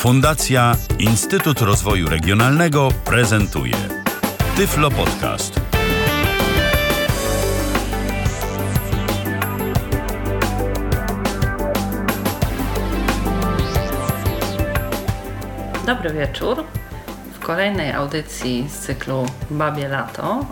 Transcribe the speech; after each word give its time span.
Fundacja 0.00 0.76
Instytut 0.98 1.60
Rozwoju 1.60 2.08
Regionalnego 2.08 2.88
prezentuje 3.04 3.74
Tyflo 4.56 4.90
Podcast. 4.90 5.60
Dobry 15.86 16.12
wieczór. 16.12 16.64
W 17.32 17.38
kolejnej 17.38 17.92
audycji 17.92 18.66
z 18.68 18.78
cyklu 18.78 19.26
Babie 19.50 19.88
Lato 19.88 20.46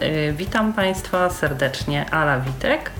yy, 0.00 0.32
witam 0.32 0.72
Państwa 0.72 1.30
serdecznie, 1.30 2.10
Ala 2.10 2.40
Witek. 2.40 2.90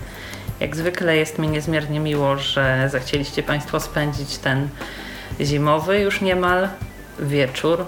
Jak 0.59 0.75
zwykle 0.75 1.17
jest 1.17 1.39
mi 1.39 1.47
niezmiernie 1.47 1.99
miło, 1.99 2.37
że 2.37 2.89
zechcieliście 2.91 3.43
Państwo 3.43 3.79
spędzić 3.79 4.37
ten 4.37 4.69
zimowy 5.41 5.99
już 5.99 6.21
niemal 6.21 6.69
wieczór 7.19 7.85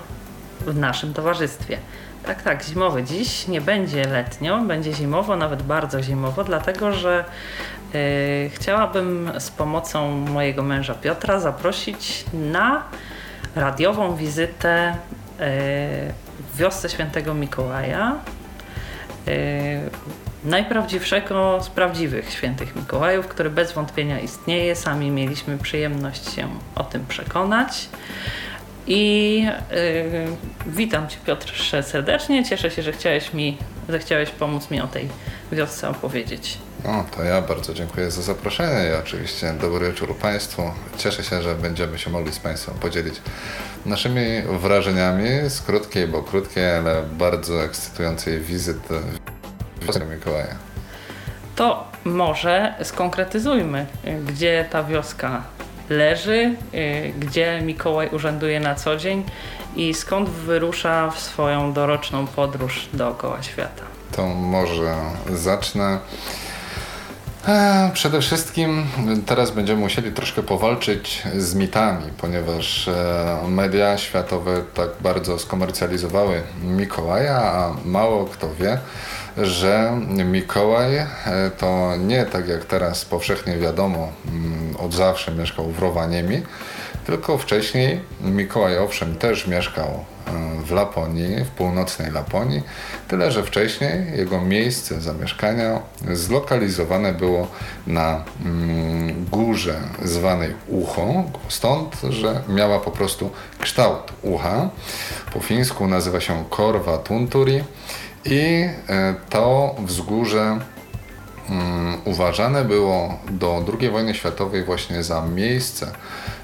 w 0.61 0.77
naszym 0.77 1.13
towarzystwie. 1.13 1.77
Tak, 2.25 2.41
tak, 2.41 2.63
zimowy. 2.63 3.03
Dziś 3.03 3.47
nie 3.47 3.61
będzie 3.61 4.07
letnio, 4.07 4.59
będzie 4.59 4.93
zimowo, 4.93 5.35
nawet 5.35 5.63
bardzo 5.63 6.03
zimowo, 6.03 6.43
dlatego 6.43 6.91
że 6.91 7.25
yy, 7.93 7.99
chciałabym 8.49 9.31
z 9.39 9.51
pomocą 9.51 10.11
mojego 10.11 10.63
męża 10.63 10.93
Piotra 10.93 11.39
zaprosić 11.39 12.25
na 12.33 12.83
radiową 13.55 14.15
wizytę 14.15 14.95
yy, 15.39 15.45
w 16.53 16.57
wiosce 16.57 16.89
świętego 16.89 17.33
Mikołaja. 17.33 18.15
Yy, 19.27 19.33
najprawdziwszego 20.45 21.63
z 21.63 21.69
prawdziwych 21.69 22.31
świętych 22.31 22.75
Mikołajów, 22.75 23.27
który 23.27 23.49
bez 23.49 23.71
wątpienia 23.71 24.19
istnieje. 24.19 24.75
Sami 24.75 25.11
mieliśmy 25.11 25.57
przyjemność 25.57 26.33
się 26.33 26.49
o 26.75 26.83
tym 26.83 27.05
przekonać. 27.05 27.89
I 28.87 29.41
yy, 29.71 30.27
witam 30.67 31.07
Cię 31.07 31.17
Piotrze 31.25 31.83
serdecznie. 31.83 32.45
Cieszę 32.45 32.71
się, 32.71 32.81
że 32.81 32.91
chciałeś 32.91 33.33
mi, 33.33 33.57
zechciałeś 33.89 34.29
pomóc 34.29 34.71
mi 34.71 34.81
o 34.81 34.87
tej 34.87 35.09
wiosce 35.51 35.89
opowiedzieć. 35.89 36.57
No, 36.83 37.05
to 37.15 37.23
ja 37.23 37.41
bardzo 37.41 37.73
dziękuję 37.73 38.11
za 38.11 38.21
zaproszenie 38.21 38.89
i 38.89 38.93
oczywiście 38.93 39.53
dobry 39.61 39.87
wieczór 39.87 40.17
Państwu. 40.17 40.61
Cieszę 40.97 41.23
się, 41.23 41.41
że 41.41 41.55
będziemy 41.55 41.97
się 41.97 42.09
mogli 42.09 42.33
z 42.33 42.39
Państwem 42.39 42.75
podzielić 42.75 43.15
naszymi 43.85 44.41
wrażeniami 44.59 45.29
z 45.49 45.61
krótkiej, 45.61 46.07
bo 46.07 46.23
krótkiej, 46.23 46.71
ale 46.71 47.03
bardzo 47.03 47.63
ekscytującej 47.63 48.39
wizyty 48.39 48.93
Mikołaja. 50.09 50.55
To 51.55 51.87
może 52.05 52.73
skonkretyzujmy, 52.83 53.85
gdzie 54.25 54.65
ta 54.71 54.83
wioska 54.83 55.41
leży, 55.89 56.55
gdzie 57.19 57.61
Mikołaj 57.61 58.09
urzęduje 58.09 58.59
na 58.59 58.75
co 58.75 58.97
dzień 58.97 59.23
i 59.75 59.93
skąd 59.93 60.29
wyrusza 60.29 61.11
w 61.11 61.19
swoją 61.19 61.73
doroczną 61.73 62.27
podróż 62.27 62.89
dookoła 62.93 63.43
świata. 63.43 63.83
To 64.11 64.27
może 64.27 64.95
zacznę. 65.33 65.99
E, 67.47 67.91
przede 67.93 68.21
wszystkim 68.21 68.85
teraz 69.25 69.51
będziemy 69.51 69.79
musieli 69.79 70.11
troszkę 70.11 70.43
powalczyć 70.43 71.23
z 71.37 71.55
mitami, 71.55 72.11
ponieważ 72.17 72.87
e, 72.87 73.47
media 73.47 73.97
światowe 73.97 74.61
tak 74.73 74.89
bardzo 75.01 75.39
skomercjalizowały 75.39 76.43
Mikołaja, 76.63 77.37
a 77.37 77.73
mało 77.85 78.25
kto 78.25 78.55
wie, 78.55 78.77
że 79.37 80.01
Mikołaj 80.25 80.95
e, 80.97 81.07
to 81.57 81.97
nie 81.97 82.25
tak 82.25 82.47
jak 82.47 82.65
teraz 82.65 83.05
powszechnie 83.05 83.57
wiadomo, 83.57 84.11
mm, 84.27 84.75
od 84.77 84.93
zawsze 84.93 85.31
mieszkał 85.31 85.71
w 85.71 85.79
Rowaniemi, 85.79 86.41
tylko 87.05 87.37
wcześniej 87.37 88.01
Mikołaj 88.21 88.77
owszem 88.77 89.15
też 89.15 89.47
mieszkał 89.47 89.87
e, 89.87 90.31
w 90.65 90.71
Laponii, 90.71 91.43
w 91.43 91.49
północnej 91.49 92.11
Laponii, 92.11 92.63
tyle 93.07 93.31
że 93.31 93.43
wcześniej 93.43 94.17
jego 94.17 94.41
miejsce 94.41 95.01
zamieszkania 95.01 95.79
zlokalizowane 96.13 97.13
było 97.13 97.47
na 97.87 98.23
mm, 98.45 99.25
górze 99.31 99.75
zwanej 100.03 100.53
Ucho, 100.67 101.23
stąd, 101.49 102.01
że 102.09 102.41
miała 102.49 102.79
po 102.79 102.91
prostu 102.91 103.31
kształt 103.59 104.13
ucha. 104.21 104.69
Po 105.33 105.39
fińsku 105.39 105.87
nazywa 105.87 106.21
się 106.21 106.43
Korva 106.49 106.97
Tunturi 106.97 107.63
i 108.25 108.69
e, 108.89 109.15
to 109.29 109.75
wzgórze 109.79 110.59
um, 111.49 111.97
uważane 112.05 112.65
było 112.65 113.19
do 113.29 113.65
II 113.79 113.89
wojny 113.89 114.15
światowej 114.15 114.63
właśnie 114.63 115.03
za 115.03 115.21
miejsce 115.21 115.91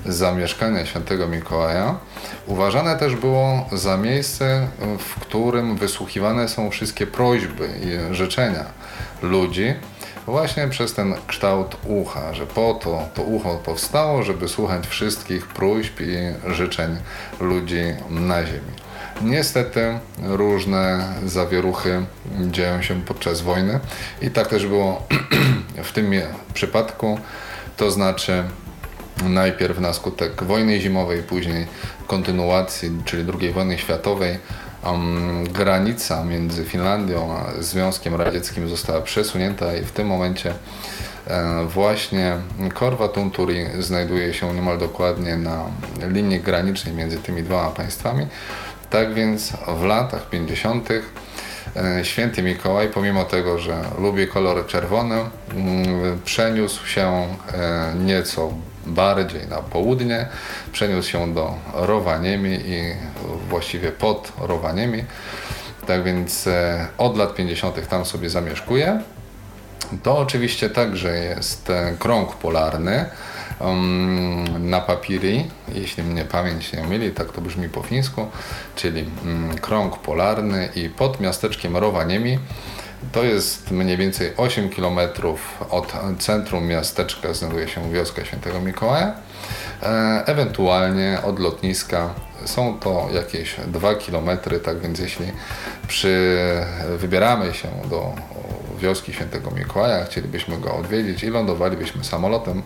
zamieszkania 0.06 0.86
świętego 0.86 1.28
Mikołaja. 1.28 1.96
Uważane 2.47 2.97
też 2.97 3.16
było 3.16 3.66
za 3.72 3.97
miejsce, 3.97 4.68
w 5.00 5.20
którym 5.20 5.75
wysłuchiwane 5.75 6.47
są 6.50 6.70
wszystkie 6.70 7.08
prośby 7.08 7.70
i 7.84 8.16
życzenia 8.16 8.66
ludzi, 9.22 9.74
właśnie 10.25 10.68
przez 10.68 10.94
ten 10.94 11.16
kształt 11.28 11.78
ucha, 11.88 12.34
że 12.34 12.47
po 12.47 12.74
to 12.74 13.03
to 13.14 13.22
ucho 13.22 13.56
powstało, 13.56 14.24
żeby 14.24 14.47
słuchać 14.47 14.88
wszystkich 14.88 15.47
próśb 15.47 16.00
i 16.00 16.16
życzeń 16.53 16.97
ludzi 17.40 17.81
na 18.09 18.46
ziemi. 18.46 18.72
Niestety 19.24 20.00
różne 20.24 21.14
zawieruchy 21.26 22.06
dzieją 22.42 22.82
się 22.82 23.02
podczas 23.02 23.42
wojny 23.42 23.80
i 24.22 24.32
tak 24.32 24.48
też 24.48 24.68
było 24.68 25.08
w 25.84 25.92
tym 25.92 26.12
przypadku, 26.54 27.20
to 27.78 27.92
znaczy 27.92 28.44
najpierw 29.30 29.80
na 29.80 29.94
skutek 29.94 30.44
wojny 30.44 30.80
zimowej, 30.80 31.24
później 31.24 31.68
kontynuacji, 32.08 32.92
czyli 33.06 33.32
II 33.42 33.52
wojny 33.52 33.78
światowej, 33.78 34.38
um, 34.86 35.44
granica 35.44 36.24
między 36.24 36.66
Finlandią 36.66 37.38
a 37.38 37.62
Związkiem 37.62 38.16
Radzieckim 38.16 38.70
została 38.70 39.02
przesunięta 39.02 39.76
i 39.76 39.86
w 39.86 39.92
tym 39.92 40.08
momencie 40.08 40.53
e, 41.28 41.66
właśnie 41.66 42.38
Korwa 42.74 43.08
Tunturi 43.08 43.66
znajduje 43.80 44.34
się 44.34 44.53
niemal 44.53 44.78
dokładnie 44.78 45.38
na 45.38 45.66
linii 46.08 46.40
granicznej 46.40 46.96
między 46.96 47.18
tymi 47.18 47.44
dwoma 47.44 47.70
państwami. 47.70 48.28
Tak 48.91 49.13
więc 49.13 49.53
w 49.68 49.84
latach 49.84 50.29
50. 50.29 50.90
E, 51.75 52.06
święty 52.06 52.44
Mikołaj, 52.44 52.90
pomimo 52.90 53.25
tego, 53.25 53.59
że 53.59 53.84
lubi 54.00 54.28
kolor 54.28 54.68
czerwony, 54.68 55.16
mm, 55.56 56.22
przeniósł 56.25 56.88
się 56.88 57.28
e, 57.53 57.94
nieco 57.96 58.53
bardziej 58.85 59.47
na 59.47 59.57
południe, 59.57 60.28
przeniósł 60.72 61.09
się 61.09 61.34
do 61.34 61.53
Rowaniemi 61.74 62.59
i 62.66 62.81
właściwie 63.50 63.91
pod 63.91 64.34
Rowaniemi. 64.38 65.03
Tak 65.88 66.03
więc 66.03 66.47
e, 66.47 66.88
od 66.97 67.18
lat 67.18 67.35
50. 67.35 67.88
tam 67.88 68.06
sobie 68.06 68.29
zamieszkuje. 68.29 69.02
To 70.03 70.18
oczywiście 70.18 70.69
także 70.69 71.18
jest 71.18 71.72
krąg 72.00 72.35
polarny 72.35 73.06
na 74.60 74.82
papiri, 74.82 75.46
jeśli 75.74 76.04
mnie 76.04 76.26
pamięć 76.26 76.74
nie 76.74 76.84
myli, 76.84 77.12
tak 77.12 77.32
to 77.32 77.42
brzmi 77.42 77.70
po 77.70 77.82
fińsku, 77.82 78.28
czyli 78.76 79.06
um, 79.26 79.58
krąg 79.62 79.98
polarny 79.98 80.70
i 80.76 80.90
pod 80.90 81.20
miasteczkiem 81.20 81.78
Rowaniemi 81.78 82.40
to 83.12 83.24
jest 83.24 83.72
mniej 83.72 83.98
więcej 83.98 84.34
8 84.38 84.70
km 84.70 85.00
od 85.70 85.94
centrum 86.20 86.68
miasteczka 86.68 87.34
znajduje 87.34 87.68
się 87.68 87.92
wioska 87.92 88.26
Świętego 88.26 88.62
Mikołaja. 88.62 89.14
E, 89.84 90.24
ewentualnie 90.26 91.20
od 91.24 91.40
lotniska 91.40 92.10
są 92.46 92.80
to 92.80 93.08
jakieś 93.14 93.56
2 93.68 93.96
km, 93.96 94.30
tak 94.64 94.80
więc 94.80 95.00
jeśli 95.00 95.26
przy, 95.88 96.40
wybieramy 96.98 97.54
się 97.54 97.68
do 97.90 98.14
wioski 98.81 99.14
Świętego 99.14 99.52
Mikołaja, 99.52 100.06
chcielibyśmy 100.06 100.58
go 100.58 100.75
odwiedzić 100.75 101.24
i 101.24 101.30
lądowalibyśmy 101.30 102.03
samolotem 102.03 102.64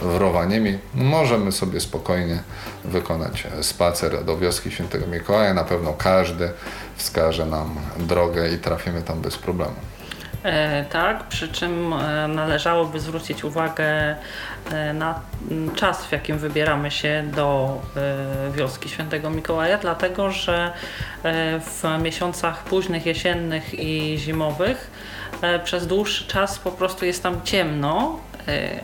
w 0.00 0.16
Rowaniemi, 0.16 0.78
możemy 0.94 1.52
sobie 1.52 1.80
spokojnie 1.80 2.38
wykonać 2.84 3.46
spacer 3.60 4.24
do 4.24 4.36
wioski 4.36 4.70
Świętego 4.70 5.06
Mikołaja. 5.06 5.54
Na 5.54 5.64
pewno 5.64 5.92
każdy 5.92 6.50
wskaże 6.96 7.46
nam 7.46 7.76
drogę 7.98 8.50
i 8.50 8.58
trafimy 8.58 9.02
tam 9.02 9.20
bez 9.20 9.38
problemu. 9.38 9.74
E, 10.44 10.84
tak, 10.84 11.28
przy 11.28 11.48
czym 11.48 11.92
e, 11.92 12.28
należałoby 12.28 13.00
zwrócić 13.00 13.44
uwagę 13.44 14.16
e, 14.70 14.92
na 14.92 15.20
czas, 15.74 16.06
w 16.06 16.12
jakim 16.12 16.38
wybieramy 16.38 16.90
się 16.90 17.24
do 17.34 17.78
wioski 18.52 18.88
Świętego 18.88 19.30
Mikołaja, 19.30 19.78
dlatego 19.78 20.30
że 20.30 20.72
w 21.60 22.02
miesiącach 22.02 22.64
późnych, 22.64 23.06
jesiennych 23.06 23.74
i 23.74 24.18
zimowych 24.18 24.90
przez 25.64 25.86
dłuższy 25.86 26.24
czas 26.24 26.58
po 26.58 26.70
prostu 26.70 27.04
jest 27.04 27.22
tam 27.22 27.40
ciemno 27.44 28.18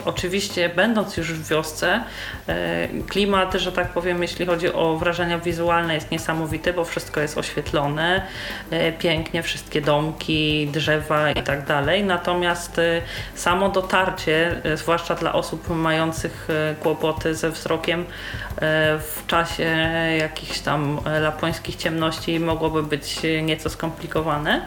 Oczywiście, 0.05 0.69
będąc 0.69 1.17
już 1.17 1.33
w 1.33 1.47
wiosce, 1.47 2.03
klimat, 3.07 3.53
że 3.53 3.71
tak 3.71 3.89
powiem, 3.89 4.21
jeśli 4.21 4.45
chodzi 4.45 4.73
o 4.73 4.97
wrażenia 4.97 5.39
wizualne, 5.39 5.93
jest 5.95 6.11
niesamowity, 6.11 6.73
bo 6.73 6.85
wszystko 6.85 7.21
jest 7.21 7.37
oświetlone, 7.37 8.21
pięknie, 8.99 9.43
wszystkie 9.43 9.81
domki, 9.81 10.67
drzewa 10.73 11.31
i 11.31 11.43
tak 11.43 11.65
dalej. 11.65 12.03
Natomiast 12.03 12.81
samo 13.35 13.69
dotarcie, 13.69 14.61
zwłaszcza 14.75 15.15
dla 15.15 15.33
osób 15.33 15.69
mających 15.69 16.47
kłopoty 16.79 17.35
ze 17.35 17.49
wzrokiem, 17.49 18.05
w 18.99 19.23
czasie 19.27 19.63
jakichś 20.19 20.59
tam 20.59 20.99
lapońskich 21.21 21.75
ciemności 21.75 22.39
mogłoby 22.39 22.83
być 22.83 23.19
nieco 23.43 23.69
skomplikowane, 23.69 24.61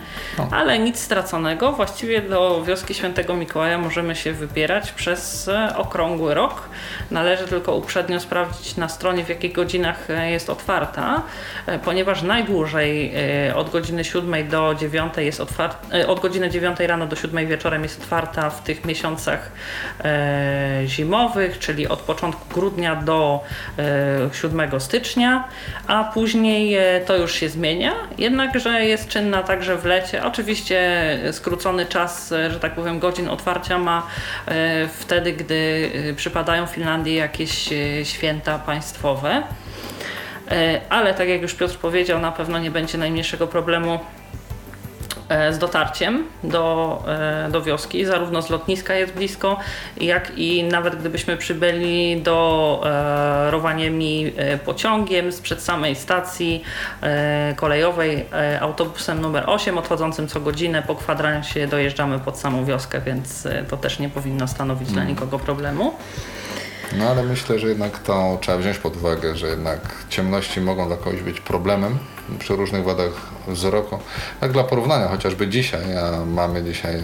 ale 0.50 0.78
nic 0.78 0.98
straconego. 0.98 1.72
Właściwie 1.72 2.22
do 2.22 2.64
wioski 2.64 2.94
Świętego 2.94 3.34
Mikołaja 3.34 3.78
możemy 3.78 4.16
się 4.16 4.32
wybierać 4.32 4.83
przez 4.92 5.50
okrągły 5.76 6.34
rok. 6.34 6.68
Należy 7.10 7.48
tylko 7.48 7.74
uprzednio 7.74 8.20
sprawdzić 8.20 8.76
na 8.76 8.88
stronie, 8.88 9.24
w 9.24 9.28
jakich 9.28 9.52
godzinach 9.52 10.08
jest 10.30 10.50
otwarta, 10.50 11.22
ponieważ 11.84 12.22
najdłużej 12.22 13.12
e, 13.48 13.56
od 13.56 13.70
godziny 13.70 14.04
7 14.04 14.48
do 14.48 14.74
9 14.74 15.14
jest 15.16 15.40
otwarta, 15.40 15.96
e, 15.98 16.06
od 16.08 16.20
godziny 16.20 16.50
9 16.50 16.80
rano 16.80 17.06
do 17.06 17.16
7 17.16 17.46
wieczorem 17.46 17.82
jest 17.82 18.00
otwarta 18.00 18.50
w 18.50 18.62
tych 18.62 18.84
miesiącach 18.84 19.52
e, 20.04 20.82
zimowych, 20.86 21.58
czyli 21.58 21.88
od 21.88 22.00
początku 22.00 22.54
grudnia 22.54 22.96
do 22.96 23.44
7 24.32 24.80
stycznia, 24.80 25.48
a 25.86 26.04
później 26.04 26.76
to 27.06 27.16
już 27.16 27.34
się 27.34 27.48
zmienia, 27.48 27.92
jednakże 28.18 28.84
jest 28.84 29.08
czynna 29.08 29.42
także 29.42 29.76
w 29.76 29.84
lecie. 29.84 30.24
Oczywiście 30.24 31.18
skrócony 31.32 31.86
czas, 31.86 32.34
że 32.50 32.60
tak 32.60 32.74
powiem, 32.74 32.98
godzin 32.98 33.28
otwarcia 33.28 33.78
ma 33.78 34.06
wtedy, 34.98 35.32
gdy 35.32 35.90
przypadają 36.16 36.66
w 36.66 36.70
Finlandii 36.70 37.14
jakieś 37.14 37.68
święta 38.02 38.58
państwowe. 38.58 39.42
Ale 40.88 41.14
tak 41.14 41.28
jak 41.28 41.42
już 41.42 41.54
Piotr 41.54 41.78
powiedział, 41.78 42.20
na 42.20 42.32
pewno 42.32 42.58
nie 42.58 42.70
będzie 42.70 42.98
najmniejszego 42.98 43.46
problemu 43.46 43.98
E, 43.98 44.23
z 45.50 45.58
dotarciem 45.58 46.24
do, 46.44 47.02
e, 47.08 47.48
do 47.50 47.62
wioski. 47.62 48.04
Zarówno 48.04 48.42
z 48.42 48.50
lotniska 48.50 48.94
jest 48.94 49.12
blisko, 49.14 49.58
jak 49.96 50.38
i 50.38 50.64
nawet 50.64 50.96
gdybyśmy 50.96 51.36
przybyli 51.36 52.22
do 52.22 52.82
e, 52.84 53.50
Rowaniemi 53.50 54.32
pociągiem 54.64 55.32
sprzed 55.32 55.62
samej 55.62 55.96
stacji 55.96 56.62
kolejowej 57.56 58.26
autobusem 58.60 59.20
numer 59.20 59.44
8 59.46 59.78
odchodzącym 59.78 60.28
co 60.28 60.40
godzinę 60.40 60.82
po 60.82 60.94
kwadransie 60.94 61.66
dojeżdżamy 61.66 62.18
pod 62.18 62.38
samą 62.38 62.64
wioskę, 62.64 63.00
więc 63.00 63.48
to 63.70 63.76
też 63.76 63.98
nie 63.98 64.08
powinno 64.08 64.48
stanowić 64.48 64.88
dla 64.88 65.02
mm. 65.02 65.14
nikogo 65.14 65.38
problemu. 65.38 65.94
No 66.98 67.08
ale 67.08 67.22
myślę, 67.22 67.58
że 67.58 67.68
jednak 67.68 67.98
to 67.98 68.38
trzeba 68.40 68.58
wziąć 68.58 68.78
pod 68.78 68.96
uwagę, 68.96 69.36
że 69.36 69.46
jednak 69.46 69.80
ciemności 70.08 70.60
mogą 70.60 70.86
dla 70.86 70.96
kogoś 70.96 71.22
być 71.22 71.40
problemem 71.40 71.98
przy 72.38 72.56
różnych 72.56 72.84
wadach 72.84 73.12
wzroku. 73.48 73.98
Tak 74.40 74.52
dla 74.52 74.64
porównania, 74.64 75.08
chociażby 75.08 75.48
dzisiaj, 75.48 75.84
mamy 76.26 76.64
dzisiaj 76.64 77.02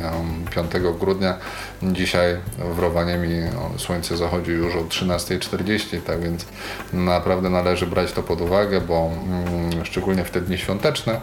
5 0.51 0.73
grudnia, 1.01 1.37
dzisiaj 1.83 2.37
w 2.59 2.79
Rowaniemi 2.79 3.43
słońce 3.79 4.17
zachodzi 4.17 4.51
już 4.51 4.75
o 4.75 4.81
13.40, 4.81 6.01
tak 6.01 6.21
więc 6.21 6.47
naprawdę 6.93 7.51
należy 7.51 7.87
brać 7.87 8.13
to 8.13 8.23
pod 8.23 8.41
uwagę, 8.41 8.81
bo 8.81 9.11
mm, 9.27 9.85
szczególnie 9.85 10.25
w 10.25 10.31
te 10.31 10.41
dni 10.41 10.59
świąteczne 10.59 11.21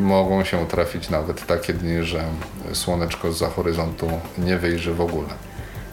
mogą 0.00 0.44
się 0.44 0.66
trafić 0.66 1.10
nawet 1.10 1.46
takie 1.46 1.72
dni, 1.72 2.04
że 2.04 2.24
słoneczko 2.72 3.32
za 3.32 3.50
horyzontu 3.50 4.10
nie 4.38 4.58
wyjrzy 4.58 4.94
w 4.94 5.00
ogóle. 5.00 5.28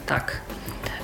Tak. 0.06 0.40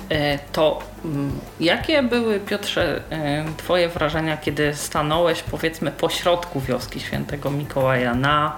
E, 0.09 0.39
to 0.51 0.79
mm, 1.05 1.39
jakie 1.59 2.03
były, 2.03 2.39
Piotrze, 2.39 3.01
e, 3.09 3.45
Twoje 3.57 3.89
wrażenia, 3.89 4.37
kiedy 4.37 4.75
stanąłeś 4.75 5.43
powiedzmy 5.43 5.91
po 5.91 6.09
środku 6.09 6.59
wioski 6.59 6.99
Świętego 6.99 7.51
Mikołaja 7.51 8.15
na, 8.15 8.55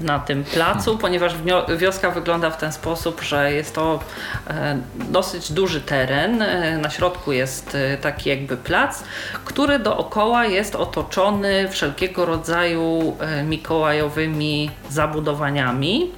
na 0.00 0.18
tym 0.18 0.44
placu, 0.44 0.98
ponieważ 0.98 1.34
wioska 1.78 2.10
wygląda 2.10 2.50
w 2.50 2.56
ten 2.56 2.72
sposób, 2.72 3.20
że 3.22 3.52
jest 3.52 3.74
to 3.74 4.00
e, 4.48 4.78
dosyć 4.94 5.52
duży 5.52 5.80
teren. 5.80 6.44
Na 6.80 6.90
środku 6.90 7.32
jest 7.32 7.76
taki 8.00 8.30
jakby 8.30 8.56
plac, 8.56 9.02
który 9.44 9.78
dookoła 9.78 10.46
jest 10.46 10.74
otoczony 10.76 11.68
wszelkiego 11.68 12.26
rodzaju 12.26 13.16
mikołajowymi 13.44 14.70
zabudowaniami. 14.90 16.12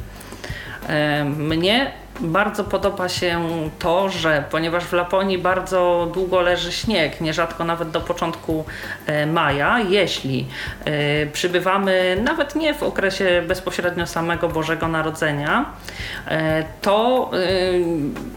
Mnie 1.24 1.92
bardzo 2.20 2.64
podoba 2.64 3.08
się 3.08 3.48
to, 3.78 4.08
że 4.08 4.44
ponieważ 4.50 4.84
w 4.84 4.92
Laponii 4.92 5.38
bardzo 5.38 6.10
długo 6.14 6.40
leży 6.40 6.72
śnieg, 6.72 7.20
nierzadko 7.20 7.64
nawet 7.64 7.90
do 7.90 8.00
początku 8.00 8.64
e, 9.06 9.26
maja, 9.26 9.80
jeśli 9.80 10.46
e, 10.84 11.26
przybywamy 11.26 12.16
nawet 12.24 12.54
nie 12.54 12.74
w 12.74 12.82
okresie 12.82 13.42
bezpośrednio 13.48 14.06
samego 14.06 14.48
Bożego 14.48 14.88
Narodzenia, 14.88 15.64
e, 16.28 16.64
to 16.82 17.30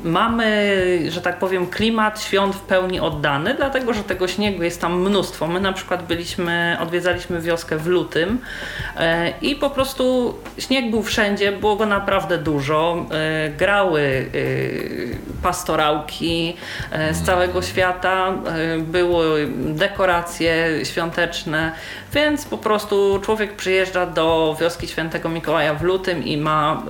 mamy, 0.04 0.76
że 1.10 1.22
tak 1.22 1.40
powiem, 1.40 1.68
klimat 1.68 2.22
świąt 2.22 2.56
w 2.56 2.60
pełni 2.60 3.00
oddany, 3.00 3.54
dlatego 3.54 3.94
że 3.94 4.04
tego 4.04 4.28
śniegu 4.28 4.64
jest 4.64 4.82
tam 4.82 5.02
mnóstwo. 5.02 5.48
My 5.48 5.60
na 5.60 5.74
przykład 5.74 6.04
byliśmy, 6.04 6.78
odwiedzaliśmy 6.82 7.42
wioskę 7.42 7.78
w 7.78 7.88
lutym 7.88 8.40
i 9.42 9.56
po 9.56 9.70
prostu 9.70 10.36
śnieg 10.58 10.92
był 10.92 11.04
wszędzie, 11.04 11.52
było 11.52 11.76
go 11.76 11.86
naprawdę 11.86 12.38
dużo 12.38 13.06
y, 14.36 15.18
pastorałki 15.44 16.58
y, 17.12 17.14
z 17.14 17.22
całego 17.22 17.62
świata, 17.62 18.34
y, 18.78 18.82
były 18.82 19.48
dekoracje 19.58 20.68
świąteczne, 20.84 21.72
więc 22.14 22.46
po 22.46 22.58
prostu 22.58 23.20
człowiek 23.24 23.56
przyjeżdża 23.56 24.06
do 24.06 24.58
wioski 24.60 24.88
Świętego 24.88 25.30
Mikołaja 25.30 25.74
w 25.74 25.84
lutym 25.84 26.24
i 26.24 26.38
ma 26.38 26.84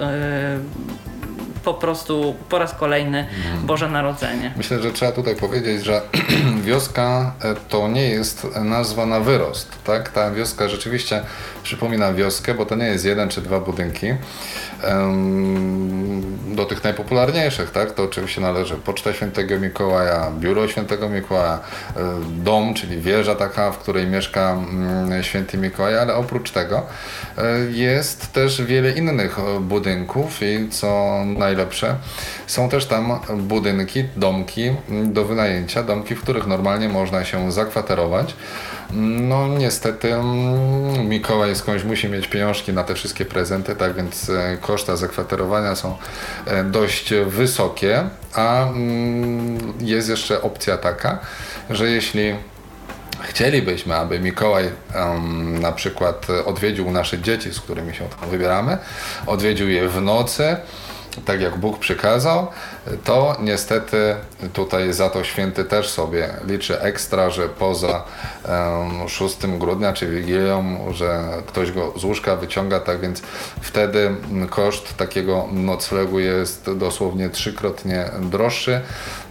po 1.64 1.74
prostu 1.74 2.36
po 2.50 2.60
raz 2.60 2.76
kolejny 2.76 3.20
mhm. 3.20 3.66
Boże 3.66 3.90
Narodzenie. 3.90 4.54
Myślę, 4.58 4.82
że 4.82 4.92
trzeba 4.92 5.12
tutaj 5.12 5.36
powiedzieć, 5.36 5.86
że 5.86 6.02
wioska 6.68 7.34
e, 7.42 7.56
to 7.70 7.88
nie 7.88 8.10
jest 8.10 8.48
nazwa 8.62 9.06
na 9.06 9.20
wyrost. 9.20 9.70
Tak? 9.84 10.10
Ta 10.10 10.32
wioska 10.32 10.70
rzeczywiście 10.70 11.22
przypomina 11.64 12.14
wioskę, 12.14 12.54
bo 12.54 12.66
to 12.66 12.76
nie 12.76 12.86
jest 12.86 13.06
jeden 13.06 13.30
czy 13.30 13.42
dwa 13.42 13.60
budynki. 13.60 14.08
Do 16.56 16.66
tych 16.66 16.84
najpopularniejszych, 16.84 17.72
tak? 17.72 17.92
to 17.92 18.04
oczywiście 18.04 18.42
należy 18.42 18.76
Poczta 18.76 19.14
Świętego 19.14 19.60
Mikołaja, 19.60 20.32
Biuro 20.40 20.68
Świętego 20.68 21.10
Mikołaja, 21.10 21.60
e, 21.96 22.00
dom, 22.44 22.74
czyli 22.74 23.02
wieża 23.02 23.36
taka, 23.36 23.72
w 23.72 23.78
której 23.78 24.08
mieszka 24.08 24.52
mm, 24.52 25.24
Święty 25.24 25.58
Mikołaj, 25.58 25.98
ale 25.98 26.16
oprócz 26.16 26.52
tego 26.52 26.82
e, 27.38 27.42
jest 27.72 28.34
też 28.34 28.62
wiele 28.62 28.92
innych 28.92 29.38
budynków 29.62 30.42
i 30.42 30.70
co 30.70 31.22
najlepsze, 31.26 31.96
są 32.48 32.70
też 32.70 32.86
tam 32.86 33.20
budynki, 33.38 34.04
domki 34.16 34.72
do 35.06 35.26
wynajęcia, 35.26 35.84
domki, 35.84 36.16
w 36.16 36.22
których 36.22 36.48
normalnie 36.48 36.90
można 36.90 37.26
się 37.26 37.52
zakwaterować. 37.52 38.36
No 38.94 39.48
niestety 39.48 40.14
mm, 40.14 41.08
Mikołaj 41.08 41.56
skądś 41.56 41.84
musi 41.84 42.10
mieć 42.10 42.28
pieniążki 42.28 42.74
na 42.74 42.84
te 42.84 42.96
wszystkie 42.96 43.26
prezenty, 43.26 43.76
tak 43.76 43.96
więc 43.96 44.30
e, 44.30 44.58
koszta 44.70 44.96
zakwaterowania 44.96 45.76
są 45.76 45.98
e, 46.46 46.64
dość 46.64 47.14
wysokie, 47.28 48.04
a 48.34 48.68
mm, 48.68 49.74
jest 49.80 50.10
jeszcze 50.10 50.42
opcja 50.42 50.78
taka, 50.78 51.20
że 51.70 51.90
jeśli 51.90 52.36
chcielibyśmy, 53.22 53.96
aby 53.96 54.20
Mikołaj 54.20 54.72
um, 54.96 55.60
na 55.60 55.72
przykład 55.72 56.28
odwiedził 56.46 56.92
nasze 56.92 57.20
dzieci, 57.20 57.54
z 57.54 57.60
którymi 57.60 57.96
się 57.96 58.08
wybieramy, 58.32 58.78
odwiedził 59.28 59.70
je 59.70 59.90
w 59.90 60.02
nocy, 60.02 60.58
tak 61.26 61.42
jak 61.42 61.58
Bóg 61.58 61.80
przykazał, 61.80 62.48
to 63.04 63.38
niestety 63.42 64.16
tutaj 64.54 64.94
za 64.94 65.10
to 65.10 65.24
święty 65.24 65.64
też 65.64 65.90
sobie 65.90 66.30
liczy 66.48 66.82
ekstra, 66.82 67.30
że 67.30 67.50
poza 67.50 68.04
um, 69.00 69.10
6 69.10 69.38
grudnia 69.48 69.94
czy 69.94 70.08
Wigilią, 70.08 70.94
że 70.94 71.24
ktoś 71.48 71.72
go 71.72 71.94
z 71.98 72.04
łóżka 72.04 72.36
wyciąga, 72.36 72.80
tak 72.80 73.00
więc 73.00 73.22
wtedy 73.62 74.16
koszt 74.50 74.98
takiego 74.98 75.48
noclegu 75.52 76.20
jest 76.20 76.72
dosłownie 76.78 77.30
trzykrotnie 77.30 78.06
droższy. 78.22 78.82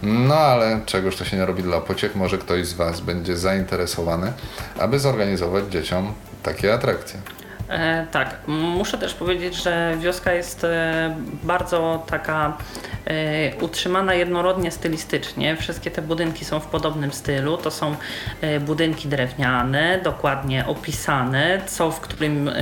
No 0.03 0.35
ale 0.35 0.79
czegoż 0.85 1.15
to 1.15 1.25
się 1.25 1.37
nie 1.37 1.45
robi 1.45 1.63
dla 1.63 1.81
pociech, 1.81 2.15
może 2.15 2.37
ktoś 2.37 2.67
z 2.67 2.73
Was 2.73 2.99
będzie 2.99 3.37
zainteresowany, 3.37 4.33
aby 4.79 4.99
zorganizować 4.99 5.65
dzieciom 5.65 6.13
takie 6.43 6.73
atrakcje. 6.73 7.38
E, 7.69 8.07
tak, 8.11 8.35
muszę 8.47 8.97
też 8.97 9.13
powiedzieć, 9.13 9.63
że 9.63 9.97
wioska 9.99 10.33
jest 10.33 10.63
e, 10.63 11.15
bardzo 11.43 12.03
taka 12.07 12.57
e, 13.05 13.55
utrzymana 13.55 14.13
jednorodnie 14.13 14.71
stylistycznie. 14.71 15.57
Wszystkie 15.57 15.91
te 15.91 16.01
budynki 16.01 16.45
są 16.45 16.59
w 16.59 16.65
podobnym 16.65 17.11
stylu. 17.11 17.57
To 17.57 17.71
są 17.71 17.95
e, 18.41 18.59
budynki 18.59 19.07
drewniane, 19.07 19.99
dokładnie 20.03 20.65
opisane, 20.67 21.61
co 21.67 21.91
w 21.91 21.99
którym 21.99 22.47
e, 22.47 22.53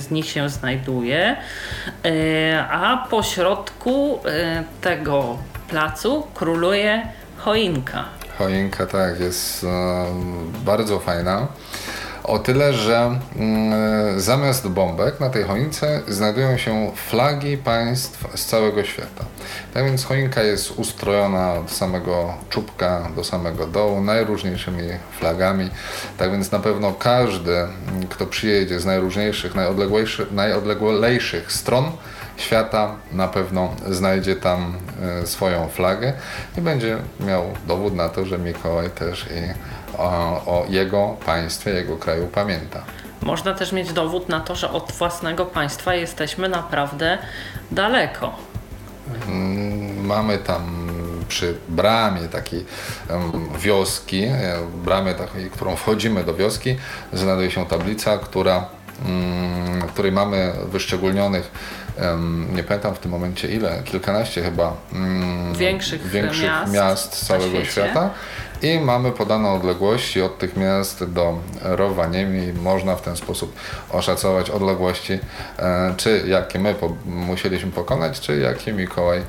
z 0.00 0.10
nich 0.10 0.26
się 0.26 0.48
znajduje. 0.48 1.36
E, 2.04 2.64
a 2.70 3.06
po 3.10 3.22
środku 3.22 4.20
e, 4.24 4.64
tego 4.80 5.38
placu 5.68 6.26
króluje 6.34 7.02
choinka. 7.36 8.04
Choinka 8.38 8.86
tak, 8.86 9.20
jest 9.20 9.64
e, 9.64 9.66
bardzo 10.64 10.98
fajna. 10.98 11.46
O 12.24 12.38
tyle, 12.38 12.72
że 12.72 13.18
mm, 13.36 14.20
zamiast 14.20 14.68
bombek 14.68 15.20
na 15.20 15.30
tej 15.30 15.44
choince 15.44 16.02
znajdują 16.08 16.58
się 16.58 16.92
flagi 16.94 17.56
państw 17.56 18.24
z 18.34 18.44
całego 18.46 18.84
świata. 18.84 19.24
Tak 19.74 19.84
więc 19.84 20.04
choinka 20.04 20.42
jest 20.42 20.70
ustrojona 20.70 21.54
od 21.54 21.70
samego 21.70 22.34
czubka 22.50 23.08
do 23.16 23.24
samego 23.24 23.66
dołu 23.66 24.00
najróżniejszymi 24.00 24.82
flagami. 25.18 25.70
Tak 26.18 26.30
więc 26.30 26.52
na 26.52 26.58
pewno 26.58 26.92
każdy, 26.92 27.56
mm, 27.56 28.06
kto 28.10 28.26
przyjedzie 28.26 28.80
z 28.80 28.86
najróżniejszych, 28.86 29.54
najodległejszych, 29.54 30.32
najodleglejszych 30.32 31.52
stron 31.52 31.90
świata, 32.36 32.94
na 33.12 33.28
pewno 33.28 33.74
znajdzie 33.90 34.36
tam 34.36 34.74
e, 35.22 35.26
swoją 35.26 35.68
flagę 35.68 36.12
i 36.58 36.60
będzie 36.60 36.98
miał 37.20 37.44
dowód 37.66 37.94
na 37.94 38.08
to, 38.08 38.24
że 38.24 38.38
Mikołaj 38.38 38.90
też 38.90 39.26
i 39.26 39.54
o, 39.98 40.06
o 40.46 40.64
jego 40.68 41.16
państwie, 41.26 41.70
jego 41.70 41.96
kraju 41.96 42.26
pamięta. 42.26 42.82
Można 43.22 43.54
też 43.54 43.72
mieć 43.72 43.92
dowód 43.92 44.28
na 44.28 44.40
to, 44.40 44.56
że 44.56 44.70
od 44.70 44.92
własnego 44.92 45.46
państwa 45.46 45.94
jesteśmy 45.94 46.48
naprawdę 46.48 47.18
daleko. 47.70 48.34
Mm, 49.28 50.06
Mamy 50.06 50.38
tam 50.38 50.88
przy 51.28 51.54
bramie 51.68 52.28
takiej 52.28 52.64
wioski, 53.58 54.22
e, 54.24 54.58
bramie 54.84 55.14
takiej, 55.14 55.50
którą 55.50 55.76
wchodzimy 55.76 56.24
do 56.24 56.34
wioski, 56.34 56.76
znajduje 57.12 57.50
się 57.50 57.66
tablica, 57.66 58.18
która, 58.18 58.66
mm, 59.04 59.80
w 59.80 59.92
której 59.92 60.12
mamy 60.12 60.52
wyszczególnionych, 60.66 61.50
nie 62.52 62.62
pamiętam 62.62 62.94
w 62.94 62.98
tym 62.98 63.10
momencie 63.10 63.48
ile, 63.48 63.82
kilkanaście 63.84 64.42
chyba 64.42 64.76
mm, 64.92 65.54
Większych 65.54 66.06
większych 66.06 66.42
miast 66.44 66.72
miast, 66.72 67.26
całego 67.26 67.64
świata. 67.64 68.10
I 68.62 68.80
mamy 68.80 69.12
podane 69.12 69.50
odległości 69.50 70.22
od 70.22 70.38
tych 70.38 70.56
miast 70.56 71.04
do 71.04 71.38
Rowaniemi. 71.62 72.52
Można 72.52 72.96
w 72.96 73.02
ten 73.02 73.16
sposób 73.16 73.56
oszacować 73.90 74.50
odległości, 74.50 75.18
e, 75.58 75.94
czy 75.96 76.24
jakie 76.26 76.58
my 76.58 76.74
po, 76.74 76.96
musieliśmy 77.06 77.70
pokonać, 77.70 78.20
czy 78.20 78.38
jakie 78.38 78.72
Mikołaj 78.72 79.22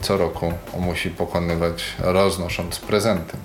co 0.00 0.16
roku 0.16 0.52
musi 0.78 1.10
pokonywać, 1.10 1.84
roznosząc 1.98 2.78
prezenty. 2.78 3.36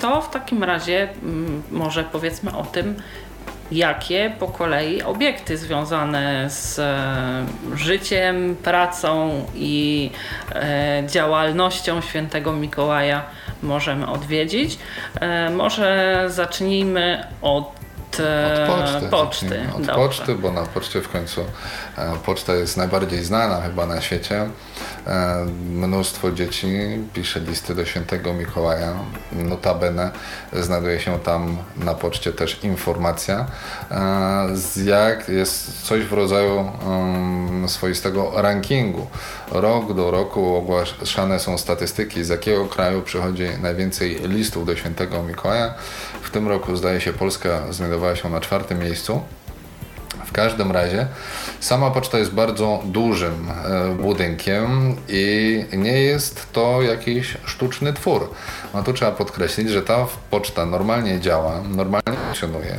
To 0.00 0.22
w 0.22 0.30
takim 0.30 0.64
razie 0.64 1.08
mm, 1.22 1.62
może 1.70 2.04
powiedzmy 2.04 2.56
o 2.56 2.64
tym, 2.64 2.94
jakie 3.72 4.32
po 4.38 4.48
kolei 4.48 5.02
obiekty 5.02 5.56
związane 5.58 6.50
z 6.50 6.78
e, 6.78 7.76
życiem, 7.76 8.56
pracą 8.62 9.44
i 9.54 10.10
e, 10.54 11.02
działalnością 11.06 12.00
świętego 12.00 12.52
Mikołaja 12.52 13.22
możemy 13.62 14.06
odwiedzić. 14.06 14.78
E, 15.20 15.50
Może 15.50 16.24
zacznijmy 16.28 17.26
od, 17.42 17.79
e, 18.20 18.66
Od 18.70 18.76
poczty. 18.76 19.08
poczty. 19.08 19.60
Od 19.76 19.82
Dobrze. 19.82 19.94
poczty, 19.94 20.34
bo 20.34 20.52
na 20.52 20.62
poczcie 20.62 21.00
w 21.00 21.08
końcu 21.08 21.44
e, 21.98 22.12
poczta 22.24 22.54
jest 22.54 22.76
najbardziej 22.76 23.24
znana 23.24 23.60
chyba 23.60 23.86
na 23.86 24.00
świecie. 24.00 24.48
E, 25.06 25.46
Mnóstwo 25.70 26.32
dzieci 26.32 26.68
pisze 27.14 27.40
listy 27.40 27.74
do 27.74 27.84
świętego 27.84 28.32
Mikołaja. 28.34 28.92
Notabene 29.32 30.10
znajduje 30.52 31.00
się 31.00 31.18
tam 31.18 31.56
na 31.76 31.94
poczcie 31.94 32.32
też 32.32 32.64
informacja, 32.64 33.46
z 34.54 34.76
jak 34.86 35.28
jest 35.28 35.82
coś 35.82 36.04
w 36.04 36.12
rodzaju 36.12 36.72
um, 36.86 37.68
swoistego 37.68 38.32
rankingu. 38.42 39.06
Rok 39.52 39.92
do 39.92 40.10
roku 40.10 40.56
ogłaszane 40.56 41.40
są 41.40 41.58
statystyki, 41.58 42.24
z 42.24 42.28
jakiego 42.28 42.66
kraju 42.66 43.02
przychodzi 43.02 43.48
najwięcej 43.62 44.20
listów 44.22 44.66
do 44.66 44.76
świętego 44.76 45.22
Mikołaja. 45.22 45.74
W 46.22 46.30
tym 46.30 46.48
roku 46.48 46.76
zdaje 46.76 47.00
się 47.00 47.12
Polska 47.12 47.72
znajdowała 47.72 47.99
się 48.14 48.30
na 48.30 48.40
czwartym 48.40 48.78
miejscu. 48.78 49.20
W 50.26 50.32
każdym 50.32 50.72
razie 50.72 51.06
sama 51.60 51.90
poczta 51.90 52.18
jest 52.18 52.30
bardzo 52.30 52.82
dużym 52.84 53.48
e, 53.50 53.94
budynkiem 53.94 54.96
i 55.08 55.64
nie 55.72 56.02
jest 56.02 56.52
to 56.52 56.82
jakiś 56.82 57.36
sztuczny 57.44 57.92
twór. 57.92 58.30
No 58.74 58.82
tu 58.82 58.92
trzeba 58.92 59.12
podkreślić, 59.12 59.68
że 59.68 59.82
ta 59.82 60.06
poczta 60.30 60.66
normalnie 60.66 61.20
działa, 61.20 61.62
normalnie 61.68 62.18
funkcjonuje. 62.24 62.78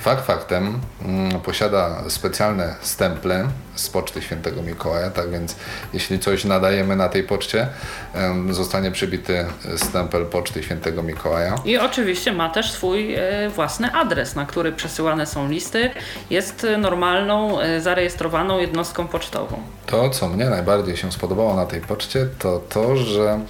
Fakt 0.00 0.26
faktem 0.26 0.80
mm, 1.04 1.40
posiada 1.40 2.02
specjalne 2.08 2.74
stemple 2.80 3.48
z 3.78 3.88
poczty 3.88 4.22
świętego 4.22 4.62
Mikołaja, 4.62 5.10
tak 5.10 5.30
więc 5.30 5.56
jeśli 5.92 6.18
coś 6.18 6.44
nadajemy 6.44 6.96
na 6.96 7.08
tej 7.08 7.22
poczcie, 7.22 7.66
zostanie 8.50 8.90
przybity 8.90 9.46
stempel 9.76 10.26
poczty 10.26 10.62
świętego 10.62 11.02
Mikołaja. 11.02 11.54
I 11.64 11.78
oczywiście 11.78 12.32
ma 12.32 12.50
też 12.50 12.72
swój 12.72 13.14
e, 13.14 13.48
własny 13.48 13.92
adres, 13.92 14.34
na 14.34 14.46
który 14.46 14.72
przesyłane 14.72 15.26
są 15.26 15.48
listy. 15.48 15.90
Jest 16.30 16.66
normalną, 16.78 17.60
e, 17.60 17.80
zarejestrowaną 17.80 18.58
jednostką 18.58 19.08
pocztową. 19.08 19.62
To, 19.86 20.10
co 20.10 20.28
mnie 20.28 20.44
najbardziej 20.44 20.96
się 20.96 21.12
spodobało 21.12 21.54
na 21.54 21.66
tej 21.66 21.80
poczcie, 21.80 22.28
to 22.38 22.58
to, 22.68 22.96
że 22.96 23.40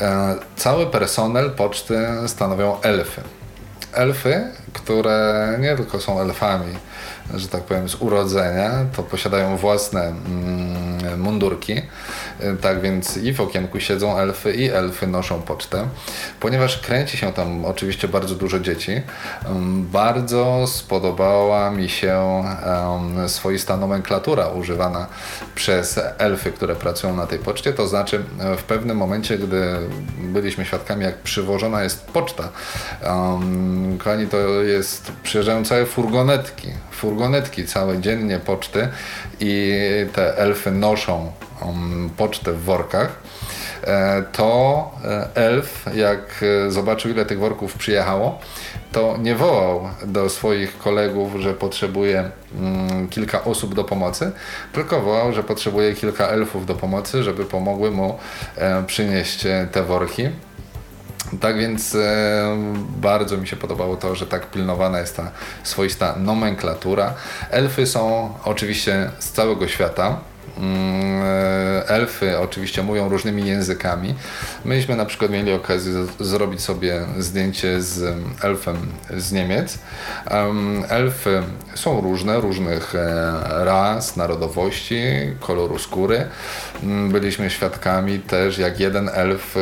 e, 0.00 0.36
cały 0.56 0.86
personel 0.86 1.50
poczty 1.50 1.98
stanowią 2.26 2.80
elfy. 2.80 3.20
Elfy, 3.92 4.44
które 4.72 5.56
nie 5.60 5.76
tylko 5.76 6.00
są 6.00 6.20
elfami, 6.20 6.74
że 7.34 7.48
tak 7.48 7.62
powiem, 7.62 7.88
z 7.88 7.94
urodzenia, 7.94 8.70
to 8.96 9.02
posiadają 9.02 9.56
własne 9.56 10.02
mm, 10.02 11.20
mundurki. 11.20 11.82
Tak 12.60 12.80
więc 12.80 13.16
i 13.16 13.32
w 13.32 13.40
okienku 13.40 13.80
siedzą 13.80 14.18
elfy, 14.18 14.52
i 14.52 14.70
elfy 14.70 15.06
noszą 15.06 15.42
pocztę. 15.42 15.88
Ponieważ 16.40 16.78
kręci 16.78 17.16
się 17.16 17.32
tam 17.32 17.64
oczywiście 17.64 18.08
bardzo 18.08 18.34
dużo 18.34 18.60
dzieci, 18.60 18.92
em, 19.46 19.86
bardzo 19.92 20.66
spodobała 20.66 21.70
mi 21.70 21.88
się 21.88 22.44
swoista 23.26 23.76
nomenklatura 23.76 24.48
używana 24.48 25.06
przez 25.54 26.00
elfy, 26.18 26.52
które 26.52 26.76
pracują 26.76 27.16
na 27.16 27.26
tej 27.26 27.38
poczcie. 27.38 27.72
To 27.72 27.86
znaczy, 27.88 28.24
e, 28.40 28.56
w 28.56 28.62
pewnym 28.62 28.96
momencie, 28.96 29.38
gdy 29.38 29.76
byliśmy 30.18 30.64
świadkami, 30.64 31.04
jak 31.04 31.18
przywożona 31.18 31.82
jest 31.82 32.06
poczta, 32.06 32.48
kochani, 33.98 34.26
to 34.26 34.36
jest, 34.62 35.12
przyjeżdżają 35.22 35.64
całe 35.64 35.86
furgonetki, 35.86 36.68
furgonetki 36.90 37.19
całe 37.66 37.98
dziennie 37.98 38.38
poczty 38.38 38.88
i 39.40 39.72
te 40.12 40.38
elfy 40.38 40.70
noszą 40.70 41.32
um, 41.66 42.10
pocztę 42.16 42.52
w 42.52 42.64
workach. 42.64 43.18
E, 43.84 44.22
To 44.32 44.90
e, 45.04 45.28
elf, 45.34 45.86
jak 45.94 46.44
e, 46.66 46.70
zobaczył, 46.70 47.10
ile 47.10 47.26
tych 47.26 47.38
worków 47.38 47.74
przyjechało, 47.74 48.38
to 48.92 49.16
nie 49.16 49.34
wołał 49.34 49.88
do 50.06 50.28
swoich 50.28 50.78
kolegów, 50.78 51.36
że 51.38 51.54
potrzebuje 51.54 52.30
mm, 52.58 53.08
kilka 53.08 53.44
osób 53.44 53.74
do 53.74 53.84
pomocy, 53.84 54.32
tylko 54.72 55.00
wołał, 55.00 55.32
że 55.32 55.42
potrzebuje 55.42 55.94
kilka 55.94 56.28
elfów 56.28 56.66
do 56.66 56.74
pomocy, 56.74 57.22
żeby 57.22 57.44
pomogły 57.44 57.90
mu 57.90 58.18
przynieść 58.86 59.46
te 59.72 59.82
worki. 59.82 60.28
Tak 61.40 61.58
więc 61.58 61.94
e, 61.94 62.56
bardzo 62.96 63.36
mi 63.36 63.48
się 63.48 63.56
podobało 63.56 63.96
to, 63.96 64.14
że 64.14 64.26
tak 64.26 64.50
pilnowana 64.50 65.00
jest 65.00 65.16
ta 65.16 65.30
swoista 65.62 66.16
nomenklatura. 66.16 67.14
Elfy 67.50 67.86
są 67.86 68.34
oczywiście 68.44 69.10
z 69.18 69.30
całego 69.30 69.68
świata. 69.68 70.29
Mm, 70.58 71.22
e, 71.22 71.88
Elfy 71.88 72.38
oczywiście 72.38 72.82
mówią 72.82 73.08
różnymi 73.08 73.46
językami. 73.46 74.14
Myśmy 74.64 74.96
na 74.96 75.06
przykład 75.06 75.30
mieli 75.30 75.52
okazję 75.52 75.92
zrobić 76.20 76.60
sobie 76.60 77.00
zdjęcie 77.18 77.82
z 77.82 78.16
elfem 78.42 78.76
z 79.16 79.32
Niemiec. 79.32 79.78
Em, 80.26 80.84
Elfy 80.88 81.42
są 81.74 82.00
różne, 82.00 82.40
różnych 82.40 82.94
e, 82.94 83.32
ras, 83.64 84.16
narodowości, 84.16 85.02
koloru 85.40 85.78
skóry. 85.78 86.26
Mm, 86.82 87.10
Byliśmy 87.10 87.50
świadkami 87.50 88.18
też, 88.18 88.58
jak 88.58 88.80
jeden 88.80 89.10
elf 89.14 89.56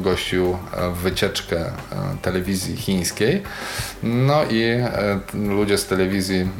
gościł 0.00 0.50
e, 0.50 0.90
wycieczkę 0.90 1.64
telewizji 2.22 2.76
chińskiej. 2.76 3.42
No 4.02 4.44
i 4.50 4.64
ludzie 5.34 5.78
z 5.78 5.86
telewizji 5.86 6.40
mm, 6.40 6.50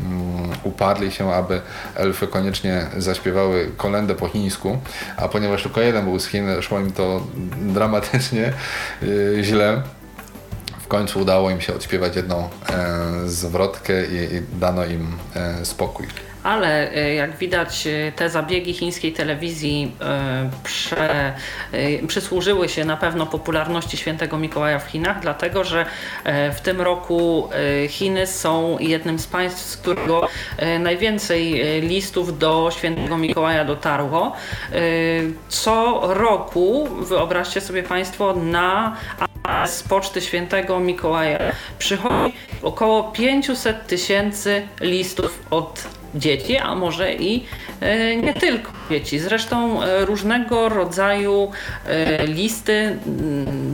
uparli 0.62 1.12
się, 1.12 1.32
aby 1.32 1.60
elfy 1.94 2.26
koniecznie 2.26 2.86
zaśpiewały 2.96 3.49
kolendę 3.76 4.14
po 4.14 4.28
chińsku, 4.28 4.78
a 5.16 5.28
ponieważ 5.28 5.62
tylko 5.62 5.80
jeden 5.80 6.04
był 6.04 6.20
z 6.20 6.26
Chin, 6.26 6.46
szło 6.60 6.80
im 6.80 6.92
to 6.92 7.26
dramatycznie 7.60 8.52
e, 9.02 9.42
źle. 9.42 9.82
W 10.80 10.88
końcu 10.88 11.20
udało 11.20 11.50
im 11.50 11.60
się 11.60 11.74
odśpiewać 11.74 12.16
jedną 12.16 12.48
zwrotkę 13.26 14.06
i, 14.06 14.34
i 14.34 14.58
dano 14.60 14.84
im 14.84 15.16
spokój 15.62 16.06
ale 16.42 16.92
e, 16.92 17.14
jak 17.14 17.36
widać 17.36 17.86
e, 17.86 18.12
te 18.12 18.30
zabiegi 18.30 18.74
chińskiej 18.74 19.12
telewizji 19.12 19.92
e, 20.00 20.50
prze, 20.64 21.34
przysłużyły 22.06 22.68
się 22.68 22.84
na 22.84 22.96
pewno 22.96 23.26
popularności 23.26 23.96
świętego 23.96 24.38
Mikołaja 24.38 24.78
w 24.78 24.86
Chinach, 24.86 25.20
dlatego 25.20 25.64
że 25.64 25.86
w 26.54 26.60
tym 26.60 26.80
roku 26.80 27.48
Chiny 27.88 28.26
są 28.26 28.78
jednym 28.78 29.18
z 29.18 29.26
państw, 29.26 29.60
z 29.60 29.76
którego 29.76 30.28
najwięcej 30.80 31.62
listów 31.82 32.38
do 32.38 32.70
świętego 32.76 33.18
Mikołaja 33.18 33.64
dotarło. 33.64 34.32
Co 35.48 36.00
roku, 36.02 36.88
wyobraźcie 37.00 37.60
sobie 37.60 37.82
Państwo, 37.82 38.34
na 38.34 38.96
z 39.66 39.82
poczty 39.82 40.20
świętego 40.20 40.80
Mikołaja 40.80 41.38
przychodzi 41.78 42.34
około 42.62 43.02
500 43.02 43.86
tysięcy 43.86 44.62
listów 44.80 45.38
od 45.50 45.99
dzieci, 46.14 46.56
a 46.56 46.74
może 46.74 47.14
i 47.14 47.44
e, 47.80 48.16
nie 48.16 48.34
tylko 48.34 48.72
dzieci. 48.90 49.18
Zresztą 49.18 49.82
e, 49.82 50.04
różnego 50.04 50.68
rodzaju 50.68 51.50
e, 51.86 52.26
listy 52.26 52.96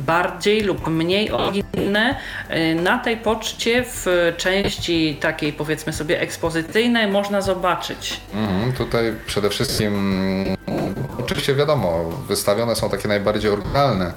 bardziej 0.07 0.61
lub 0.61 0.87
mniej 0.87 1.31
oryginalne 1.31 2.16
na 2.83 2.99
tej 2.99 3.16
poczcie 3.16 3.85
w 3.85 4.33
części 4.37 5.16
takiej 5.21 5.52
powiedzmy 5.52 5.93
sobie 5.93 6.21
ekspozycyjnej 6.21 7.07
można 7.07 7.40
zobaczyć. 7.40 8.21
Mhm, 8.35 8.73
tutaj 8.73 9.12
przede 9.26 9.50
wszystkim 9.50 10.57
oczywiście 11.26 11.54
wiadomo, 11.54 12.04
wystawione 12.28 12.76
są 12.76 12.90
takie 12.90 13.09
najbardziej 13.09 13.50
oryginalne 13.50 14.12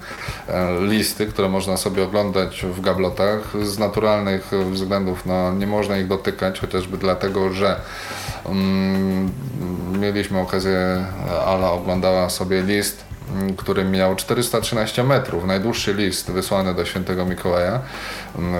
listy, 0.81 1.25
które 1.25 1.49
można 1.49 1.77
sobie 1.77 2.03
oglądać 2.03 2.65
w 2.65 2.81
gablotach. 2.81 3.41
Z 3.63 3.79
naturalnych 3.79 4.51
względów 4.71 5.25
no, 5.25 5.53
nie 5.53 5.67
można 5.67 5.97
ich 5.97 6.07
dotykać, 6.07 6.59
chociażby 6.59 6.97
dlatego, 6.97 7.53
że 7.53 7.81
um, 8.45 9.31
mieliśmy 9.99 10.39
okazję, 10.39 11.05
Ala 11.45 11.71
oglądała 11.71 12.29
sobie 12.29 12.61
list 12.61 13.08
Mm, 13.08 13.08
który 13.57 13.85
miał 13.85 14.15
413 14.15 15.03
metrów, 15.03 15.45
najdłuższy 15.45 15.93
list 15.93 16.31
wysłany 16.31 16.73
do 16.73 16.85
świętego 16.85 17.25
Mikołaja 17.25 17.81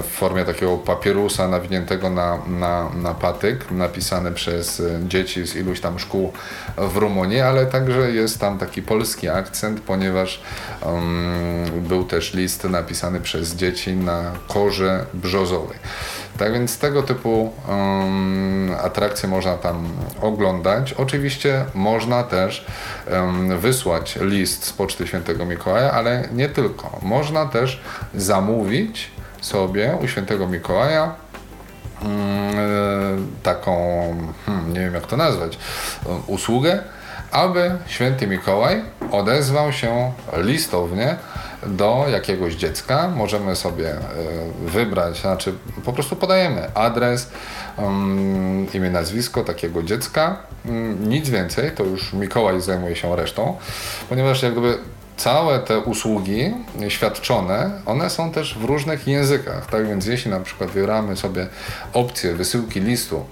w 0.03 0.07
formie 0.07 0.45
takiego 0.45 0.77
papierusa 0.77 1.47
nawiniętego 1.47 2.09
na, 2.09 2.38
na, 2.47 2.89
na 2.89 3.13
patyk, 3.13 3.71
napisany 3.71 4.31
przez 4.31 4.79
y, 4.79 4.99
dzieci 5.07 5.47
z 5.47 5.55
iluś 5.55 5.79
tam 5.81 5.99
szkół 5.99 6.33
w 6.77 6.97
Rumunii, 6.97 7.39
ale 7.39 7.65
także 7.65 8.11
jest 8.11 8.39
tam 8.39 8.57
taki 8.57 8.81
polski 8.81 9.29
akcent, 9.29 9.81
ponieważ 9.81 10.41
um, 10.85 11.63
był 11.88 12.03
też 12.03 12.33
list 12.33 12.63
napisany 12.63 13.19
przez 13.19 13.55
dzieci 13.55 13.93
na 13.93 14.31
korze 14.47 15.05
brzozowej. 15.13 15.77
Tak 16.39 16.53
więc 16.53 16.77
tego 16.77 17.03
typu 17.03 17.53
um, 17.67 18.75
atrakcje 18.81 19.29
można 19.29 19.58
tam 19.58 19.89
oglądać. 20.22 20.93
Oczywiście 20.93 21.65
można 21.74 22.24
też 22.24 22.65
um, 23.12 23.60
wysłać 23.60 24.17
list 24.22 24.65
z 24.65 24.74
Poczty 24.74 25.08
Świętego 25.08 25.46
Mikołaja, 25.46 25.91
ale 25.91 26.27
nie 26.31 26.50
tylko. 26.50 27.00
Można 27.01 27.46
też 27.46 27.81
zamówić 28.15 29.12
sobie 29.41 29.98
u 30.03 30.08
Świętego 30.08 30.48
Mikołaja 30.48 31.15
um, 32.03 32.12
taką, 33.43 33.74
hmm, 34.46 34.74
nie 34.74 34.79
wiem 34.79 34.93
jak 34.93 35.08
to 35.08 35.17
nazwać, 35.17 35.58
usługę, 36.27 36.84
aby 37.31 37.71
Święty 37.88 38.27
Mikołaj 38.27 38.81
odezwał 39.12 39.74
się 39.74 40.12
listownie 40.38 41.15
do 41.67 42.05
jakiegoś 42.12 42.55
dziecka. 42.55 43.07
Możemy 43.15 43.55
sobie 43.55 43.91
e, 43.91 44.00
wybrać, 44.65 45.21
znaczy 45.21 45.53
po 45.86 45.93
prostu 45.93 46.15
podajemy 46.15 46.75
adres, 46.75 47.31
um, 47.77 48.67
imię, 48.74 48.89
nazwisko 48.89 49.43
takiego 49.43 49.83
dziecka. 49.83 50.38
Um, 50.65 51.09
nic 51.09 51.29
więcej, 51.29 51.71
to 51.71 51.83
już 51.83 52.13
Mikołaj 52.13 52.62
zajmuje 52.62 52.95
się 52.95 53.15
resztą, 53.15 53.57
ponieważ 54.09 54.43
jak 54.43 54.51
gdyby 54.51 54.77
całe 55.19 55.59
te 55.59 55.79
usługi 55.79 56.53
świadczone, 56.88 57.71
one 57.85 58.09
są 58.09 58.31
też 58.31 58.57
w 58.57 58.63
różnych 58.63 59.07
językach. 59.07 59.65
Tak 59.65 59.88
więc 59.88 60.05
jeśli 60.05 60.31
na 60.31 60.39
przykład 60.39 60.69
wybieramy 60.69 61.17
sobie 61.17 61.47
opcję 61.93 62.33
wysyłki 62.33 62.79
listu 62.79 63.25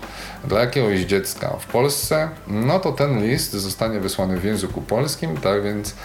dla 0.46 0.60
jakiegoś 0.60 1.00
dziecka 1.00 1.50
w 1.60 1.65
Polsce, 1.65 2.29
no 2.48 2.79
to 2.79 2.91
ten 2.91 3.24
list 3.24 3.51
zostanie 3.51 4.00
wysłany 4.00 4.38
w 4.38 4.44
języku 4.44 4.82
polskim, 4.82 5.38
tak 5.38 5.63
więc 5.63 5.96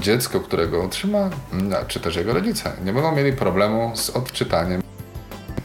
dziecko, 0.00 0.40
którego 0.40 0.84
otrzyma, 0.84 1.30
czy 1.88 2.00
też 2.00 2.16
jego 2.16 2.32
rodzice, 2.32 2.72
nie 2.84 2.92
będą 2.92 3.16
mieli 3.16 3.32
problemu 3.32 3.92
z 3.94 4.10
odczytaniem 4.10 4.82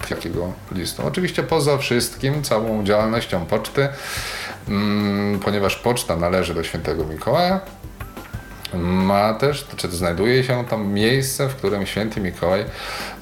jakiego 0.10 0.54
listu. 0.72 1.08
Oczywiście 1.08 1.44
poza 1.44 1.78
wszystkim, 1.78 2.44
całą 2.44 2.84
działalnością 2.84 3.46
poczty, 3.46 3.88
ponieważ 5.44 5.76
poczta 5.76 6.16
należy 6.16 6.54
do 6.54 6.64
świętego 6.64 7.06
Mikołaja, 7.06 7.60
ma 8.74 9.34
też, 9.34 9.68
czy 9.76 9.88
znajduje 9.88 10.44
się 10.44 10.66
tam 10.66 10.88
miejsce, 10.88 11.50
w 11.50 11.56
którym 11.56 11.86
święty 11.86 12.22
Mikołaj 12.22 12.66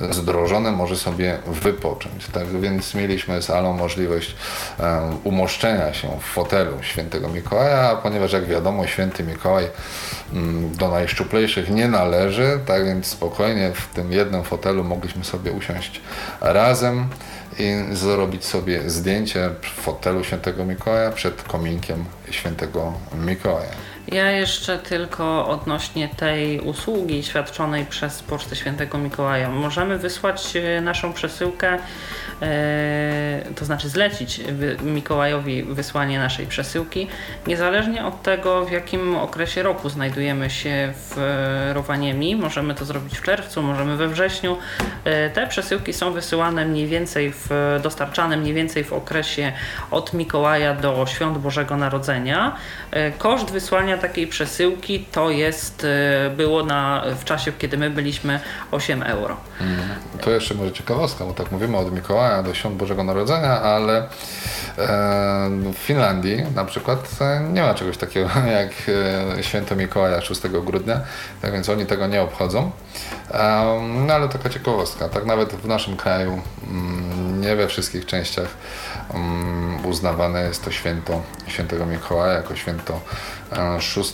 zdrożony 0.10 0.72
może 0.72 0.96
sobie 0.96 1.38
wypocząć. 1.48 2.27
Tak 2.27 2.48
więc 2.48 2.96
mieliśmy 2.96 3.42
z 3.42 3.50
Alą 3.50 3.74
możliwość 3.74 4.35
um, 4.79 4.88
umoszczenia 5.24 5.94
się 5.94 6.07
w 6.20 6.24
fotelu 6.24 6.72
świętego 6.81 7.29
Mikołaja, 7.29 7.96
ponieważ 7.96 8.33
jak 8.33 8.46
wiadomo 8.46 8.88
święty 8.88 9.24
Mikołaj 9.24 9.68
um, 10.33 10.72
do 10.75 10.88
najszczuplejszych 10.88 11.70
nie 11.70 11.88
należy, 11.88 12.59
tak 12.66 12.85
więc 12.85 13.07
spokojnie 13.07 13.72
w 13.74 13.88
tym 13.96 14.12
jednym 14.12 14.44
fotelu 14.44 14.83
mogliśmy 14.83 15.24
sobie 15.24 15.51
usiąść 15.51 16.01
razem 16.42 17.07
i 17.59 17.96
zrobić 17.96 18.46
sobie 18.46 18.90
zdjęcie 18.90 19.50
w 19.62 19.81
fotelu 19.81 20.24
świętego 20.24 20.66
Mikołaja 20.66 21.12
przed 21.12 21.44
kominkiem 21.44 22.05
świętego 22.31 22.94
Mikołaja. 23.25 23.88
Ja 24.11 24.31
jeszcze 24.31 24.77
tylko 24.77 25.48
odnośnie 25.48 26.09
tej 26.17 26.59
usługi 26.59 27.24
świadczonej 27.24 27.85
przez 27.85 28.24
Pocztę 28.24 28.55
Świętego 28.55 28.98
Mikołaja. 28.98 29.50
Możemy 29.50 29.98
wysłać 29.98 30.55
e, 30.55 30.81
naszą 30.81 31.13
przesyłkę, 31.13 31.77
e, 32.41 33.41
to 33.55 33.65
znaczy 33.65 33.89
zlecić 33.89 34.41
Mikołajowi 34.83 35.63
wysłanie 35.63 36.19
naszej 36.19 36.48
przesyłki, 36.48 37.07
niezależnie 37.48 38.05
od 38.05 38.22
tego, 38.24 38.65
w 38.65 38.72
jakim 38.72 39.15
okresie 39.15 39.63
roku 39.63 39.89
znajdujemy 39.89 40.50
się 40.50 40.93
w 40.95 41.15
Rowaniemi. 41.74 42.35
Możemy 42.35 42.75
to 42.75 42.85
zrobić 42.85 43.17
w 43.17 43.22
czerwcu, 43.22 43.61
możemy 43.63 43.98
we 43.98 44.07
wrześniu. 44.07 44.57
E, 45.03 45.29
te 45.29 45.48
przesyłki 45.48 45.93
są 45.93 46.11
wysyłane 46.11 46.65
mniej 46.65 46.87
więcej, 46.87 47.33
w, 47.35 47.50
dostarczane 47.83 48.37
mniej 48.37 48.53
więcej 48.53 48.83
w 48.83 48.93
okresie 48.93 49.51
od 49.91 50.13
Mikołaja 50.13 50.74
do 50.74 51.05
Świąt 51.05 51.37
Bożego 51.37 51.77
Narodzenia. 51.77 52.55
Koszt 53.17 53.51
wysłania 53.51 53.99
takiej 54.00 54.27
przesyłki 54.27 55.05
to 55.12 55.29
jest, 55.29 55.83
e, 55.83 56.29
było 56.29 56.66
na, 56.66 57.03
w 57.20 57.24
czasie, 57.24 57.51
kiedy 57.51 57.77
my 57.77 57.90
byliśmy 57.90 58.40
8 58.72 59.03
euro. 59.03 59.38
Mm. 59.62 59.79
To 60.22 60.31
jeszcze 60.31 60.55
może 60.55 60.72
ciekawostka, 60.72 61.25
bo 61.25 61.33
tak 61.33 61.51
mówimy 61.51 61.77
od 61.77 61.94
Mikołaja 61.94 62.44
do 62.44 62.53
Świąt 62.53 62.75
Bożego 62.75 63.03
Narodzenia, 63.03 63.62
ale 63.62 63.98
e, 63.98 64.07
w 65.74 65.77
Finlandii 65.77 66.44
na 66.55 66.66
przykład 66.66 67.09
e, 67.22 67.40
nie 67.53 67.62
ma 67.62 67.74
czegoś 67.74 67.98
takiego 67.98 68.29
jak 68.59 68.70
święto 69.42 69.75
Mikołaja 69.75 70.22
6 70.22 70.42
grudnia, 70.42 71.01
tak 71.42 71.51
więc 71.51 71.70
oni 71.70 71.85
tego 71.85 72.07
nie 72.07 72.22
obchodzą. 72.22 72.72
No 74.07 74.14
ale 74.14 74.29
taka 74.29 74.50
ciekawostka, 74.50 75.09
tak 75.09 75.25
nawet 75.25 75.53
w 75.53 75.68
naszym 75.68 75.98
kraju 75.98 76.42
mm, 76.68 77.42
nie 77.42 77.55
we 77.55 77.68
wszystkich 77.68 78.05
częściach 78.05 78.48
mm, 79.14 79.85
uznawane 79.85 80.44
jest 80.44 80.66
to 80.66 80.72
święto 80.72 81.22
świętego 81.48 81.85
Mikołaja 81.85 82.33
jako 82.33 82.55
święto 82.55 83.01
6 83.79 84.14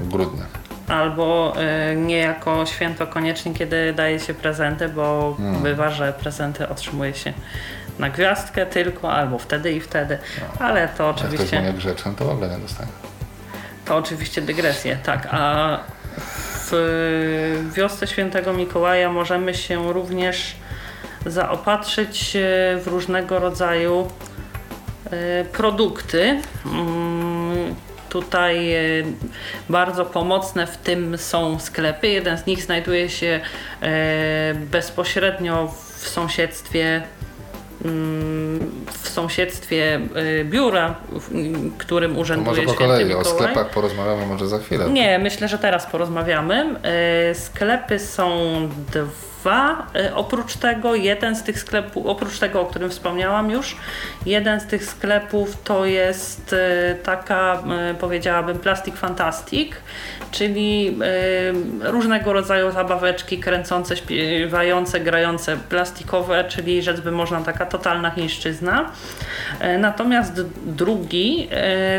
grudnia. 0.00 0.44
Albo 0.88 1.54
y, 1.92 1.96
nie 1.96 2.18
jako 2.18 2.66
święto 2.66 3.06
koniecznie, 3.06 3.54
kiedy 3.54 3.92
daje 3.92 4.20
się 4.20 4.34
prezenty, 4.34 4.88
bo 4.88 5.34
hmm. 5.38 5.62
bywa, 5.62 5.90
że 5.90 6.12
prezenty 6.12 6.68
otrzymuje 6.68 7.14
się 7.14 7.32
na 7.98 8.10
gwiazdkę 8.10 8.66
tylko, 8.66 9.12
albo 9.12 9.38
wtedy 9.38 9.72
i 9.72 9.80
wtedy. 9.80 10.18
No. 10.40 10.66
Ale 10.66 10.88
to 10.88 11.08
oczywiście. 11.08 11.56
Jak 11.56 11.64
ktoś 11.64 11.74
nie 11.74 11.78
grzeczny, 11.78 12.12
to 12.16 12.24
w 12.24 12.28
ogóle 12.28 12.48
nie 12.48 12.58
dostanie. 12.58 12.90
To 13.84 13.96
oczywiście 13.96 14.42
dygresje, 14.42 14.96
tak. 14.96 15.28
A 15.30 15.78
w 16.70 17.70
wiosce 17.74 18.06
świętego 18.06 18.52
Mikołaja 18.52 19.12
możemy 19.12 19.54
się 19.54 19.92
również 19.92 20.56
zaopatrzyć 21.26 22.36
w 22.82 22.86
różnego 22.86 23.38
rodzaju 23.38 24.08
y, 25.12 25.44
produkty. 25.52 26.40
Tutaj 28.08 28.74
e, 28.74 28.80
bardzo 29.68 30.04
pomocne 30.04 30.66
w 30.66 30.76
tym 30.76 31.18
są 31.18 31.58
sklepy. 31.60 32.08
Jeden 32.08 32.38
z 32.38 32.46
nich 32.46 32.62
znajduje 32.62 33.08
się 33.08 33.40
e, 33.82 34.54
bezpośrednio 34.54 35.74
w 35.98 36.08
sąsiedztwie 36.08 37.02
mm, 37.84 38.70
w 38.92 39.08
sąsiedztwie 39.08 40.00
e, 40.40 40.44
biura, 40.44 40.94
w 41.12 41.76
którym 41.78 42.18
urzęduje 42.18 42.56
Może 42.56 42.62
po 42.62 42.74
kolei, 42.74 43.04
Mikołaj. 43.04 43.26
o 43.26 43.28
sklepach 43.28 43.70
porozmawiamy 43.70 44.26
może 44.26 44.48
za 44.48 44.58
chwilę. 44.58 44.90
Nie, 44.90 45.18
myślę, 45.18 45.48
że 45.48 45.58
teraz 45.58 45.86
porozmawiamy. 45.86 46.74
Sklepy 47.34 47.98
są 47.98 48.30
dwa 48.92 49.37
dwa. 49.40 49.86
E, 49.94 50.14
oprócz 50.14 50.56
tego 50.56 50.94
jeden 50.94 51.36
z 51.36 51.42
tych 51.42 51.60
sklepów, 51.60 52.06
oprócz 52.06 52.38
tego, 52.38 52.60
o 52.60 52.66
którym 52.66 52.90
wspomniałam 52.90 53.50
już, 53.50 53.76
jeden 54.26 54.60
z 54.60 54.66
tych 54.66 54.84
sklepów 54.84 55.62
to 55.64 55.84
jest 55.84 56.52
e, 56.52 56.94
taka, 56.94 57.62
e, 57.90 57.94
powiedziałabym, 57.94 58.58
Plastic 58.58 58.94
Fantastic, 58.94 59.72
czyli 60.30 60.98
różnego 61.80 62.32
rodzaju 62.32 62.72
zabaweczki 62.72 63.38
kręcące, 63.38 63.96
śpiewające, 63.96 65.00
grające, 65.00 65.56
plastikowe, 65.56 66.44
czyli 66.44 66.82
rzecz 66.82 67.00
by 67.00 67.10
można 67.10 67.40
taka 67.40 67.66
totalna 67.66 68.10
chińszczyzna. 68.10 68.90
Natomiast 69.78 70.42
drugi 70.66 71.48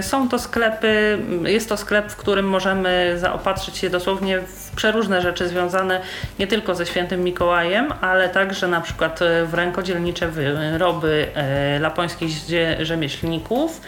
są 0.02 0.30
to 0.30 0.40
sklepy, 0.40 1.20
jest 1.44 1.70
to 1.70 1.78
sklep, 1.78 2.12
w 2.12 2.16
którym 2.16 2.50
możemy 2.50 3.16
zaopatrzyć 3.18 3.78
się 3.78 3.90
dosłownie 3.90 4.40
w 4.40 4.59
przeróżne 4.80 5.22
rzeczy 5.22 5.48
związane 5.48 6.02
nie 6.40 6.48
tylko 6.48 6.76
ze 6.76 6.86
świętym 6.86 7.24
Mikołajem, 7.24 7.94
ale 8.02 8.30
także 8.30 8.68
na 8.68 8.82
przykład 8.82 9.22
e, 9.22 9.46
w 9.46 9.54
rękodzielnicze 9.54 10.28
wyroby 10.28 11.28
e, 11.36 11.80
lapońskich 11.80 12.32
rzemieślników. 12.80 13.82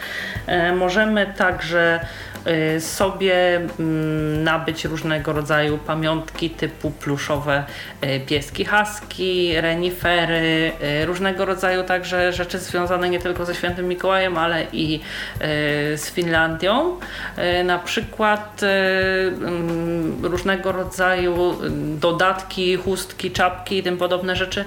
E, 0.46 0.72
możemy 0.72 1.26
także 1.36 2.00
sobie 2.80 3.56
mm, 3.56 4.44
nabyć 4.44 4.84
różnego 4.84 5.32
rodzaju 5.32 5.78
pamiątki 5.78 6.50
typu 6.50 6.90
pluszowe 6.90 7.64
y, 8.04 8.20
pieski 8.20 8.64
haski, 8.64 9.60
renifery, 9.60 10.72
y, 11.02 11.06
różnego 11.06 11.44
rodzaju 11.44 11.84
także 11.84 12.32
rzeczy 12.32 12.58
związane 12.58 13.10
nie 13.10 13.18
tylko 13.18 13.46
ze 13.46 13.54
świętym 13.54 13.88
Mikołajem, 13.88 14.38
ale 14.38 14.66
i 14.72 15.00
z 15.96 16.10
Finlandią. 16.10 16.98
Na 17.64 17.78
przykład 17.78 18.60
mm, 18.62 20.24
różnego 20.24 20.72
rodzaju 20.72 21.58
dodatki, 22.00 22.76
chustki, 22.76 23.30
czapki 23.30 23.78
i 23.78 23.82
tym 23.82 23.96
podobne 23.96 24.36
rzeczy 24.36 24.64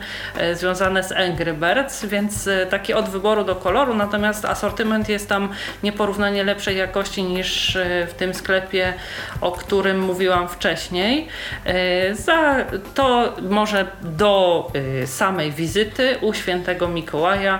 związane 0.54 1.04
z 1.04 1.12
Angry 1.12 1.54
Birds, 1.54 2.06
więc 2.06 2.50
takie 2.70 2.98
od 2.98 3.10
wyboru 3.10 3.44
do 3.44 3.56
koloru, 3.56 3.94
natomiast 3.94 4.46
asortyment 4.46 5.10
jest 5.10 5.30
tam 5.30 5.50
nieporównanie 5.84 6.44
lepszej 6.44 6.78
jakości 6.78 7.24
niż 7.24 7.65
w 8.08 8.14
tym 8.18 8.34
sklepie, 8.34 8.94
o 9.42 9.52
którym 9.52 10.00
mówiłam 10.00 10.48
wcześniej. 10.48 11.28
E, 11.66 12.16
za 12.16 12.66
to 12.94 13.34
może 13.42 13.88
do 14.02 14.72
e, 15.04 15.08
samej 15.08 15.52
wizyty 15.52 16.18
u 16.22 16.34
świętego 16.34 16.88
Mikołaja 16.88 17.60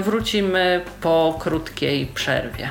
wrócimy 0.00 0.80
po 1.00 1.38
krótkiej 1.40 2.06
przerwie. 2.06 2.68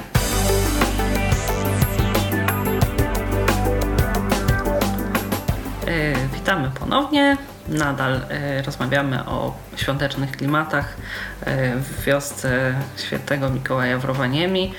Witamy 6.34 6.72
ponownie. 6.80 7.38
Nadal 7.70 8.22
rozmawiamy 8.66 9.26
o 9.26 9.54
świątecznych 9.76 10.32
klimatach 10.32 10.98
w 11.76 12.04
wiosce 12.04 12.74
Świętego 12.98 13.50
Mikołaja 13.50 13.98
w 13.98 14.06
Rowaniemi 14.06 14.74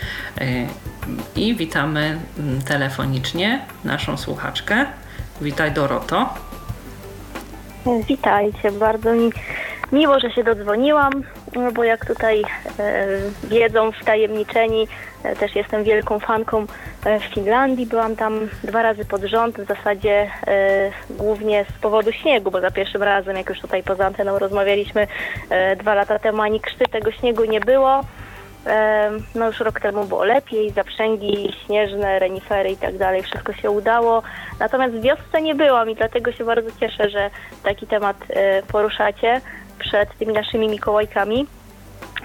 i 1.37 1.57
witamy 1.57 2.19
telefonicznie 2.69 3.61
naszą 3.85 4.17
słuchaczkę. 4.17 4.87
Witaj 5.41 5.73
Doroto. 5.73 6.35
Witajcie, 8.09 8.73
bardzo 8.73 9.13
mi 9.13 9.31
miło, 9.93 10.21
że 10.21 10.31
się 10.31 10.45
dodzwoniłam, 10.45 11.13
no 11.55 11.73
bo 11.73 11.85
jak 11.85 12.07
tutaj 12.07 12.43
e, 12.79 13.07
wiedzą 13.45 13.93
wtajemniczeni, 13.93 14.89
e, 15.23 15.37
też 15.37 15.57
jestem 15.57 15.85
wielką 15.85 16.19
fanką 16.19 16.67
e, 17.05 17.21
w 17.21 17.25
Finlandii. 17.25 17.87
Byłam 17.87 18.17
tam 18.17 18.49
dwa 18.65 18.83
razy 18.83 19.05
pod 19.05 19.23
rząd, 19.23 19.61
w 19.61 19.67
zasadzie 19.67 20.31
głównie 21.11 21.65
z 21.77 21.81
powodu 21.81 22.13
śniegu, 22.13 22.51
bo 22.51 22.61
za 22.61 22.71
pierwszym 22.71 23.03
razem, 23.03 23.37
jak 23.37 23.49
już 23.49 23.61
tutaj 23.61 23.83
poza 23.83 24.07
anteną 24.07 24.39
rozmawialiśmy 24.39 25.07
dwa 25.79 25.95
lata 25.95 26.19
temu, 26.19 26.43
ani 26.43 26.61
krzty 26.61 26.85
tego 26.85 27.13
śniegu 27.13 27.45
nie 27.45 27.61
było. 27.61 28.01
No 29.35 29.47
już 29.47 29.61
rok 29.61 29.81
temu 29.81 30.05
było 30.05 30.25
lepiej, 30.25 30.71
zaprzęgi 30.71 31.53
śnieżne, 31.67 32.19
renifery 32.19 32.71
i 32.71 32.77
tak 32.77 32.97
dalej, 32.97 33.23
wszystko 33.23 33.53
się 33.53 33.71
udało. 33.71 34.23
Natomiast 34.61 34.95
w 34.95 35.03
wiosce 35.03 35.43
nie 35.43 35.55
byłam 35.55 35.91
i 35.91 35.95
dlatego 35.95 36.33
się 36.33 36.45
bardzo 36.45 36.71
cieszę, 36.81 37.11
że 37.11 37.31
taki 37.63 37.87
temat 37.87 38.17
poruszacie 38.73 39.41
przed 39.81 40.19
tymi 40.19 40.33
naszymi 40.33 40.69
Mikołajkami. 40.69 41.47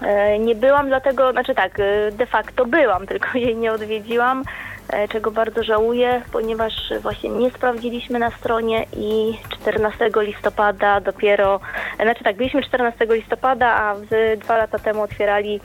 E, 0.01 0.39
nie 0.39 0.55
byłam 0.55 0.87
dlatego, 0.87 1.31
znaczy 1.31 1.55
tak, 1.55 1.79
e, 1.79 2.11
de 2.11 2.25
facto 2.25 2.65
byłam, 2.65 3.07
tylko 3.11 3.37
jej 3.37 3.55
nie 3.55 3.71
odwiedziłam. 3.71 4.43
E, 4.89 5.07
czego 5.07 5.31
bardzo 5.31 5.63
żałuję, 5.63 6.21
ponieważ 6.31 6.73
właśnie 7.01 7.29
nie 7.29 7.49
sprawdziliśmy 7.49 8.19
na 8.19 8.31
stronie 8.31 8.85
i 8.97 9.37
14 9.49 10.09
listopada 10.15 11.01
dopiero, 11.01 11.59
znaczy 12.01 12.23
tak, 12.23 12.35
byliśmy 12.35 12.63
14 12.63 13.05
listopada, 13.09 13.67
a 13.67 13.95
dwa 14.37 14.57
lata 14.57 14.79
temu 14.79 15.01
otwierali 15.01 15.59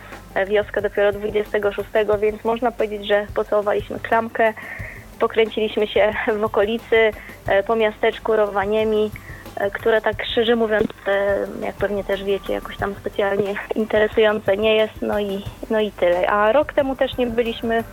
wioskę 0.47 0.83
dopiero 0.83 1.13
26, 1.13 1.89
więc 2.21 2.45
można 2.45 2.73
powiedzieć, 2.73 3.07
że 3.07 3.27
pocałowaliśmy 3.35 3.99
klamkę, 3.99 4.53
pokręciliśmy 5.19 5.87
się 5.87 6.13
w 6.41 6.45
okolicy, 6.45 7.11
po 7.67 7.77
miasteczku 7.77 8.37
Rowaniemi, 8.37 9.11
które 9.73 10.01
tak 10.01 10.25
szczerze 10.25 10.57
mówiąc, 10.57 10.87
jak 11.61 11.75
pewnie 11.75 12.05
też 12.05 12.25
wiecie, 12.25 12.53
jakoś 12.53 12.77
tam 12.77 12.95
specjalnie 12.95 13.55
interesujące 13.75 14.57
nie 14.57 14.77
jest, 14.77 15.03
no 15.03 15.21
i, 15.21 15.45
no 15.71 15.81
i 15.81 15.93
tyle. 15.93 16.31
A 16.31 16.53
rok 16.53 16.73
temu 16.73 16.97
też 16.97 17.17
nie 17.17 17.27
byliśmy 17.27 17.85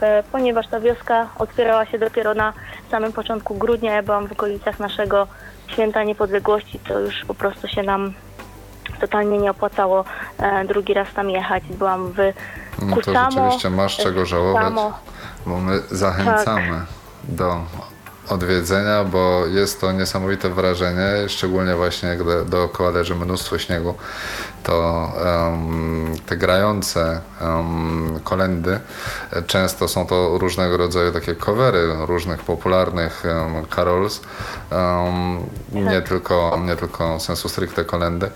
E, 0.00 0.22
ponieważ 0.32 0.68
ta 0.68 0.80
wioska 0.80 1.26
otwierała 1.38 1.86
się 1.86 1.98
dopiero 1.98 2.34
na 2.34 2.52
samym 2.90 3.12
początku 3.12 3.54
grudnia. 3.54 3.94
Ja 3.94 4.02
byłam 4.02 4.28
w 4.28 4.32
okolicach 4.32 4.78
naszego 4.78 5.26
święta 5.68 6.04
niepodległości, 6.04 6.78
to 6.78 7.00
już 7.00 7.24
po 7.24 7.34
prostu 7.34 7.68
się 7.68 7.82
nam 7.82 8.12
totalnie 9.00 9.38
nie 9.38 9.50
opłacało 9.50 10.04
e, 10.38 10.64
drugi 10.64 10.94
raz 10.94 11.08
tam 11.14 11.30
jechać. 11.30 11.62
Byłam 11.70 12.12
w 12.12 12.18
No 12.82 12.96
to 12.96 13.12
rzeczywiście 13.30 13.70
masz 13.70 13.96
czego 13.96 14.26
żałować, 14.26 14.74
bo 15.46 15.58
my 15.58 15.80
zachęcamy 15.90 16.68
tak. 16.68 16.86
do 17.36 17.60
odwiedzenia, 18.30 19.04
bo 19.04 19.46
jest 19.46 19.80
to 19.80 19.92
niesamowite 19.92 20.50
wrażenie, 20.50 21.28
szczególnie 21.28 21.74
właśnie 21.74 22.08
jak 22.08 22.18
dookoła 22.48 22.90
leży 22.90 23.14
mnóstwo 23.14 23.58
śniegu, 23.58 23.94
to 24.62 25.08
um, 25.24 26.14
te 26.26 26.36
grające 26.36 27.20
um, 27.40 28.20
kolendy 28.24 28.80
często 29.46 29.88
są 29.88 30.06
to 30.06 30.38
różnego 30.38 30.76
rodzaju 30.76 31.12
takie 31.12 31.34
covery 31.34 31.88
różnych 32.06 32.42
popularnych 32.42 33.22
um, 33.24 33.66
carols, 33.66 34.20
nie, 35.72 35.84
tak. 35.84 36.08
tylko, 36.08 36.60
nie 36.66 36.76
tylko 36.76 37.20
sensu 37.20 37.48
stricte 37.48 37.84
kolendy 37.84 38.30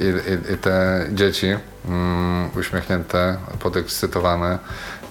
i, 0.00 0.04
i, 0.04 0.52
i 0.52 0.58
te 0.58 1.06
dzieci 1.12 1.56
um, 1.88 2.50
uśmiechnięte, 2.56 3.36
podekscytowane 3.60 4.58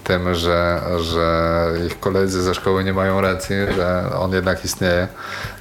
tym, 0.04 0.34
że, 0.34 0.80
że 1.00 1.68
ich 1.86 2.00
koledzy 2.00 2.42
ze 2.42 2.54
szkoły 2.54 2.84
nie 2.84 2.92
mają 2.92 3.20
racji, 3.20 3.56
że 3.76 4.04
on 4.18 4.32
jednak 4.32 4.64
istnieje, 4.64 5.08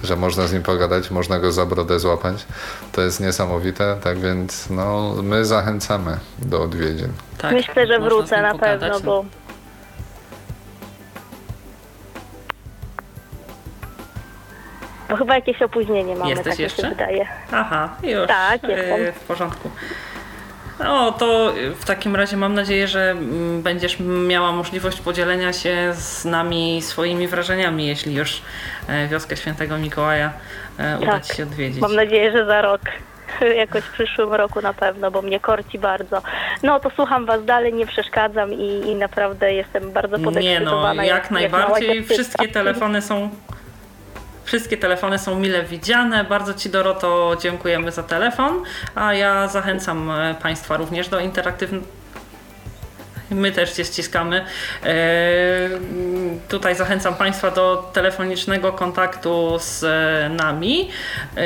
że 0.03 0.15
można 0.15 0.47
z 0.47 0.53
nim 0.53 0.63
pogadać, 0.63 1.11
można 1.11 1.39
go 1.39 1.51
za 1.51 1.65
brodę 1.65 1.99
złapać. 1.99 2.45
To 2.91 3.01
jest 3.01 3.19
niesamowite, 3.19 3.97
tak 4.03 4.19
więc 4.19 4.69
no, 4.69 5.13
my 5.23 5.45
zachęcamy 5.45 6.17
do 6.39 6.63
odwiedzin. 6.63 7.07
Tak, 7.37 7.51
Myślę, 7.53 7.87
że 7.87 7.99
wrócę 7.99 8.41
na 8.41 8.57
pewno, 8.57 8.87
no. 8.89 8.99
bo 8.99 9.25
Bo 15.09 15.17
chyba 15.17 15.35
jakieś 15.35 15.61
opóźnienie 15.61 16.15
mamy, 16.15 16.29
Jesteś 16.29 16.47
tak 16.53 16.59
jeszcze? 16.59 16.81
się 16.81 16.89
wydaje. 16.89 17.27
Aha, 17.51 17.89
już. 18.03 18.27
Tak, 18.27 18.63
jestem. 18.63 19.13
W 19.13 19.19
porządku. 19.19 19.69
No 20.79 21.11
to 21.11 21.53
w 21.75 21.85
takim 21.85 22.15
razie 22.15 22.37
mam 22.37 22.53
nadzieję, 22.53 22.87
że 22.87 23.11
mm, 23.11 23.61
będziesz 23.61 23.99
miała 24.27 24.51
możliwość 24.51 25.01
podzielenia 25.01 25.53
się 25.53 25.93
z 25.93 26.25
nami 26.25 26.81
swoimi 26.81 27.27
wrażeniami, 27.27 27.87
jeśli 27.87 28.15
już 28.15 28.41
e, 28.87 29.07
wioskę 29.07 29.37
Świętego 29.37 29.77
Mikołaja 29.77 30.33
e, 30.79 30.97
uda 30.97 31.11
tak. 31.11 31.25
Ci 31.25 31.35
się 31.35 31.43
odwiedzić. 31.43 31.81
Mam 31.81 31.95
nadzieję, 31.95 32.31
że 32.31 32.45
za 32.45 32.61
rok 32.61 32.81
jakoś 33.55 33.83
w 33.83 33.91
przyszłym 33.91 34.33
roku 34.33 34.61
na 34.61 34.73
pewno, 34.73 35.11
bo 35.11 35.21
mnie 35.21 35.39
korci 35.39 35.79
bardzo. 35.79 36.21
No 36.63 36.79
to 36.79 36.89
słucham 36.89 37.25
Was 37.25 37.45
dalej, 37.45 37.73
nie 37.73 37.85
przeszkadzam 37.85 38.53
i, 38.53 38.81
i 38.87 38.95
naprawdę 38.95 39.53
jestem 39.53 39.91
bardzo 39.91 40.19
podekscytowana. 40.19 40.91
Nie 40.91 40.97
no, 40.97 41.03
jak, 41.03 41.23
jak 41.23 41.31
najbardziej. 41.31 42.03
Wszystkie 42.03 42.47
telefony 42.59 43.01
są 43.01 43.29
Wszystkie 44.43 44.77
telefony 44.77 45.19
są 45.19 45.39
mile 45.39 45.63
widziane. 45.63 46.23
Bardzo 46.23 46.53
Ci 46.53 46.69
Doroto 46.69 47.37
dziękujemy 47.41 47.91
za 47.91 48.03
telefon, 48.03 48.63
a 48.95 49.13
ja 49.13 49.47
zachęcam 49.47 50.11
e, 50.11 50.35
Państwa 50.41 50.77
również 50.77 51.09
do 51.09 51.19
interaktywnego 51.19 52.02
My 53.33 53.51
też 53.51 53.71
Cię 53.71 53.85
ściskamy. 53.85 54.45
E, 54.83 54.93
tutaj 56.47 56.75
zachęcam 56.75 57.15
Państwa 57.15 57.51
do 57.51 57.91
telefonicznego 57.93 58.73
kontaktu 58.73 59.57
z 59.59 59.85
nami. 60.41 60.89
E, 61.37 61.41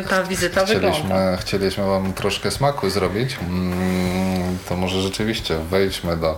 tak. 0.00 0.08
ta 0.08 0.22
wizyta 0.22 0.64
wygląda? 0.64 1.11
Chcieliśmy 1.40 1.84
Wam 1.84 2.12
troszkę 2.12 2.50
smaku 2.50 2.90
zrobić. 2.90 3.36
Mm, 3.48 4.58
to 4.68 4.76
może 4.76 5.00
rzeczywiście 5.00 5.58
wejdźmy 5.58 6.16
do, 6.16 6.36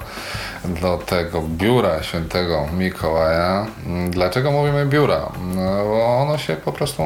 do 0.64 0.98
tego 0.98 1.42
biura 1.42 2.02
świętego 2.02 2.66
Mikołaja. 2.78 3.66
Mm, 3.86 4.10
dlaczego 4.10 4.50
mówimy 4.50 4.86
biura? 4.86 5.32
No, 5.54 5.84
bo 5.84 6.18
ono 6.18 6.38
się 6.38 6.56
po 6.56 6.72
prostu 6.72 7.02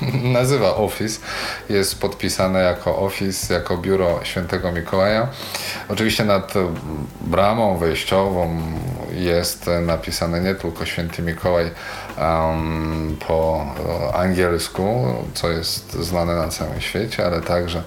nazywa 0.38 0.76
Office. 0.76 1.20
Jest 1.68 2.00
podpisane 2.00 2.62
jako 2.62 2.98
Office, 2.98 3.54
jako 3.54 3.78
biuro 3.78 4.20
świętego 4.22 4.72
Mikołaja. 4.72 5.28
Oczywiście 5.88 6.24
nad 6.24 6.54
bramą 7.20 7.78
wejściową 7.78 8.60
jest 9.12 9.70
napisane 9.86 10.40
nie 10.40 10.54
tylko 10.54 10.86
święty 10.86 11.22
Mikołaj 11.22 11.70
um, 12.18 13.16
po 13.28 13.66
angielsku, 14.14 15.04
co 15.34 15.50
jest 15.50 15.92
znane 15.92 16.34
na 16.34 16.48
całym 16.48 16.80
świecie, 16.80 17.26
ale 17.26 17.40
także 17.40 17.82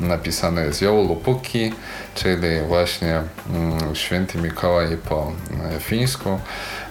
napisane 0.00 0.64
jest 0.64 0.82
Joulupuki, 0.82 1.72
czyli 2.18 2.60
właśnie 2.68 3.22
um, 3.52 3.94
święty 3.94 4.38
Mikołaj 4.38 4.96
po 5.08 5.32
e, 5.76 5.80
fińsku. 5.80 6.40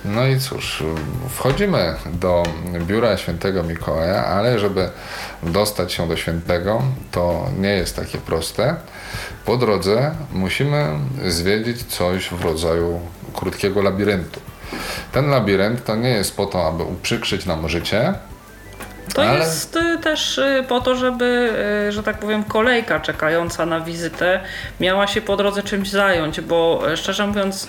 No 0.06 0.28
i 0.28 0.40
cóż, 0.40 0.84
wchodzimy 1.30 1.96
do 2.14 2.44
biura 2.80 3.18
świętego 3.18 3.64
Mikołaja, 3.64 4.26
ale 4.26 4.60
żeby 4.60 4.90
dostać 5.44 5.94
się 5.94 6.08
do 6.08 6.18
świętego, 6.18 6.82
to 7.12 7.46
nie 7.60 7.70
jest 7.70 7.96
takie 7.96 8.18
proste. 8.18 8.76
Po 9.46 9.58
drodze 9.58 10.16
musimy 10.32 11.00
zwiedzić 11.28 11.84
coś 11.84 12.30
w 12.30 12.42
rodzaju 12.42 13.00
krótkiego 13.34 13.82
labiryntu. 13.82 14.40
Ten 15.12 15.30
labirynt 15.30 15.86
to 15.86 15.96
nie 15.96 16.10
jest 16.10 16.36
po 16.36 16.46
to, 16.46 16.68
aby 16.68 16.84
uprzykrzyć 16.84 17.46
nam 17.46 17.70
życie, 17.70 18.14
to 19.14 19.22
Ale... 19.22 19.40
jest 19.40 19.76
y, 19.76 19.98
też 19.98 20.38
y, 20.38 20.66
po 20.68 20.82
to, 20.82 20.96
żeby, 20.96 21.54
y, 21.88 21.92
że 21.92 22.04
tak 22.04 22.20
powiem, 22.20 22.44
kolejka 22.44 23.00
czekająca 23.00 23.66
na 23.66 23.80
wizytę 23.80 24.40
miała 24.80 25.08
się 25.08 25.22
po 25.22 25.38
drodze 25.38 25.64
czymś 25.64 25.90
zająć, 25.90 26.42
bo 26.42 26.82
szczerze 26.96 27.28
mówiąc, 27.28 27.68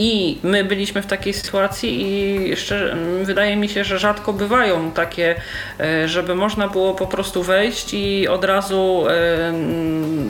i 0.00 0.38
my 0.42 0.64
byliśmy 0.64 1.02
w 1.02 1.06
takiej 1.06 1.34
sytuacji 1.34 2.02
i 2.02 2.56
szczerze, 2.56 2.96
wydaje 3.22 3.56
mi 3.56 3.68
się, 3.68 3.84
że 3.84 3.98
rzadko 3.98 4.32
bywają 4.32 4.90
takie, 4.90 5.34
e, 5.80 6.08
żeby 6.08 6.34
można 6.34 6.68
było 6.68 6.94
po 6.94 7.06
prostu 7.06 7.42
wejść 7.42 7.94
i 7.94 8.28
od 8.28 8.44
razu 8.44 9.04
e, 9.08 9.52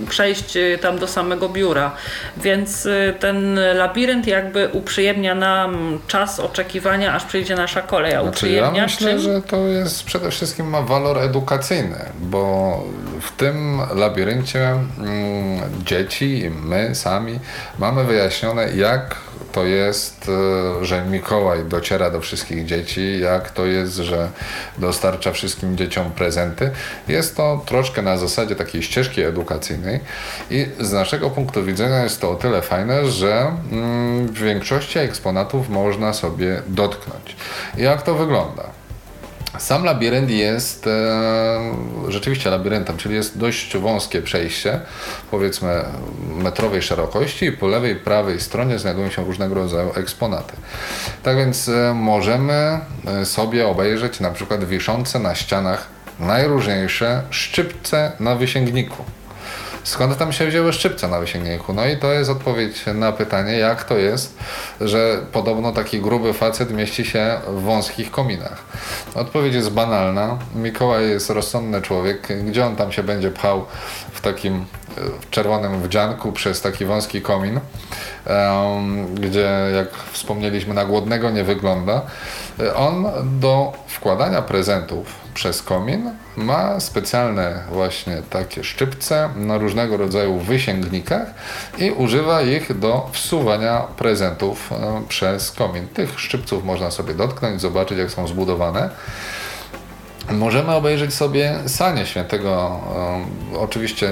przejść 0.08 0.58
tam 0.80 0.98
do 0.98 1.08
samego 1.08 1.48
biura. 1.48 1.92
Więc 2.36 2.86
e, 2.86 3.12
ten 3.12 3.60
labirynt 3.74 4.26
jakby 4.26 4.68
uprzyjemnia 4.68 5.34
nam 5.34 5.98
czas 6.06 6.40
oczekiwania, 6.40 7.14
aż 7.14 7.24
przyjdzie 7.24 7.56
nasza 7.56 7.82
kolej. 7.82 8.14
A 8.14 8.22
znaczy, 8.22 8.50
ja 8.50 8.70
myślę, 8.70 9.10
czym? 9.10 9.20
że 9.20 9.42
to 9.42 9.56
jest 9.56 10.04
przede 10.04 10.30
wszystkim 10.30 10.66
ma 10.66 10.82
walor 10.82 11.18
edukacyjny, 11.18 12.04
bo 12.20 12.84
w 13.20 13.36
tym 13.36 13.80
labiryncie 13.94 14.68
mm, 14.68 15.60
dzieci 15.84 16.38
i 16.38 16.50
my 16.50 16.94
sami 16.94 17.38
mamy 17.78 18.04
wyjaśnione, 18.04 18.68
jak 18.76 19.29
to 19.52 19.64
jest, 19.64 20.30
e, 20.80 20.84
że 20.84 21.04
Mikołaj 21.04 21.64
dociera 21.64 22.10
do 22.10 22.20
wszystkich 22.20 22.66
dzieci, 22.66 23.20
jak 23.20 23.50
to 23.50 23.66
jest, 23.66 23.96
że 23.96 24.30
dostarcza 24.78 25.32
wszystkim 25.32 25.76
dzieciom 25.76 26.10
prezenty. 26.10 26.70
Jest 27.08 27.36
to 27.36 27.62
troszkę 27.66 28.02
na 28.02 28.16
zasadzie 28.16 28.56
takiej 28.56 28.82
ścieżki 28.82 29.22
edukacyjnej 29.22 30.00
i 30.50 30.66
z 30.80 30.92
naszego 30.92 31.30
punktu 31.30 31.64
widzenia 31.64 32.02
jest 32.02 32.20
to 32.20 32.30
o 32.30 32.34
tyle 32.34 32.62
fajne, 32.62 33.06
że 33.06 33.52
mm, 33.72 34.26
w 34.26 34.38
większości 34.38 34.98
eksponatów 34.98 35.68
można 35.68 36.12
sobie 36.12 36.62
dotknąć. 36.66 37.36
Jak 37.76 38.02
to 38.02 38.14
wygląda? 38.14 38.79
Sam 39.58 39.84
labirynt 39.84 40.30
jest 40.30 40.86
e, 40.86 40.90
rzeczywiście 42.08 42.50
labiryntem, 42.50 42.96
czyli 42.96 43.14
jest 43.14 43.38
dość 43.38 43.76
wąskie 43.76 44.22
przejście, 44.22 44.80
powiedzmy 45.30 45.84
metrowej 46.36 46.82
szerokości 46.82 47.46
i 47.46 47.52
po 47.52 47.68
lewej 47.68 47.96
prawej 47.96 48.40
stronie 48.40 48.78
znajdują 48.78 49.10
się 49.10 49.24
różnego 49.24 49.54
rodzaju 49.54 49.92
eksponaty. 49.94 50.52
Tak 51.22 51.36
więc 51.36 51.68
e, 51.68 51.94
możemy 51.94 52.80
e, 53.06 53.24
sobie 53.24 53.66
obejrzeć 53.68 54.20
na 54.20 54.30
przykład 54.30 54.64
wiszące 54.64 55.18
na 55.18 55.34
ścianach 55.34 55.86
najróżniejsze 56.20 57.22
szczypce 57.30 58.12
na 58.20 58.36
wysięgniku. 58.36 59.04
Skąd 59.84 60.18
tam 60.18 60.32
się 60.32 60.46
wzięły 60.46 60.72
szczypce 60.72 61.08
na 61.08 61.20
wysięgnięku? 61.20 61.72
No 61.72 61.86
i 61.86 61.96
to 61.96 62.12
jest 62.12 62.30
odpowiedź 62.30 62.84
na 62.94 63.12
pytanie, 63.12 63.52
jak 63.52 63.84
to 63.84 63.98
jest, 63.98 64.38
że 64.80 65.18
podobno 65.32 65.72
taki 65.72 66.00
gruby 66.00 66.32
facet 66.32 66.70
mieści 66.70 67.04
się 67.04 67.40
w 67.48 67.62
wąskich 67.62 68.10
kominach. 68.10 68.62
Odpowiedź 69.14 69.54
jest 69.54 69.70
banalna. 69.70 70.38
Mikołaj 70.54 71.08
jest 71.08 71.30
rozsądny 71.30 71.82
człowiek. 71.82 72.28
Gdzie 72.44 72.66
on 72.66 72.76
tam 72.76 72.92
się 72.92 73.02
będzie 73.02 73.30
pchał 73.30 73.66
w 74.12 74.20
takim 74.20 74.54
e, 74.54 75.00
czerwonym 75.30 75.82
wdzianku 75.82 76.32
przez 76.32 76.60
taki 76.60 76.84
wąski 76.84 77.22
komin, 77.22 77.60
gdzie 79.14 79.50
jak 79.74 79.88
wspomnieliśmy 80.12 80.74
na 80.74 80.84
głodnego 80.84 81.30
nie 81.30 81.44
wygląda. 81.44 82.02
On 82.74 83.06
do 83.40 83.72
wkładania 83.86 84.42
prezentów 84.42 85.19
przez 85.40 85.62
komin 85.62 86.10
ma 86.36 86.80
specjalne 86.80 87.62
właśnie 87.72 88.22
takie 88.30 88.64
szczypce 88.64 89.28
na 89.36 89.58
różnego 89.58 89.96
rodzaju 89.96 90.38
wysięgnikach 90.38 91.28
i 91.78 91.90
używa 91.90 92.42
ich 92.42 92.78
do 92.78 93.08
wsuwania 93.12 93.80
prezentów 93.80 94.72
e, 94.72 95.02
przez 95.08 95.52
komin. 95.52 95.88
Tych 95.88 96.20
szczypców 96.20 96.64
można 96.64 96.90
sobie 96.90 97.14
dotknąć, 97.14 97.60
zobaczyć 97.60 97.98
jak 97.98 98.10
są 98.10 98.28
zbudowane. 98.28 98.90
Możemy 100.30 100.74
obejrzeć 100.74 101.14
sobie 101.14 101.54
sanie 101.66 102.06
świętego, 102.06 102.80
e, 103.54 103.58
oczywiście 103.58 104.10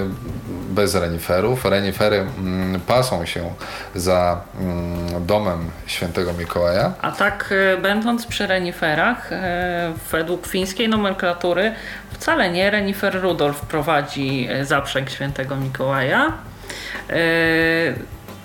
bez 0.70 0.94
reniferów. 0.94 1.64
Renifery 1.64 2.16
mm, 2.16 2.80
pasą 2.80 3.26
się 3.26 3.50
za 3.94 4.40
mm, 4.60 5.26
domem 5.26 5.70
świętego 5.86 6.32
Mikołaja. 6.32 6.92
A 7.02 7.12
tak 7.12 7.54
e, 7.74 7.76
będąc 7.76 8.26
przy 8.26 8.46
reniferach, 8.46 9.32
e, 9.32 9.92
według 10.12 10.46
fińskiej 10.46 10.88
nomenklatury 10.88 11.72
wcale 12.10 12.50
nie 12.50 12.70
renifer 12.70 13.22
Rudolf 13.22 13.60
prowadzi 13.60 14.48
zaprzęg 14.62 15.10
świętego 15.10 15.56
Mikołaja. 15.56 16.32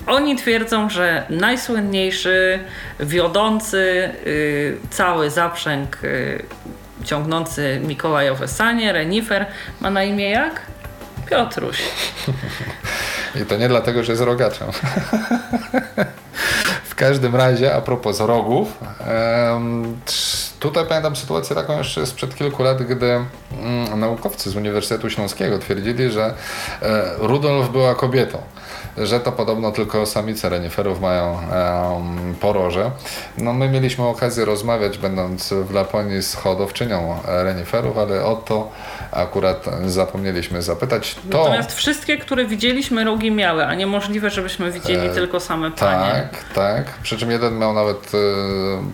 Oni 0.07 0.35
twierdzą, 0.35 0.89
że 0.89 1.25
najsłynniejszy, 1.29 2.59
wiodący 2.99 4.09
cały 4.89 5.29
zaprzęg 5.29 5.97
ciągnący 7.03 7.81
Mikołajowe 7.83 8.47
sanie, 8.47 8.93
renifer, 8.93 9.45
ma 9.81 9.89
na 9.89 10.03
imię 10.03 10.29
jak? 10.29 10.61
Piotruś. 11.29 11.77
I 13.41 13.45
to 13.45 13.57
nie 13.57 13.67
dlatego, 13.67 14.03
że 14.03 14.11
jest 14.11 14.23
rogaczem. 14.23 14.67
w 16.93 16.95
każdym 16.95 17.35
razie, 17.35 17.75
a 17.75 17.81
propos 17.81 18.19
rogów, 18.19 18.77
tutaj 20.59 20.85
pamiętam 20.85 21.15
sytuację 21.15 21.55
taką 21.55 21.77
jeszcze 21.77 22.05
sprzed 22.05 22.35
kilku 22.35 22.63
lat, 22.63 22.83
gdy 22.83 23.05
mm, 23.05 23.99
naukowcy 23.99 24.49
z 24.49 24.55
Uniwersytetu 24.55 25.09
Śląskiego 25.09 25.59
twierdzili, 25.59 26.11
że 26.11 26.33
e, 26.81 27.13
Rudolf 27.17 27.69
była 27.69 27.95
kobietą 27.95 28.37
że 28.97 29.19
to 29.19 29.31
podobno 29.31 29.71
tylko 29.71 30.05
samice 30.05 30.49
reniferów 30.49 31.01
mają 31.01 31.33
um, 31.33 32.35
poroże. 32.39 32.91
No 33.37 33.53
my 33.53 33.69
mieliśmy 33.69 34.07
okazję 34.07 34.45
rozmawiać, 34.45 34.97
będąc 34.97 35.53
w 35.53 35.73
Laponii 35.73 36.23
z 36.23 36.35
hodowczynią 36.35 37.17
reniferów, 37.25 37.97
ale 37.97 38.25
o 38.25 38.35
to 38.35 38.71
akurat 39.11 39.65
zapomnieliśmy 39.85 40.61
zapytać. 40.61 41.15
To... 41.31 41.37
Natomiast 41.37 41.73
wszystkie, 41.73 42.17
które 42.17 42.45
widzieliśmy, 42.45 43.03
rogi 43.03 43.31
miały, 43.31 43.65
a 43.65 43.75
niemożliwe, 43.75 44.29
żebyśmy 44.29 44.71
widzieli 44.71 45.07
e, 45.07 45.09
tylko 45.09 45.39
same 45.39 45.71
panie. 45.71 46.11
Tak, 46.11 46.53
tak. 46.53 46.85
Przy 47.03 47.17
czym 47.17 47.31
jeden 47.31 47.59
miał 47.59 47.73
nawet 47.73 48.11
e, 48.13 48.17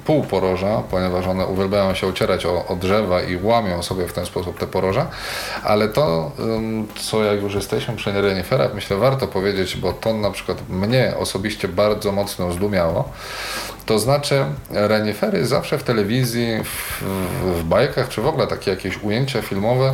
pół 0.06 0.24
poroża, 0.24 0.84
ponieważ 0.92 1.28
one 1.28 1.46
uwielbiają 1.46 1.94
się 1.94 2.08
ocierać 2.08 2.46
o, 2.46 2.66
o, 2.68 2.76
drzewa 2.76 3.22
i 3.22 3.44
łamią 3.44 3.84
sobie 3.84 4.08
w 4.08 4.14
ten 4.14 4.26
sposób 4.26 4.60
te 4.60 4.68
poroża. 4.68 5.08
Ale 5.64 5.88
to, 5.88 6.32
co 6.96 7.24
jak 7.24 7.42
już 7.42 7.56
jesteśmy 7.56 7.96
przy 7.96 8.22
reniferach, 8.22 8.74
myślę 8.74 8.98
warto 8.98 9.28
powiedzieć, 9.28 9.76
bo 9.78 9.89
to 9.94 10.14
na 10.14 10.32
przykład 10.32 10.70
mnie 10.70 11.14
osobiście 11.18 11.68
bardzo 11.68 12.12
mocno 12.12 12.52
zdumiało. 12.52 13.10
To 13.86 14.00
znaczy, 14.00 14.46
renifery 14.72 15.46
zawsze 15.46 15.78
w 15.78 15.84
telewizji, 15.84 16.48
w, 16.64 17.04
w 17.44 17.64
bajkach, 17.64 18.10
czy 18.10 18.22
w 18.22 18.28
ogóle 18.28 18.48
takie 18.48 18.72
jakieś 18.72 19.04
ujęcia 19.04 19.42
filmowe 19.42 19.94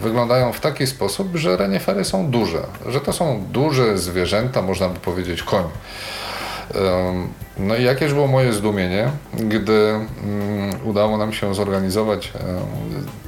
wyglądają 0.00 0.52
w 0.52 0.60
taki 0.60 0.86
sposób, 0.86 1.36
że 1.36 1.56
renifery 1.56 2.04
są 2.04 2.30
duże, 2.30 2.62
że 2.86 3.00
to 3.00 3.12
są 3.12 3.44
duże 3.50 3.98
zwierzęta, 3.98 4.62
można 4.62 4.88
by 4.88 5.00
powiedzieć 5.00 5.42
koń. 5.42 5.64
No 7.58 7.76
i 7.76 7.84
jakież 7.84 8.14
było 8.14 8.26
moje 8.26 8.52
zdumienie, 8.52 9.10
gdy 9.34 9.72
mm, 9.72 10.06
udało 10.84 11.16
nam 11.16 11.32
się 11.32 11.54
zorganizować 11.54 12.32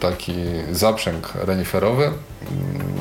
taki 0.00 0.34
zaprzęg 0.72 1.32
reniferowy, 1.34 2.10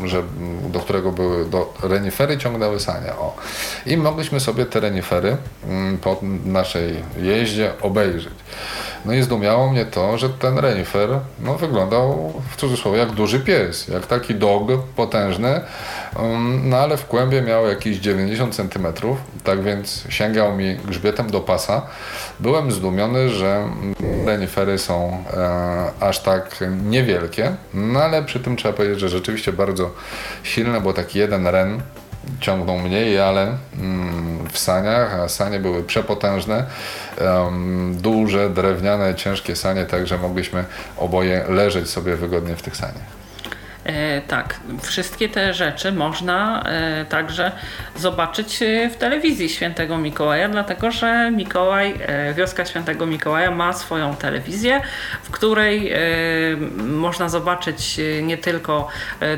że, 0.05 0.23
do 0.69 0.79
którego 0.79 1.11
były 1.11 1.45
do 1.45 1.73
renifery 1.83 2.37
ciągnęły 2.37 2.79
sanie. 2.79 3.13
O. 3.13 3.35
I 3.85 3.97
mogliśmy 3.97 4.39
sobie 4.39 4.65
te 4.65 4.79
renifery 4.79 5.37
mm, 5.67 5.97
po 5.97 6.19
naszej 6.45 6.95
jeździe 7.17 7.73
obejrzeć. 7.81 8.33
No 9.05 9.13
i 9.13 9.21
zdumiało 9.21 9.71
mnie 9.71 9.85
to, 9.85 10.17
że 10.17 10.29
ten 10.29 10.57
renifer 10.57 11.09
no, 11.39 11.55
wyglądał 11.55 12.33
w 12.49 12.55
cudzysłowie 12.55 12.99
jak 12.99 13.11
duży 13.11 13.39
pies, 13.39 13.87
jak 13.87 14.07
taki 14.07 14.35
dog 14.35 14.61
potężny, 14.95 15.61
no 16.63 16.77
ale 16.77 16.97
w 16.97 17.05
kłębie 17.05 17.41
miał 17.41 17.67
jakieś 17.67 17.97
90 17.97 18.55
cm, 18.55 18.87
tak 19.43 19.63
więc 19.63 20.03
sięgał 20.09 20.55
mi 20.55 20.75
grzbietem 20.75 21.31
do 21.31 21.41
pasa. 21.41 21.81
Byłem 22.39 22.71
zdumiony, 22.71 23.29
że 23.29 23.69
renifery 24.25 24.77
są 24.77 25.23
e, 25.33 25.91
aż 25.99 26.19
tak 26.19 26.59
niewielkie, 26.83 27.55
no 27.73 27.99
ale 27.99 28.23
przy 28.23 28.39
tym 28.39 28.55
trzeba 28.55 28.73
powiedzieć, 28.73 28.99
że 28.99 29.09
rzeczywiście 29.09 29.30
bardzo 29.53 29.91
silne, 30.43 30.81
bo 30.81 30.93
taki 30.93 31.19
jeden 31.19 31.47
ren 31.47 31.81
ciągnął 32.39 32.79
mniej, 32.79 33.19
ale 33.19 33.57
mm, 33.79 34.47
w 34.51 34.57
saniach, 34.59 35.13
a 35.13 35.29
sanie 35.29 35.59
były 35.59 35.83
przepotężne, 35.83 36.65
duże, 37.91 38.49
drewniane, 38.49 39.15
ciężkie 39.15 39.55
sanie, 39.55 39.85
także 39.85 40.17
mogliśmy 40.17 40.65
oboje 40.97 41.45
leżeć 41.49 41.89
sobie 41.89 42.15
wygodnie 42.15 42.55
w 42.55 42.61
tych 42.61 42.77
saniach. 42.77 43.20
E, 43.85 44.21
tak, 44.21 44.59
wszystkie 44.81 45.29
te 45.29 45.53
rzeczy 45.53 45.91
można 45.91 46.63
e, 46.63 47.05
także 47.05 47.51
zobaczyć 47.97 48.61
e, 48.61 48.89
w 48.89 48.97
telewizji 48.97 49.49
Świętego 49.49 49.97
Mikołaja, 49.97 50.49
dlatego 50.49 50.91
że 50.91 51.31
Mikołaj, 51.31 51.99
wioska 52.35 52.65
Świętego 52.65 53.05
Mikołaja 53.05 53.51
ma 53.51 53.73
swoją 53.73 54.15
telewizję, 54.15 54.81
w 55.23 55.31
której 55.31 55.93
można 56.77 57.29
zobaczyć 57.29 57.99
nie 58.23 58.37
tylko 58.37 58.87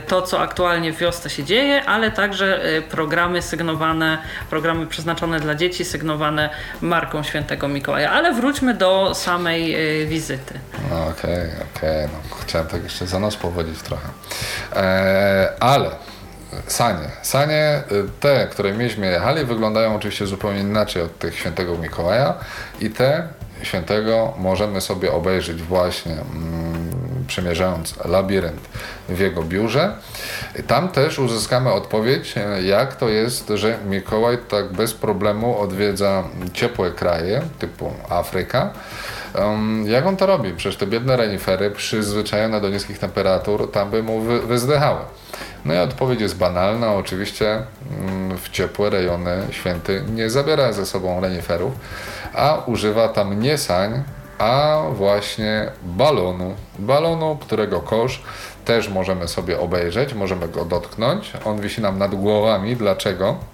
to, 0.08 0.22
co 0.22 0.40
aktualnie 0.40 0.94
w 0.94 0.98
wiosce 0.98 1.30
się 1.30 1.44
dzieje, 1.44 1.86
ale 1.86 2.12
także 2.12 2.62
programy 2.90 3.42
sygnowane, 3.42 4.18
programy 4.50 4.88
przeznaczone 4.88 5.40
dla 5.40 5.56
dzieci, 5.56 5.86
sygnowane 5.86 6.50
marką 6.82 7.24
Świętego 7.24 7.68
Mikołaja. 7.68 8.12
Ale 8.12 8.34
wróćmy 8.34 8.74
do 8.74 9.16
samej 9.16 9.76
wizyty. 10.08 10.60
Okej, 10.74 10.90
no, 10.92 11.08
okej. 11.08 11.48
Okay, 11.48 11.66
okay. 11.76 12.10
no, 12.30 12.36
chciałem 12.36 12.68
tak 12.68 12.84
jeszcze 12.84 13.08
za 13.08 13.20
nos 13.20 13.36
powodzić 13.36 13.80
trochę. 13.82 14.08
E, 14.76 15.54
ale 15.60 15.90
sanie. 16.68 17.10
Sanie, 17.22 17.84
y, 17.92 18.04
te, 18.20 18.48
które 18.52 18.74
mieliśmy 18.74 19.12
jechali, 19.12 19.46
wyglądają 19.46 19.96
oczywiście 19.96 20.28
zupełnie 20.28 20.60
inaczej 20.60 21.02
od 21.02 21.20
tych 21.20 21.40
świętego 21.40 21.78
Mikołaja 21.78 22.34
i 22.80 22.90
te 22.90 23.28
świętego 23.62 24.34
możemy 24.38 24.82
sobie 24.82 25.12
obejrzeć 25.12 25.64
właśnie 25.64 26.14
mm, 26.14 27.26
przemierzając 27.28 28.06
labirynt 28.06 28.62
w 29.10 29.20
jego 29.20 29.44
biurze. 29.44 29.96
Tam 30.68 30.90
też 30.90 31.20
uzyskamy 31.20 31.72
odpowiedź, 31.72 32.36
jak 32.64 32.96
to 32.96 33.10
jest, 33.10 33.52
że 33.56 33.78
Mikołaj 33.86 34.38
tak 34.50 34.74
bez 34.74 34.94
problemu 34.94 35.60
odwiedza 35.60 36.24
ciepłe 36.54 36.92
kraje 36.92 37.42
typu 37.60 37.94
Afryka 38.10 38.74
Um, 39.36 39.86
jak 39.88 40.06
on 40.06 40.18
to 40.18 40.26
robi? 40.26 40.54
Przecież 40.54 40.78
te 40.78 40.88
biedne 40.88 41.18
renifery 41.18 41.72
przyzwyczajone 41.72 42.62
do 42.62 42.70
niskich 42.70 43.00
temperatur 43.00 43.72
tam 43.72 43.90
by 43.90 44.04
mu 44.04 44.22
wy, 44.22 44.40
wyzdychały. 44.40 45.00
No 45.66 45.74
i 45.74 45.78
odpowiedź 45.78 46.22
jest 46.22 46.38
banalna. 46.38 46.94
Oczywiście 46.94 47.62
mm, 48.00 48.38
w 48.38 48.50
ciepłe 48.50 48.90
rejony 48.90 49.48
święty 49.52 50.04
nie 50.14 50.30
zabiera 50.30 50.74
ze 50.74 50.86
sobą 50.86 51.22
reniferów, 51.22 51.74
a 52.34 52.58
używa 52.66 53.08
tam 53.08 53.40
nie 53.40 53.58
sań, 53.58 54.04
a 54.38 54.82
właśnie 54.92 55.72
balonu. 55.84 56.56
Balonu, 56.80 57.38
którego 57.42 57.80
kosz 57.80 58.24
też 58.66 58.90
możemy 58.90 59.28
sobie 59.28 59.60
obejrzeć, 59.60 60.14
możemy 60.14 60.48
go 60.48 60.66
dotknąć. 60.66 61.34
On 61.46 61.62
wisi 61.62 61.82
nam 61.82 61.98
nad 61.98 62.16
głowami. 62.16 62.76
Dlaczego? 62.76 63.53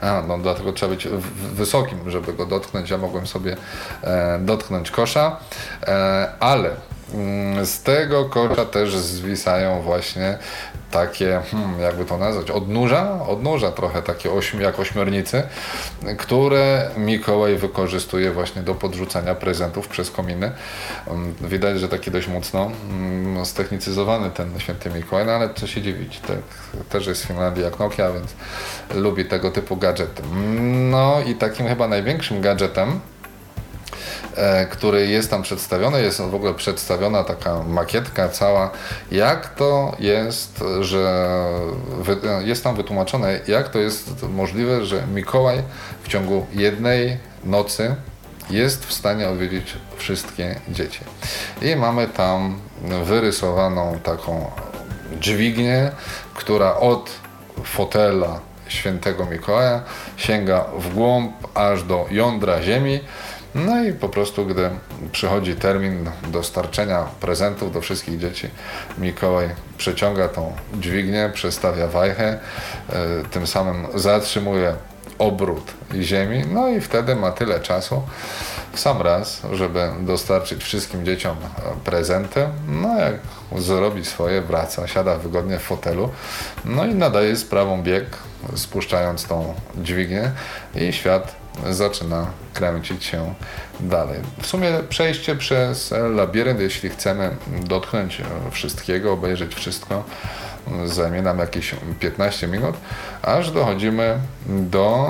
A, 0.00 0.22
no 0.28 0.38
dlatego 0.38 0.72
trzeba 0.72 0.90
być 0.90 1.08
wysokim, 1.54 2.10
żeby 2.10 2.32
go 2.32 2.46
dotknąć. 2.46 2.90
Ja 2.90 2.98
mogłem 2.98 3.26
sobie 3.26 3.56
e, 4.02 4.38
dotknąć 4.38 4.90
kosza, 4.90 5.36
e, 5.82 6.28
ale 6.40 6.70
mm, 7.14 7.66
z 7.66 7.82
tego 7.82 8.24
kosza 8.24 8.64
też 8.64 8.96
zwisają 8.96 9.82
właśnie 9.82 10.38
takie, 10.92 11.42
hmm, 11.50 11.80
jakby 11.80 12.04
to 12.04 12.18
nazwać, 12.18 12.50
odnóża, 12.50 13.26
odnóża 13.28 13.72
trochę 13.72 14.02
takie 14.02 14.32
ośm, 14.32 14.60
jak 14.60 14.78
ośmiornicy, 14.78 15.42
które 16.18 16.90
Mikołaj 16.96 17.56
wykorzystuje 17.56 18.30
właśnie 18.30 18.62
do 18.62 18.74
podrzucania 18.74 19.34
prezentów 19.34 19.88
przez 19.88 20.10
kominy. 20.10 20.52
Mm, 21.06 21.34
widać, 21.40 21.80
że 21.80 21.88
taki 21.88 22.10
dość 22.10 22.28
mocno 22.28 22.70
mm, 22.90 23.46
ztechnicyzowany 23.46 24.30
ten 24.30 24.60
święty 24.60 24.90
Mikołaj, 24.90 25.26
no 25.26 25.32
ale 25.32 25.54
co 25.54 25.66
się 25.66 25.82
dziwić, 25.82 26.20
tak, 26.20 26.38
też 26.88 27.06
jest 27.06 27.24
w 27.24 27.26
Finlandii 27.26 27.64
jak 27.64 27.78
Nokia, 27.78 28.12
więc 28.12 28.34
lubi 28.94 29.24
tego 29.24 29.50
typu 29.50 29.76
gadżety. 29.76 30.22
No 30.90 31.20
i 31.26 31.34
takim 31.34 31.68
chyba 31.68 31.88
największym 31.88 32.40
gadżetem, 32.40 33.00
który 34.70 35.06
jest 35.06 35.30
tam 35.30 35.42
przedstawiony, 35.42 36.02
jest 36.02 36.20
w 36.20 36.34
ogóle 36.34 36.54
przedstawiona 36.54 37.24
taka 37.24 37.62
makietka 37.62 38.28
cała, 38.28 38.70
jak 39.10 39.54
to 39.54 39.96
jest, 39.98 40.64
że 40.80 41.36
jest 42.44 42.64
tam 42.64 42.76
wytłumaczone, 42.76 43.40
jak 43.46 43.68
to 43.68 43.78
jest 43.78 44.22
możliwe, 44.28 44.84
że 44.84 45.06
Mikołaj 45.14 45.62
w 46.02 46.08
ciągu 46.08 46.46
jednej 46.52 47.18
nocy 47.44 47.94
jest 48.50 48.86
w 48.86 48.92
stanie 48.92 49.28
odwiedzić 49.28 49.76
wszystkie 49.96 50.60
dzieci. 50.68 51.00
I 51.62 51.76
mamy 51.76 52.08
tam 52.08 52.60
wyrysowaną 53.04 53.98
taką 54.02 54.50
dźwignię, 55.20 55.90
która 56.34 56.74
od 56.74 57.10
fotela 57.64 58.40
świętego 58.68 59.26
Mikołaja 59.26 59.82
sięga 60.16 60.64
w 60.78 60.94
głąb 60.94 61.32
aż 61.54 61.82
do 61.82 62.06
jądra 62.10 62.62
ziemi 62.62 63.00
no 63.54 63.84
i 63.84 63.92
po 63.92 64.08
prostu, 64.08 64.46
gdy 64.46 64.70
przychodzi 65.12 65.54
termin 65.54 66.10
dostarczenia 66.28 67.06
prezentów 67.20 67.72
do 67.72 67.80
wszystkich 67.80 68.18
dzieci, 68.18 68.48
Mikołaj 68.98 69.48
przeciąga 69.78 70.28
tą 70.28 70.52
dźwignię, 70.74 71.30
przestawia 71.34 71.86
wajchę, 71.86 72.38
e, 72.88 72.98
tym 73.30 73.46
samym 73.46 73.86
zatrzymuje 73.94 74.74
obrót 75.18 75.72
ziemi, 75.94 76.44
no 76.52 76.68
i 76.68 76.80
wtedy 76.80 77.16
ma 77.16 77.32
tyle 77.32 77.60
czasu 77.60 78.02
w 78.72 78.80
sam 78.80 79.02
raz, 79.02 79.42
żeby 79.52 79.90
dostarczyć 80.00 80.64
wszystkim 80.64 81.04
dzieciom 81.04 81.36
prezenty. 81.84 82.48
No 82.68 83.00
jak 83.00 83.14
zrobi 83.56 84.04
swoje, 84.04 84.42
wraca, 84.42 84.88
siada 84.88 85.16
wygodnie 85.16 85.58
w 85.58 85.62
fotelu, 85.62 86.10
no 86.64 86.86
i 86.86 86.94
nadaje 86.94 87.36
sprawą 87.36 87.82
bieg, 87.82 88.04
spuszczając 88.54 89.24
tą 89.24 89.54
dźwignię 89.76 90.30
i 90.74 90.92
świat 90.92 91.41
zaczyna 91.70 92.26
kręcić 92.54 93.04
się 93.04 93.34
dalej. 93.80 94.20
W 94.40 94.46
sumie 94.46 94.70
przejście 94.88 95.36
przez 95.36 95.94
labirynt, 96.14 96.60
jeśli 96.60 96.90
chcemy 96.90 97.36
dotknąć 97.62 98.22
wszystkiego, 98.50 99.12
obejrzeć 99.12 99.54
wszystko, 99.54 100.04
zajmie 100.84 101.22
nam 101.22 101.38
jakieś 101.38 101.74
15 102.00 102.48
minut, 102.48 102.76
aż 103.22 103.50
dochodzimy 103.50 104.18
do 104.46 105.08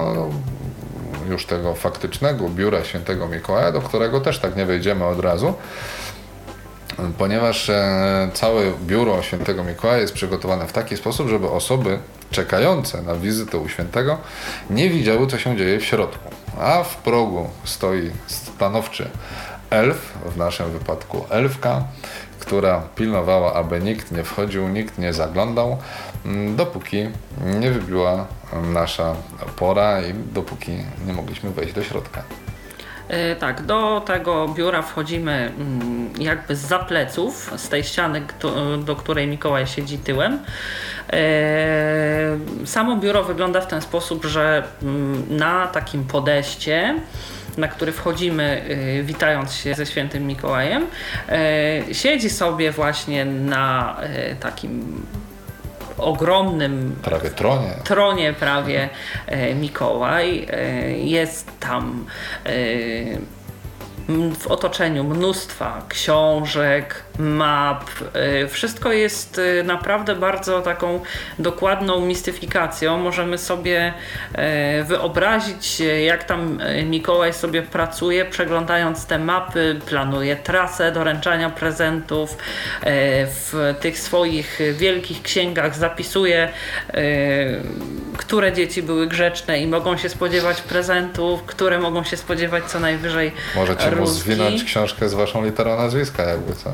już 1.28 1.46
tego 1.46 1.74
faktycznego 1.74 2.48
biura 2.48 2.84
świętego 2.84 3.28
Mikołaja, 3.28 3.72
do 3.72 3.80
którego 3.80 4.20
też 4.20 4.38
tak 4.38 4.56
nie 4.56 4.66
wejdziemy 4.66 5.04
od 5.04 5.20
razu, 5.20 5.54
ponieważ 7.18 7.70
e, 7.70 8.30
całe 8.34 8.62
biuro 8.86 9.22
świętego 9.22 9.64
Mikołaja 9.64 10.00
jest 10.00 10.14
przygotowane 10.14 10.66
w 10.66 10.72
taki 10.72 10.96
sposób, 10.96 11.28
żeby 11.28 11.50
osoby 11.50 11.98
czekające 12.32 13.02
na 13.02 13.14
wizytę 13.14 13.58
u 13.58 13.68
świętego 13.68 14.18
nie 14.70 14.90
widziały, 14.90 15.26
co 15.26 15.38
się 15.38 15.56
dzieje 15.56 15.80
w 15.80 15.84
środku. 15.84 16.30
A 16.60 16.82
w 16.82 16.96
progu 16.96 17.50
stoi 17.64 18.10
stanowczy 18.26 19.10
elf, 19.70 20.12
w 20.26 20.36
naszym 20.36 20.70
wypadku 20.70 21.24
elfka, 21.30 21.84
która 22.38 22.82
pilnowała, 22.96 23.54
aby 23.54 23.80
nikt 23.80 24.12
nie 24.12 24.24
wchodził, 24.24 24.68
nikt 24.68 24.98
nie 24.98 25.12
zaglądał, 25.12 25.78
mm, 26.24 26.56
dopóki 26.56 27.08
nie 27.60 27.70
wybiła 27.70 28.26
nasza 28.62 29.14
pora 29.56 30.02
i 30.02 30.14
dopóki 30.14 30.72
nie 31.06 31.12
mogliśmy 31.12 31.50
wejść 31.50 31.74
do 31.74 31.82
środka. 31.82 32.22
E, 33.12 33.36
tak, 33.36 33.62
do 33.62 34.02
tego 34.06 34.48
biura 34.48 34.82
wchodzimy 34.82 35.52
mm, 35.58 36.10
jakby 36.18 36.56
z 36.56 36.86
pleców, 36.88 37.52
z 37.56 37.68
tej 37.68 37.84
ściany, 37.84 38.22
do, 38.84 38.96
której 38.96 39.26
Mikołaj 39.26 39.66
siedzi 39.66 39.98
tyłem. 39.98 40.38
E, 41.12 42.38
samo 42.64 42.96
biuro 42.96 43.24
wygląda 43.24 43.60
w 43.60 43.66
ten 43.66 43.80
sposób, 43.80 44.24
że 44.24 44.62
mm, 44.82 45.36
na 45.36 45.66
takim 45.66 46.04
podejście 46.04 46.94
na 47.56 47.68
który 47.68 47.92
wchodzimy, 47.92 48.62
y, 48.98 49.02
witając 49.02 49.54
się 49.54 49.74
ze 49.74 49.86
świętym 49.86 50.26
Mikołajem, 50.26 50.86
siedzi 51.92 52.30
sobie 52.30 52.70
właśnie 52.70 53.24
na 53.24 53.96
takim 54.40 55.02
ogromnym 56.02 56.96
prawie 57.02 57.30
tronie, 57.30 57.70
tronie 57.84 58.32
prawie 58.32 58.88
e, 59.26 59.54
Mikołaj. 59.54 60.46
E, 60.50 60.90
jest 60.98 61.50
tam 61.60 62.06
e, 62.44 62.50
w 64.38 64.46
otoczeniu 64.46 65.04
mnóstwa 65.04 65.82
książek, 65.88 67.04
map. 67.18 67.84
Y, 68.44 68.48
wszystko 68.48 68.92
jest 68.92 69.38
y, 69.38 69.62
naprawdę 69.64 70.14
bardzo 70.14 70.60
taką 70.60 71.00
dokładną 71.38 72.06
mistyfikacją. 72.06 72.98
Możemy 72.98 73.38
sobie 73.38 73.92
y, 74.80 74.84
wyobrazić, 74.84 75.82
jak 76.04 76.24
tam 76.24 76.58
Mikołaj 76.84 77.34
sobie 77.34 77.62
pracuje, 77.62 78.24
przeglądając 78.24 79.06
te 79.06 79.18
mapy, 79.18 79.80
planuje 79.86 80.36
trasę 80.36 80.92
doręczania 80.92 81.50
prezentów. 81.50 82.36
W 83.26 83.74
tych 83.80 83.98
swoich 83.98 84.58
wielkich 84.72 85.22
księgach 85.22 85.76
zapisuje, 85.76 86.48
które 88.16 88.52
dzieci 88.52 88.82
były 88.82 89.06
grzeczne 89.06 89.60
i 89.60 89.66
mogą 89.66 89.96
się 89.96 90.08
spodziewać 90.08 90.60
prezentów, 90.60 91.42
które 91.42 91.78
mogą 91.78 92.04
się 92.04 92.16
spodziewać 92.16 92.64
co 92.64 92.80
najwyżej. 92.80 93.32
Możecie 93.56 93.90
mu 93.90 94.06
zwinąć 94.06 94.64
książkę 94.64 95.08
z 95.08 95.14
waszą 95.14 95.44
literą 95.44 95.76
nazwiska, 95.76 96.22
jakby 96.22 96.54
co. 96.54 96.72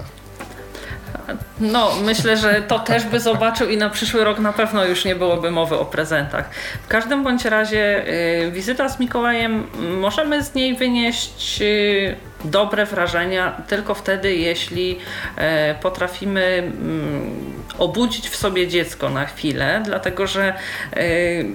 No, 1.60 1.90
myślę, 2.04 2.36
że 2.36 2.62
to 2.62 2.78
też 2.78 3.04
by 3.04 3.20
zobaczył 3.20 3.68
i 3.68 3.76
na 3.76 3.90
przyszły 3.90 4.24
rok 4.24 4.38
na 4.38 4.52
pewno 4.52 4.84
już 4.84 5.04
nie 5.04 5.14
byłoby 5.16 5.50
mowy 5.50 5.78
o 5.78 5.84
prezentach. 5.84 6.50
W 6.82 6.88
każdym 6.88 7.24
bądź 7.24 7.44
razie 7.44 8.04
y, 8.46 8.50
wizyta 8.50 8.88
z 8.88 9.00
Mikołajem, 9.00 9.66
możemy 10.00 10.44
z 10.44 10.54
niej 10.54 10.76
wynieść 10.76 11.58
y, 11.62 12.16
dobre 12.44 12.86
wrażenia 12.86 13.62
tylko 13.68 13.94
wtedy, 13.94 14.34
jeśli 14.34 14.98
y, 14.98 15.74
potrafimy 15.82 16.42
mm, 16.42 17.62
obudzić 17.78 18.28
w 18.28 18.36
sobie 18.36 18.68
dziecko 18.68 19.10
na 19.10 19.26
chwilę, 19.26 19.82
dlatego 19.84 20.26
że 20.26 20.54
y, 20.96 21.46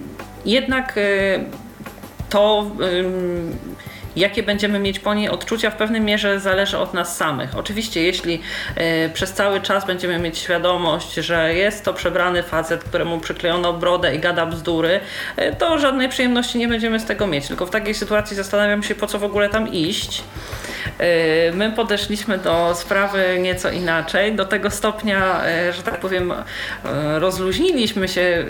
jednak 0.46 0.98
y, 0.98 1.44
to 2.30 2.72
jakie 4.16 4.44
będziemy 4.44 4.80
mieć 4.80 5.00
po 5.00 5.14
niej 5.14 5.30
odczucia, 5.30 5.70
w 5.72 5.76
pewnej 5.76 6.02
mierze 6.02 6.40
zależy 6.40 6.78
od 6.78 6.94
nas 6.94 7.18
samych. 7.18 7.58
Oczywiście, 7.58 8.04
jeśli 8.04 8.42
y, 9.06 9.10
przez 9.14 9.34
cały 9.34 9.62
czas 9.62 9.86
będziemy 9.86 10.20
mieć 10.20 10.38
świadomość, 10.38 11.14
że 11.14 11.54
jest 11.54 11.86
to 11.86 11.94
przebrany 11.94 12.44
facet, 12.44 12.84
któremu 12.84 13.20
przyklejono 13.20 13.74
brodę 13.74 14.16
i 14.16 14.20
gada 14.20 14.46
bzdury, 14.46 15.00
y, 15.40 15.56
to 15.60 15.78
żadnej 15.78 16.10
przyjemności 16.10 16.58
nie 16.58 16.68
będziemy 16.68 17.00
z 17.00 17.06
tego 17.06 17.28
mieć. 17.28 17.48
Tylko 17.48 17.66
w 17.66 17.70
takiej 17.70 17.94
sytuacji 17.94 18.36
zastanawiam 18.36 18.84
się, 18.84 18.96
po 18.96 19.08
co 19.08 19.20
w 19.20 19.24
ogóle 19.24 19.50
tam 19.50 19.74
iść. 19.74 20.24
Y, 21.50 21.52
my 21.54 21.72
podeszliśmy 21.72 22.38
do 22.38 22.76
sprawy 22.76 23.38
nieco 23.40 23.70
inaczej, 23.70 24.36
do 24.36 24.46
tego 24.46 24.72
stopnia, 24.72 25.42
że 25.72 25.84
tak 25.84 26.00
powiem, 26.00 26.34
rozluźniliśmy 27.20 28.08
się, 28.08 28.46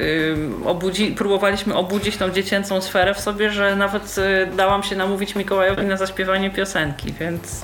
obudzi, 0.65 1.07
próbowaliśmy 1.07 1.75
obudzić 1.75 2.17
tą 2.17 2.29
dziecięcą 2.29 2.81
sferę 2.81 3.13
w 3.13 3.19
sobie, 3.19 3.49
że 3.49 3.75
nawet 3.75 4.15
dałam 4.55 4.83
się 4.83 4.95
namówić 4.95 5.35
Mikołajowi 5.35 5.52
Mikołajowi 5.53 5.85
na 5.85 5.97
zaśpiewanie 5.97 6.51
piosenki, 6.51 7.13
więc... 7.13 7.61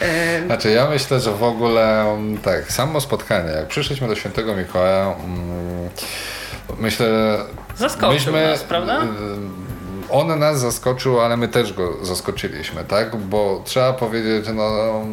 E, 0.00 0.46
znaczy 0.46 0.70
ja 0.70 0.90
myślę, 0.90 1.20
że 1.20 1.32
w 1.32 1.42
ogóle 1.42 2.02
mm, 2.02 2.38
tak, 2.38 2.72
samo 2.72 3.00
spotkanie, 3.00 3.50
jak 3.50 3.66
przyszliśmy 3.66 4.08
do 4.08 4.14
świętego 4.14 4.56
Mikołaja, 4.56 5.14
mm, 5.24 5.88
myślę... 6.78 7.38
Zaskoczył 7.76 8.12
myśmy, 8.12 8.50
nas, 8.50 8.64
prawda? 8.64 9.02
Y, 9.02 9.06
on 10.10 10.38
nas 10.38 10.60
zaskoczył, 10.60 11.20
ale 11.20 11.36
my 11.36 11.48
też 11.48 11.72
go 11.72 12.04
zaskoczyliśmy, 12.04 12.84
tak? 12.84 13.16
Bo 13.16 13.62
trzeba 13.64 13.92
powiedzieć, 13.92 14.46
no 14.54 15.04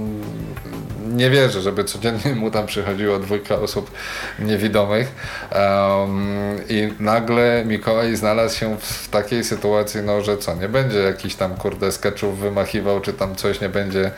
nie 1.16 1.30
wierzę, 1.30 1.62
żeby 1.62 1.84
codziennie 1.84 2.36
mu 2.36 2.52
tam 2.52 2.66
przychodziło 2.66 3.20
dwójka 3.20 3.56
osób 3.56 3.92
niewidomych 4.40 5.16
um, 5.56 6.56
i 6.70 6.94
nagle 7.00 7.64
Mikołaj 7.66 8.16
znalazł 8.16 8.58
się 8.58 8.78
w 8.80 9.10
takiej 9.10 9.44
sytuacji, 9.44 10.02
no 10.02 10.22
że 10.22 10.38
co, 10.38 10.56
nie 10.56 10.70
będzie 10.70 11.00
jakiś 11.00 11.36
tam 11.36 11.56
kurde 11.56 11.92
sketchów 11.92 12.40
wymachiwał, 12.40 13.02
czy 13.02 13.14
tam 13.14 13.36
coś 13.36 13.62
nie 13.62 13.70
będzie 13.70 14.12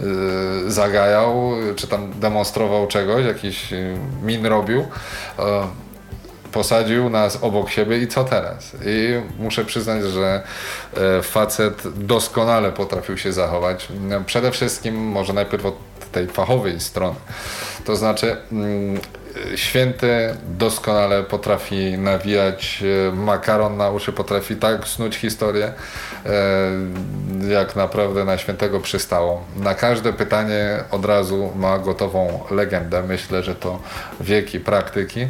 y, 0.00 0.70
zagajał, 0.70 1.52
czy 1.76 1.86
tam 1.86 2.20
demonstrował 2.20 2.86
czegoś, 2.86 3.26
jakiś 3.26 3.72
y, 3.72 3.96
min 4.22 4.46
robił. 4.46 4.80
Y, 4.80 5.85
posadził 6.52 7.10
nas 7.10 7.38
obok 7.42 7.70
siebie 7.70 7.98
i 7.98 8.08
co 8.08 8.24
teraz? 8.24 8.72
I 8.86 9.20
muszę 9.38 9.64
przyznać, 9.64 10.04
że 10.04 10.42
e, 10.96 11.22
facet 11.22 11.82
doskonale 12.06 12.72
potrafił 12.72 13.18
się 13.18 13.32
zachować. 13.32 13.88
Przede 14.26 14.50
wszystkim 14.50 14.96
może 14.96 15.32
najpierw 15.32 15.66
od 15.66 15.76
tej 16.12 16.26
fachowej 16.26 16.80
strony. 16.80 17.16
To 17.84 17.96
znaczy 17.96 18.36
mm, 18.52 19.00
święty 19.56 20.34
doskonale 20.48 21.22
potrafi 21.22 21.98
nawijać 21.98 22.82
e, 23.08 23.12
makaron 23.12 23.76
na 23.76 23.90
uszy, 23.90 24.12
potrafi 24.12 24.56
tak 24.56 24.88
snuć 24.88 25.16
historię, 25.16 25.72
e, 26.26 26.32
jak 27.48 27.76
naprawdę 27.76 28.24
na 28.24 28.38
świętego 28.38 28.80
przystało. 28.80 29.44
Na 29.56 29.74
każde 29.74 30.12
pytanie 30.12 30.84
od 30.90 31.04
razu 31.04 31.52
ma 31.56 31.78
gotową 31.78 32.40
legendę. 32.50 33.02
Myślę, 33.02 33.42
że 33.42 33.54
to 33.54 33.78
wieki 34.20 34.60
praktyki. 34.60 35.28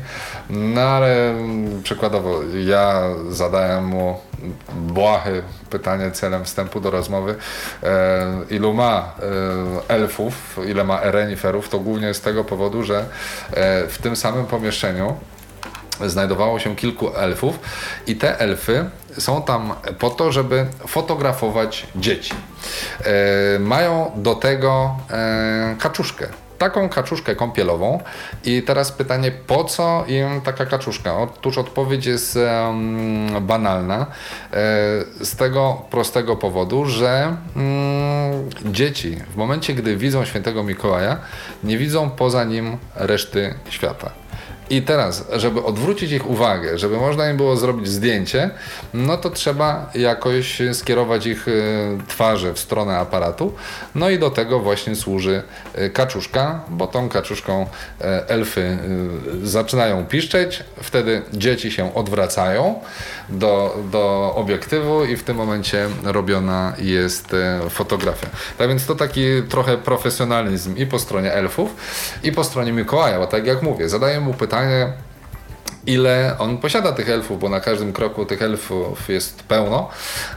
No 0.50 0.80
ale 0.80 1.30
mm, 1.30 1.82
przykładowo 1.82 2.40
ja 2.64 3.02
zadałem 3.30 3.84
mu 3.84 4.20
błahy 4.74 5.42
pytanie 5.70 6.10
celem 6.10 6.44
wstępu 6.44 6.80
do 6.80 6.90
rozmowy. 6.90 7.34
E, 7.82 8.26
ilu 8.50 8.74
ma 8.74 9.14
elfów, 9.88 10.58
ile 10.66 10.84
ma 10.84 11.02
ereniferów, 11.02 11.68
to 11.68 11.78
głównie 11.78 12.14
z 12.14 12.20
tego 12.20 12.44
powodu, 12.44 12.82
że 12.82 13.06
w 13.88 13.98
tym 14.02 14.16
samym 14.16 14.46
pomieszczeniu 14.46 15.16
znajdowało 16.04 16.58
się 16.58 16.76
kilku 16.76 17.16
elfów 17.16 17.58
i 18.06 18.16
te 18.16 18.38
elfy 18.38 18.90
są 19.18 19.42
tam 19.42 19.74
po 19.98 20.10
to, 20.10 20.32
żeby 20.32 20.66
fotografować 20.86 21.86
dzieci. 21.96 22.34
E, 23.04 23.58
mają 23.58 24.12
do 24.16 24.34
tego 24.34 24.96
e, 25.10 25.76
kaczuszkę 25.78 26.28
taką 26.58 26.88
kaczuszkę 26.88 27.36
kąpielową. 27.36 28.00
I 28.44 28.62
teraz 28.62 28.92
pytanie, 28.92 29.32
po 29.46 29.64
co 29.64 30.04
im 30.08 30.40
taka 30.40 30.66
kaczuszka? 30.66 31.18
Otóż 31.18 31.58
odpowiedź 31.58 32.06
jest 32.06 32.36
um, 32.36 33.46
banalna. 33.46 34.06
E, 34.52 34.56
z 35.24 35.36
tego 35.36 35.82
prostego 35.90 36.36
powodu, 36.36 36.86
że 36.86 37.36
um, 37.56 37.64
dzieci 38.72 39.16
w 39.30 39.36
momencie, 39.36 39.74
gdy 39.74 39.96
widzą 39.96 40.24
świętego 40.24 40.62
Mikołaja, 40.62 41.16
nie 41.64 41.78
widzą 41.78 42.10
poza 42.10 42.44
nim 42.44 42.76
reszty 42.94 43.54
świata. 43.68 44.25
I 44.70 44.82
teraz, 44.82 45.24
żeby 45.32 45.64
odwrócić 45.64 46.12
ich 46.12 46.30
uwagę, 46.30 46.78
żeby 46.78 46.96
można 46.96 47.30
im 47.30 47.36
było 47.36 47.56
zrobić 47.56 47.88
zdjęcie, 47.88 48.50
no 48.94 49.16
to 49.16 49.30
trzeba 49.30 49.90
jakoś 49.94 50.62
skierować 50.72 51.26
ich 51.26 51.48
e, 51.48 51.52
twarze 52.08 52.54
w 52.54 52.58
stronę 52.58 52.98
aparatu. 52.98 53.52
No 53.94 54.10
i 54.10 54.18
do 54.18 54.30
tego 54.30 54.60
właśnie 54.60 54.96
służy 54.96 55.42
e, 55.74 55.90
kaczuszka, 55.90 56.60
bo 56.68 56.86
tą 56.86 57.08
kaczuszką 57.08 57.66
e, 58.00 58.28
elfy 58.28 58.78
zaczynają 59.42 60.06
piszczeć, 60.06 60.64
wtedy 60.82 61.22
dzieci 61.32 61.72
się 61.72 61.94
odwracają 61.94 62.80
do, 63.28 63.76
do 63.92 64.32
obiektywu 64.36 65.04
i 65.04 65.16
w 65.16 65.22
tym 65.22 65.36
momencie 65.36 65.88
robiona 66.04 66.72
jest 66.78 67.36
fotografia. 67.70 68.26
Tak 68.58 68.68
więc 68.68 68.86
to 68.86 68.94
taki 68.94 69.42
trochę 69.48 69.78
profesjonalizm 69.78 70.76
i 70.76 70.86
po 70.86 70.98
stronie 70.98 71.32
elfów, 71.32 71.70
i 72.22 72.32
po 72.32 72.44
stronie 72.44 72.72
Mikołaja, 72.72 73.18
bo 73.18 73.26
tak 73.26 73.46
jak 73.46 73.62
mówię, 73.62 73.88
zadaję 73.88 74.20
mu 74.20 74.34
pytanie, 74.34 74.55
ile 75.86 76.36
on 76.38 76.58
posiada 76.58 76.92
tych 76.92 77.10
elfów, 77.10 77.40
bo 77.40 77.48
na 77.48 77.60
każdym 77.60 77.92
kroku 77.92 78.26
tych 78.26 78.42
elfów 78.42 79.08
jest 79.08 79.42
pełno. 79.42 79.88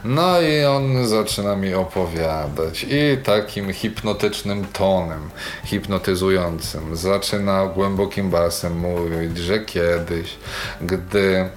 No 0.04 0.40
i 0.40 0.64
on 0.64 1.06
zaczyna 1.06 1.56
mi 1.56 1.74
opowiadać 1.74 2.86
i 2.88 3.18
takim 3.24 3.72
hipnotycznym 3.72 4.64
tonem, 4.72 5.30
hipnotyzującym, 5.64 6.96
zaczyna 6.96 7.66
głębokim 7.66 8.30
basem 8.30 8.78
mówić, 8.78 9.38
że 9.38 9.58
kiedyś, 9.58 10.36
gdy 10.80 11.48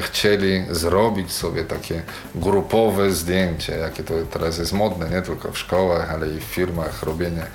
chcieli 0.00 0.64
zrobić 0.70 1.32
sobie 1.32 1.64
takie 1.64 2.02
grupowe 2.34 3.10
zdjęcie, 3.10 3.78
jakie 3.78 4.04
to 4.04 4.14
teraz 4.30 4.58
jest 4.58 4.72
modne, 4.72 5.10
nie 5.10 5.22
tylko 5.22 5.52
w 5.52 5.58
szkołach, 5.58 6.10
ale 6.10 6.28
i 6.28 6.40
w 6.40 6.42
firmach, 6.42 7.02
robienie 7.02 7.46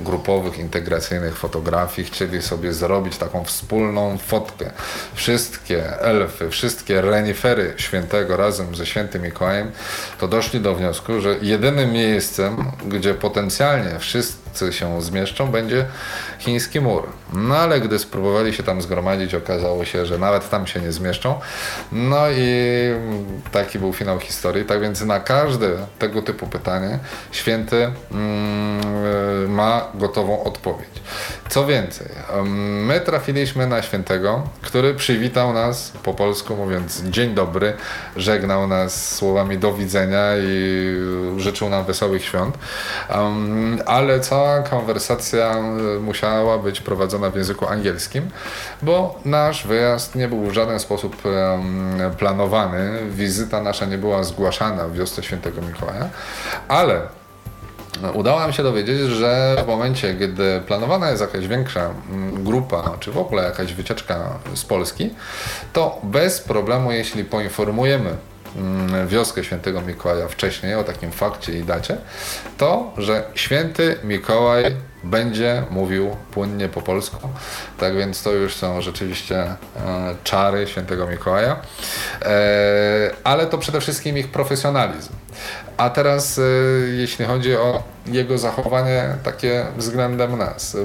grupowych, 0.00 0.58
integracyjnych 0.58 1.36
fotografii. 1.36 2.08
Chcieli 2.08 2.42
sobie 2.42 2.72
zrobić 2.72 3.16
taką 3.16 3.44
wspólną 3.44 4.18
fotkę. 4.18 4.70
Wszystkie 5.14 6.00
elfy, 6.00 6.50
wszystkie 6.50 7.00
renifery 7.00 7.74
świętego 7.76 8.36
razem 8.36 8.74
ze 8.74 8.86
świętym 8.86 9.22
Mikołajem, 9.22 9.70
to 10.20 10.28
doszli 10.28 10.60
do 10.60 10.74
wniosku, 10.74 11.20
że 11.20 11.36
jedynym 11.42 11.92
miejscem, 11.92 12.64
gdzie 12.86 13.14
potencjalnie 13.14 13.98
wszyscy 13.98 14.41
się 14.70 15.02
zmieszczą, 15.02 15.46
będzie 15.46 15.86
chiński 16.38 16.80
mur. 16.80 17.02
No 17.32 17.56
ale 17.56 17.80
gdy 17.80 17.98
spróbowali 17.98 18.54
się 18.54 18.62
tam 18.62 18.82
zgromadzić, 18.82 19.34
okazało 19.34 19.84
się, 19.84 20.06
że 20.06 20.18
nawet 20.18 20.50
tam 20.50 20.66
się 20.66 20.80
nie 20.80 20.92
zmieszczą. 20.92 21.40
No 21.92 22.30
i 22.30 22.52
taki 23.52 23.78
był 23.78 23.92
finał 23.92 24.18
historii. 24.18 24.64
Tak 24.64 24.80
więc 24.80 25.00
na 25.00 25.20
każde 25.20 25.68
tego 25.98 26.22
typu 26.22 26.46
pytanie 26.46 26.98
święty 27.32 27.92
mm, 28.12 29.52
ma 29.52 29.88
gotową 29.94 30.44
odpowiedź. 30.44 30.88
Co 31.48 31.66
więcej, 31.66 32.06
my 32.86 33.00
trafiliśmy 33.00 33.66
na 33.66 33.82
świętego, 33.82 34.42
który 34.62 34.94
przywitał 34.94 35.52
nas 35.52 35.92
po 36.02 36.14
polsku 36.14 36.56
mówiąc 36.56 37.02
dzień 37.02 37.34
dobry, 37.34 37.72
żegnał 38.16 38.66
nas 38.66 39.16
słowami 39.16 39.58
do 39.58 39.74
widzenia 39.74 40.22
i 40.36 40.96
życzył 41.36 41.68
nam 41.68 41.84
wesołych 41.84 42.24
świąt. 42.24 42.58
ale 43.86 44.20
konwersacja 44.70 45.56
musiała 46.00 46.58
być 46.58 46.80
prowadzona 46.80 47.30
w 47.30 47.36
języku 47.36 47.66
angielskim, 47.66 48.30
bo 48.82 49.20
nasz 49.24 49.66
wyjazd 49.66 50.14
nie 50.14 50.28
był 50.28 50.46
w 50.46 50.52
żaden 50.52 50.80
sposób 50.80 51.16
planowany. 52.18 52.98
Wizyta 53.10 53.60
nasza 53.60 53.86
nie 53.86 53.98
była 53.98 54.24
zgłaszana 54.24 54.88
w 54.88 54.92
wiosce 54.92 55.22
świętego 55.22 55.62
Mikołaja, 55.62 56.08
ale 56.68 57.00
udało 58.14 58.40
nam 58.40 58.52
się 58.52 58.62
dowiedzieć, 58.62 59.00
że 59.00 59.56
w 59.64 59.66
momencie, 59.66 60.14
gdy 60.14 60.62
planowana 60.66 61.10
jest 61.10 61.20
jakaś 61.22 61.46
większa 61.48 61.90
grupa, 62.32 62.90
czy 63.00 63.12
w 63.12 63.18
ogóle 63.18 63.42
jakaś 63.42 63.72
wycieczka 63.74 64.18
z 64.54 64.64
Polski, 64.64 65.14
to 65.72 66.00
bez 66.02 66.40
problemu, 66.40 66.92
jeśli 66.92 67.24
poinformujemy 67.24 68.16
wioskę 69.06 69.44
świętego 69.44 69.80
Mikołaja 69.80 70.28
wcześniej 70.28 70.74
o 70.74 70.84
takim 70.84 71.12
fakcie 71.12 71.58
i 71.58 71.64
dacie, 71.64 71.96
to, 72.58 72.92
że 72.98 73.24
święty 73.34 73.98
Mikołaj 74.04 74.76
będzie 75.04 75.62
mówił 75.70 76.16
płynnie 76.30 76.68
po 76.68 76.82
polsku. 76.82 77.28
Tak 77.78 77.96
więc 77.96 78.22
to 78.22 78.32
już 78.32 78.54
są 78.54 78.80
rzeczywiście 78.80 79.36
e, 79.36 79.56
czary 80.24 80.66
świętego 80.66 81.06
Mikołaja. 81.06 81.56
E, 82.22 83.10
ale 83.24 83.46
to 83.46 83.58
przede 83.58 83.80
wszystkim 83.80 84.18
ich 84.18 84.28
profesjonalizm. 84.28 85.12
A 85.76 85.90
teraz, 85.90 86.38
e, 86.38 86.42
jeśli 86.96 87.24
chodzi 87.24 87.56
o 87.56 87.82
jego 88.06 88.38
zachowanie 88.38 89.16
takie 89.22 89.66
względem 89.76 90.38
nas. 90.38 90.76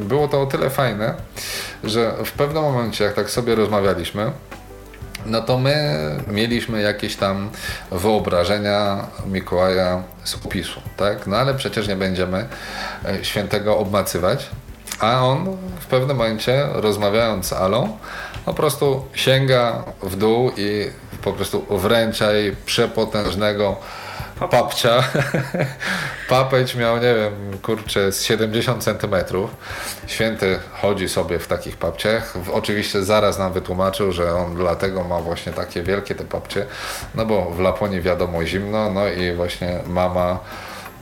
Było 0.00 0.28
to 0.28 0.42
o 0.42 0.46
tyle 0.46 0.70
fajne, 0.70 1.14
że 1.84 2.14
w 2.24 2.32
pewnym 2.32 2.62
momencie, 2.62 3.04
jak 3.04 3.14
tak 3.14 3.30
sobie 3.30 3.54
rozmawialiśmy, 3.54 4.32
no 5.26 5.40
to 5.40 5.58
my 5.58 5.98
mieliśmy 6.28 6.82
jakieś 6.82 7.16
tam 7.16 7.50
wyobrażenia 7.90 9.06
Mikołaja 9.26 10.02
z 10.24 10.34
opisu, 10.34 10.80
tak? 10.96 11.26
No 11.26 11.36
ale 11.36 11.54
przecież 11.54 11.88
nie 11.88 11.96
będziemy 11.96 12.46
e, 13.04 13.24
świętego 13.24 13.78
obmacywać. 13.78 14.48
A 15.00 15.26
on 15.26 15.56
w 15.80 15.86
pewnym 15.86 16.16
momencie, 16.16 16.66
rozmawiając 16.72 17.46
z 17.46 17.52
Alą, 17.52 17.98
po 18.44 18.54
prostu 18.54 19.04
sięga 19.14 19.84
w 20.02 20.16
dół 20.16 20.50
i 20.56 20.90
po 21.22 21.32
prostu 21.32 21.66
wręcza 21.70 22.32
jej 22.32 22.56
przepotężnego 22.56 23.76
papcia. 24.46 25.02
Papeć 26.28 26.74
miał, 26.74 26.96
nie 26.96 27.14
wiem, 27.14 27.58
kurczę, 27.62 28.12
z 28.12 28.24
70 28.24 28.84
centymetrów. 28.84 29.50
Święty 30.06 30.58
chodzi 30.82 31.08
sobie 31.08 31.38
w 31.38 31.46
takich 31.46 31.76
papciach. 31.76 32.34
Oczywiście 32.52 33.02
zaraz 33.02 33.38
nam 33.38 33.52
wytłumaczył, 33.52 34.12
że 34.12 34.34
on 34.34 34.54
dlatego 34.54 35.04
ma 35.04 35.20
właśnie 35.20 35.52
takie 35.52 35.82
wielkie 35.82 36.14
te 36.14 36.24
papcie, 36.24 36.66
no 37.14 37.26
bo 37.26 37.50
w 37.50 37.60
Laponii 37.60 38.00
wiadomo 38.00 38.44
zimno, 38.44 38.90
no 38.90 39.08
i 39.08 39.34
właśnie 39.34 39.80
mama 39.86 40.38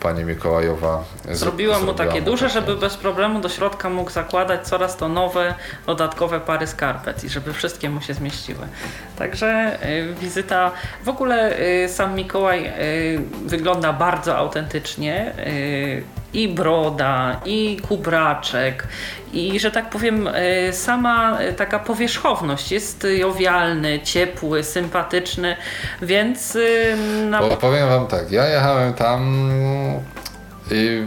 pani 0.06 0.24
Mikołajowa 0.24 1.04
zrobiła 1.30 1.78
mu 1.78 1.94
takie 1.94 2.22
duże, 2.22 2.48
żeby 2.48 2.76
bez 2.76 2.96
problemu 2.96 3.40
do 3.40 3.48
środka 3.48 3.90
mógł 3.90 4.10
zakładać 4.10 4.68
coraz 4.68 4.96
to 4.96 5.08
nowe, 5.08 5.54
dodatkowe 5.86 6.40
pary 6.40 6.66
skarpet 6.66 7.24
i 7.24 7.28
żeby 7.28 7.52
wszystkie 7.52 7.90
mu 7.90 8.00
się 8.00 8.14
zmieściły. 8.14 8.66
Także 9.18 9.78
y, 9.88 10.14
wizyta, 10.14 10.70
w 11.04 11.08
ogóle 11.08 11.60
y, 11.60 11.88
sam 11.88 12.14
Mikołaj 12.14 12.66
y, 12.66 13.20
wygląda 13.46 13.92
bardzo 13.92 14.36
autentycznie 14.36 15.32
i 16.36 16.48
broda, 16.48 17.40
i 17.44 17.76
kubraczek, 17.88 18.88
i 19.32 19.60
że 19.60 19.70
tak 19.70 19.90
powiem, 19.90 20.28
e, 20.28 20.72
sama 20.72 21.38
e, 21.38 21.52
taka 21.52 21.78
powierzchowność 21.78 22.72
jest 22.72 23.06
jowialny, 23.18 24.00
ciepły, 24.00 24.64
sympatyczny, 24.64 25.56
więc. 26.02 26.58
Na... 27.30 27.40
powiem 27.40 27.88
Wam 27.88 28.06
tak, 28.06 28.30
ja 28.30 28.48
jechałem 28.48 28.94
tam 28.94 29.50
i 30.70 31.02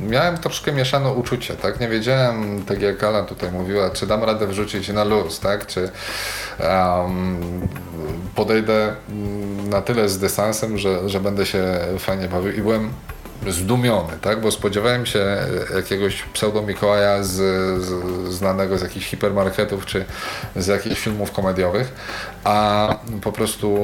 miałem 0.00 0.38
troszkę 0.38 0.72
mieszane 0.72 1.12
uczucie, 1.12 1.54
tak? 1.54 1.80
Nie 1.80 1.88
wiedziałem, 1.88 2.64
tak 2.64 2.82
jak 2.82 3.04
Ala 3.04 3.22
tutaj 3.22 3.52
mówiła, 3.52 3.90
czy 3.90 4.06
dam 4.06 4.24
radę 4.24 4.46
wrzucić 4.46 4.88
na 4.88 5.04
luz, 5.04 5.40
tak? 5.40 5.66
Czy 5.66 5.90
um, 6.60 7.68
podejdę 8.34 8.94
na 9.70 9.82
tyle 9.82 10.08
z 10.08 10.18
dystansem, 10.18 10.78
że, 10.78 11.08
że 11.08 11.20
będę 11.20 11.46
się 11.46 11.64
fajnie 11.98 12.28
bawił 12.28 12.52
i 12.52 12.62
byłem 12.62 12.92
zdumiony, 13.48 14.12
tak? 14.20 14.40
bo 14.40 14.50
spodziewałem 14.50 15.06
się 15.06 15.36
jakiegoś 15.76 16.24
pseudo-Mikołaja 16.34 17.22
z, 17.22 17.34
z, 17.84 18.34
znanego 18.34 18.78
z 18.78 18.82
jakichś 18.82 19.06
hipermarketów 19.06 19.86
czy 19.86 20.04
z 20.56 20.66
jakichś 20.66 21.00
filmów 21.00 21.32
komediowych, 21.32 21.92
a 22.44 22.88
po 23.22 23.32
prostu 23.32 23.78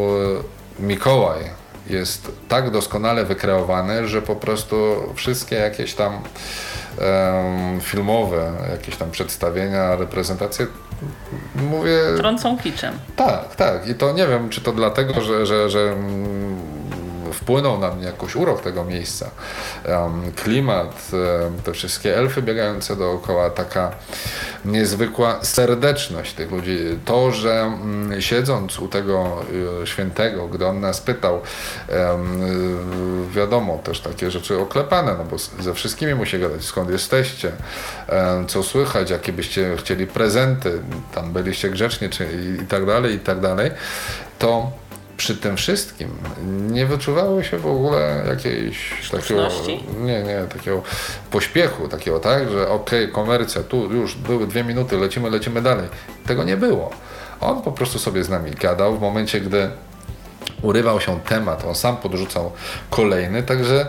Mikołaj 0.78 1.40
jest 1.86 2.32
tak 2.48 2.70
doskonale 2.70 3.24
wykreowany, 3.24 4.08
że 4.08 4.22
po 4.22 4.36
prostu 4.36 4.76
wszystkie 5.14 5.56
jakieś 5.56 5.94
tam 5.94 6.12
um, 6.12 7.80
filmowe, 7.80 8.52
jakieś 8.70 8.96
tam 8.96 9.10
przedstawienia, 9.10 9.96
reprezentacje 9.96 10.66
mówię... 11.54 11.98
Trącą 12.16 12.58
kiczem. 12.58 12.98
Tak, 13.16 13.56
tak. 13.56 13.88
I 13.88 13.94
to 13.94 14.12
nie 14.12 14.26
wiem, 14.26 14.48
czy 14.48 14.60
to 14.60 14.72
dlatego, 14.72 15.20
że, 15.20 15.46
że, 15.46 15.70
że 15.70 15.96
wpłynął 17.34 17.78
na 17.78 17.90
mnie 17.90 18.06
jakoś 18.06 18.36
urok 18.36 18.60
tego 18.60 18.84
miejsca. 18.84 19.30
Klimat, 20.36 21.10
te 21.64 21.72
wszystkie 21.72 22.16
elfy 22.16 22.42
biegające 22.42 22.96
dookoła, 22.96 23.50
taka 23.50 23.90
niezwykła 24.64 25.44
serdeczność 25.44 26.32
tych 26.32 26.50
ludzi. 26.50 26.78
To, 27.04 27.30
że 27.30 27.60
mm, 27.60 28.22
siedząc 28.22 28.78
u 28.78 28.88
tego 28.88 29.42
y, 29.82 29.86
świętego, 29.86 30.48
gdy 30.48 30.66
on 30.66 30.80
nas 30.80 31.00
pytał, 31.00 31.40
wiadomo, 33.30 33.78
też 33.78 34.00
takie 34.00 34.30
rzeczy 34.30 34.58
oklepane, 34.58 35.14
no 35.18 35.24
bo 35.24 35.36
ze 35.62 35.74
wszystkimi 35.74 36.14
musi 36.14 36.38
gadać, 36.38 36.64
skąd 36.64 36.90
jesteście, 36.90 37.52
co 38.48 38.62
słychać, 38.62 39.10
jakie 39.10 39.32
byście 39.32 39.76
chcieli 39.76 40.06
prezenty, 40.06 40.78
tam 41.14 41.32
byliście 41.32 41.70
grzeczni, 41.70 42.10
czy 42.10 42.28
i 42.62 42.66
tak 42.66 42.86
dalej, 42.86 43.14
i 43.14 43.18
tak 43.18 43.40
dalej, 43.40 43.70
to 44.38 44.70
przy 45.16 45.36
tym 45.36 45.56
wszystkim 45.56 46.10
nie 46.70 46.86
wyczuwało 46.86 47.42
się 47.42 47.58
w 47.58 47.66
ogóle 47.66 48.24
jakiejś 48.28 49.10
takiego, 49.10 49.48
nie, 50.00 50.22
nie, 50.22 50.46
takiego 50.52 50.82
pośpiechu, 51.30 51.88
takiego, 51.88 52.20
tak, 52.20 52.50
że 52.50 52.68
okej, 52.68 53.02
okay, 53.04 53.14
komercja, 53.14 53.62
tu 53.62 53.92
już 53.92 54.14
były 54.14 54.46
dwie 54.46 54.64
minuty, 54.64 54.98
lecimy, 54.98 55.30
lecimy 55.30 55.62
dalej. 55.62 55.88
Tego 56.26 56.44
nie 56.44 56.56
było. 56.56 56.90
On 57.40 57.62
po 57.62 57.72
prostu 57.72 57.98
sobie 57.98 58.24
z 58.24 58.28
nami 58.28 58.50
gadał 58.50 58.96
w 58.96 59.00
momencie, 59.00 59.40
gdy 59.40 59.70
urywał 60.62 61.00
się 61.00 61.20
temat, 61.20 61.64
on 61.64 61.74
sam 61.74 61.96
podrzucał 61.96 62.52
kolejny, 62.90 63.42
także 63.42 63.88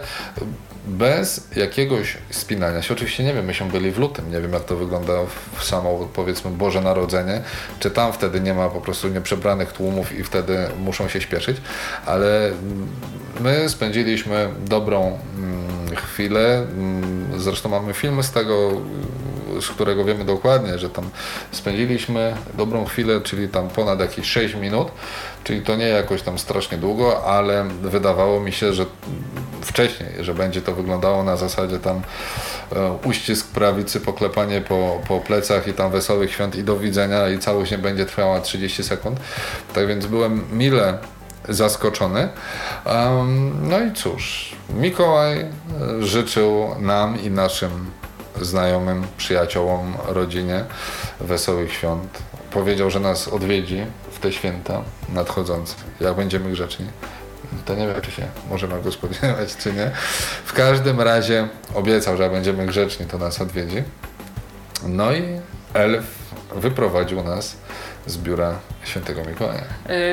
bez 0.88 1.47
jakiegoś 1.55 2.17
spinania 2.29 2.81
się. 2.81 2.93
Oczywiście 2.93 3.23
nie 3.23 3.33
wiem, 3.33 3.45
myśmy 3.45 3.67
byli 3.67 3.91
w 3.91 3.97
lutym, 3.97 4.31
nie 4.31 4.41
wiem 4.41 4.53
jak 4.53 4.63
to 4.63 4.75
wygląda 4.75 5.13
w 5.55 5.63
samo 5.63 6.09
powiedzmy 6.13 6.51
Boże 6.51 6.81
Narodzenie, 6.81 7.41
czy 7.79 7.91
tam 7.91 8.13
wtedy 8.13 8.41
nie 8.41 8.53
ma 8.53 8.69
po 8.69 8.81
prostu 8.81 9.07
nieprzebranych 9.07 9.71
tłumów 9.71 10.19
i 10.19 10.23
wtedy 10.23 10.57
muszą 10.79 11.07
się 11.07 11.21
śpieszyć, 11.21 11.57
ale 12.05 12.51
my 13.39 13.69
spędziliśmy 13.69 14.49
dobrą 14.65 15.19
mm, 15.38 15.95
chwilę, 15.95 16.57
mm, 16.57 17.27
zresztą 17.38 17.69
mamy 17.69 17.93
filmy 17.93 18.23
z 18.23 18.31
tego, 18.31 18.71
z 19.62 19.70
którego 19.70 20.06
wiemy 20.06 20.26
dokładnie, 20.26 20.78
że 20.80 20.89
tam 20.89 21.10
spędziliśmy 21.51 22.36
dobrą 22.53 22.86
chwilę, 22.86 23.22
czyli 23.22 23.47
tam 23.47 23.70
ponad 23.70 23.99
jakieś 23.99 24.28
6 24.28 24.56
minut, 24.56 24.88
czyli 25.43 25.62
to 25.62 25.76
nie 25.76 25.88
jakoś 25.88 26.22
tam 26.22 26.39
strasznie 26.39 26.78
długo, 26.78 27.26
ale 27.26 27.66
wydawało 27.82 28.39
mi 28.39 28.51
się, 28.51 28.74
że 28.74 28.86
wcześniej, 29.62 30.10
że 30.20 30.34
będzie 30.34 30.62
to 30.62 30.74
wyglądało 30.74 31.24
na 31.24 31.38
zasadzie 31.38 31.80
tam 31.80 32.01
e, 32.76 32.91
uścisk 33.03 33.47
prawicy, 33.47 33.99
poklepanie 33.99 34.62
po, 34.62 35.01
po 35.08 35.20
plecach 35.20 35.68
i 35.68 35.74
tam 35.74 35.91
wesołych 35.91 36.32
świąt 36.32 36.56
i 36.56 36.64
do 36.64 36.78
widzenia 36.78 37.30
i 37.30 37.39
całość 37.39 37.72
nie 37.72 37.78
będzie 37.78 38.06
trwała 38.06 38.41
30 38.41 38.84
sekund. 38.84 39.20
Tak 39.74 39.88
więc 39.88 40.06
byłem 40.06 40.58
mile 40.58 40.97
zaskoczony. 41.49 42.30
Um, 42.86 43.70
no 43.70 43.80
i 43.80 43.93
cóż, 43.93 44.56
Mikołaj 44.70 45.39
e, 45.39 45.47
życzył 45.99 46.76
nam 46.80 47.22
i 47.22 47.32
naszym 47.32 47.91
znajomym, 48.41 49.07
przyjaciołom, 49.17 49.93
rodzinie 50.07 50.65
wesołych 51.19 51.73
świąt. 51.73 52.19
Powiedział, 52.51 52.89
że 52.89 52.99
nas 52.99 53.27
odwiedzi 53.27 53.86
w 54.11 54.19
te 54.19 54.31
święta 54.31 54.81
nadchodzące, 55.09 55.75
jak 55.99 56.15
będziemy 56.15 56.51
grzeczni. 56.51 56.86
To 57.65 57.75
nie 57.75 57.88
wiem, 57.88 58.01
czy 58.01 58.11
się 58.11 58.27
możemy 58.49 58.81
go 58.81 58.91
spodziewać, 58.91 59.55
czy 59.57 59.73
nie. 59.73 59.91
W 60.45 60.53
każdym 60.53 61.01
razie 61.01 61.47
obiecał, 61.73 62.17
że 62.17 62.23
jak 62.23 62.31
będziemy 62.31 62.65
grzeczni, 62.65 63.05
to 63.05 63.17
nas 63.17 63.41
odwiedzi. 63.41 63.83
No 64.88 65.13
i 65.13 65.23
elf 65.73 66.05
wyprowadził 66.55 67.23
nas 67.23 67.55
z 68.05 68.17
biura 68.17 68.59
świętego 68.86 69.21
Mikołaja. 69.25 69.61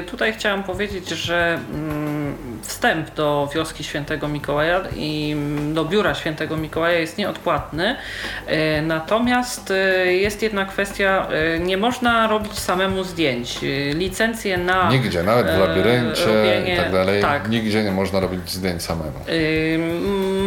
Y, 0.01 0.03
tutaj 0.03 0.33
chciałam 0.33 0.63
powiedzieć, 0.63 1.09
że 1.09 1.59
mm, 1.75 2.37
wstęp 2.63 3.15
do 3.15 3.51
wioski 3.55 3.85
świętego 3.85 4.29
Mikołaja 4.29 4.81
i 4.97 5.33
mm, 5.33 5.75
do 5.75 5.85
biura 5.85 6.15
świętego 6.15 6.57
Mikołaja 6.57 6.99
jest 6.99 7.19
nieodpłatny. 7.19 7.97
Y, 8.49 8.83
natomiast 8.83 9.71
y, 9.71 10.13
jest 10.13 10.43
jedna 10.43 10.65
kwestia, 10.65 11.27
nie 11.61 11.77
można 11.77 12.27
robić 12.27 12.59
samemu 12.59 13.05
zdjęć. 13.05 13.59
Licencje 13.95 14.59
na. 14.59 14.91
Nigdzie, 14.91 15.23
nawet 15.23 15.47
w 15.47 15.59
labiryncie 15.59 16.27
robienie, 16.27 16.75
i 16.75 16.77
tak 16.77 16.93
dalej, 16.93 17.23
tak. 17.23 17.49
nigdzie 17.49 17.85
nie 17.85 17.91
można 17.91 18.21
robić 18.21 18.51
zdjęć 18.51 18.83
samemu. 18.83 19.19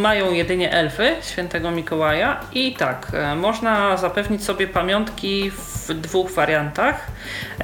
Mają 0.01 0.33
jedynie 0.33 0.71
elfy 0.71 1.15
świętego 1.21 1.71
Mikołaja 1.71 2.39
i 2.53 2.73
tak, 2.73 3.11
można 3.35 3.97
zapewnić 3.97 4.43
sobie 4.43 4.67
pamiątki 4.67 5.51
w 5.51 5.93
dwóch 5.93 6.31
wariantach. 6.31 7.07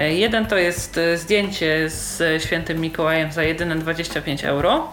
Jeden 0.09 0.45
to 0.52 0.58
jest 0.58 0.97
e, 0.97 1.18
zdjęcie 1.18 1.89
z 1.89 2.43
świętym 2.43 2.80
Mikołajem 2.80 3.32
za 3.32 3.43
jedyne 3.43 3.76
25 3.76 4.43
euro. 4.43 4.91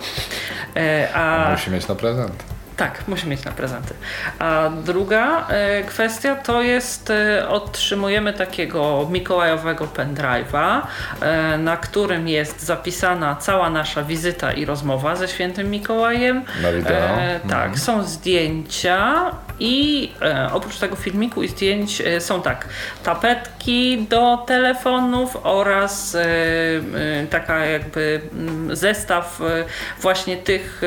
E, 0.77 1.09
a... 1.15 1.51
Musi 1.51 1.71
mieć 1.71 1.89
na 1.89 1.95
prezent. 1.95 2.45
Tak, 2.77 3.09
musi 3.09 3.29
mieć 3.29 3.45
na 3.45 3.53
prezenty. 3.53 3.95
A 4.39 4.71
druga 4.85 5.47
e, 5.49 5.83
kwestia 5.83 6.37
to 6.37 6.63
jest, 6.63 7.11
e, 7.11 7.49
otrzymujemy 7.49 8.33
takiego 8.33 9.09
mikołajowego 9.11 9.85
pendrive'a, 9.85 10.81
e, 11.21 11.59
na 11.59 11.77
którym 11.77 12.29
jest 12.29 12.63
zapisana 12.63 13.37
cała 13.37 13.71
nasza 13.71 14.03
wizyta 14.03 14.53
i 14.53 14.65
rozmowa 14.65 15.17
ze 15.17 15.29
świętym 15.29 15.71
Mikołajem. 15.71 16.45
Na 16.63 16.73
wideo. 16.73 16.93
E, 16.93 17.41
tak, 17.41 17.53
mhm. 17.53 17.79
są 17.79 18.03
zdjęcia 18.03 19.31
i 19.61 20.11
e, 20.23 20.51
oprócz 20.53 20.79
tego 20.79 20.97
filmiku 20.97 21.43
i 21.43 21.49
zdjęć 21.49 22.01
e, 22.01 22.21
są 22.21 22.43
tak, 22.43 22.69
tapetki 23.05 24.07
do 24.11 24.37
telefonów 24.47 25.37
oraz 25.43 26.17
taka 27.31 27.67
jakby 27.67 28.21
mm, 28.33 28.77
zestaw 28.77 29.41
właśnie 30.01 30.37
tych 30.37 30.83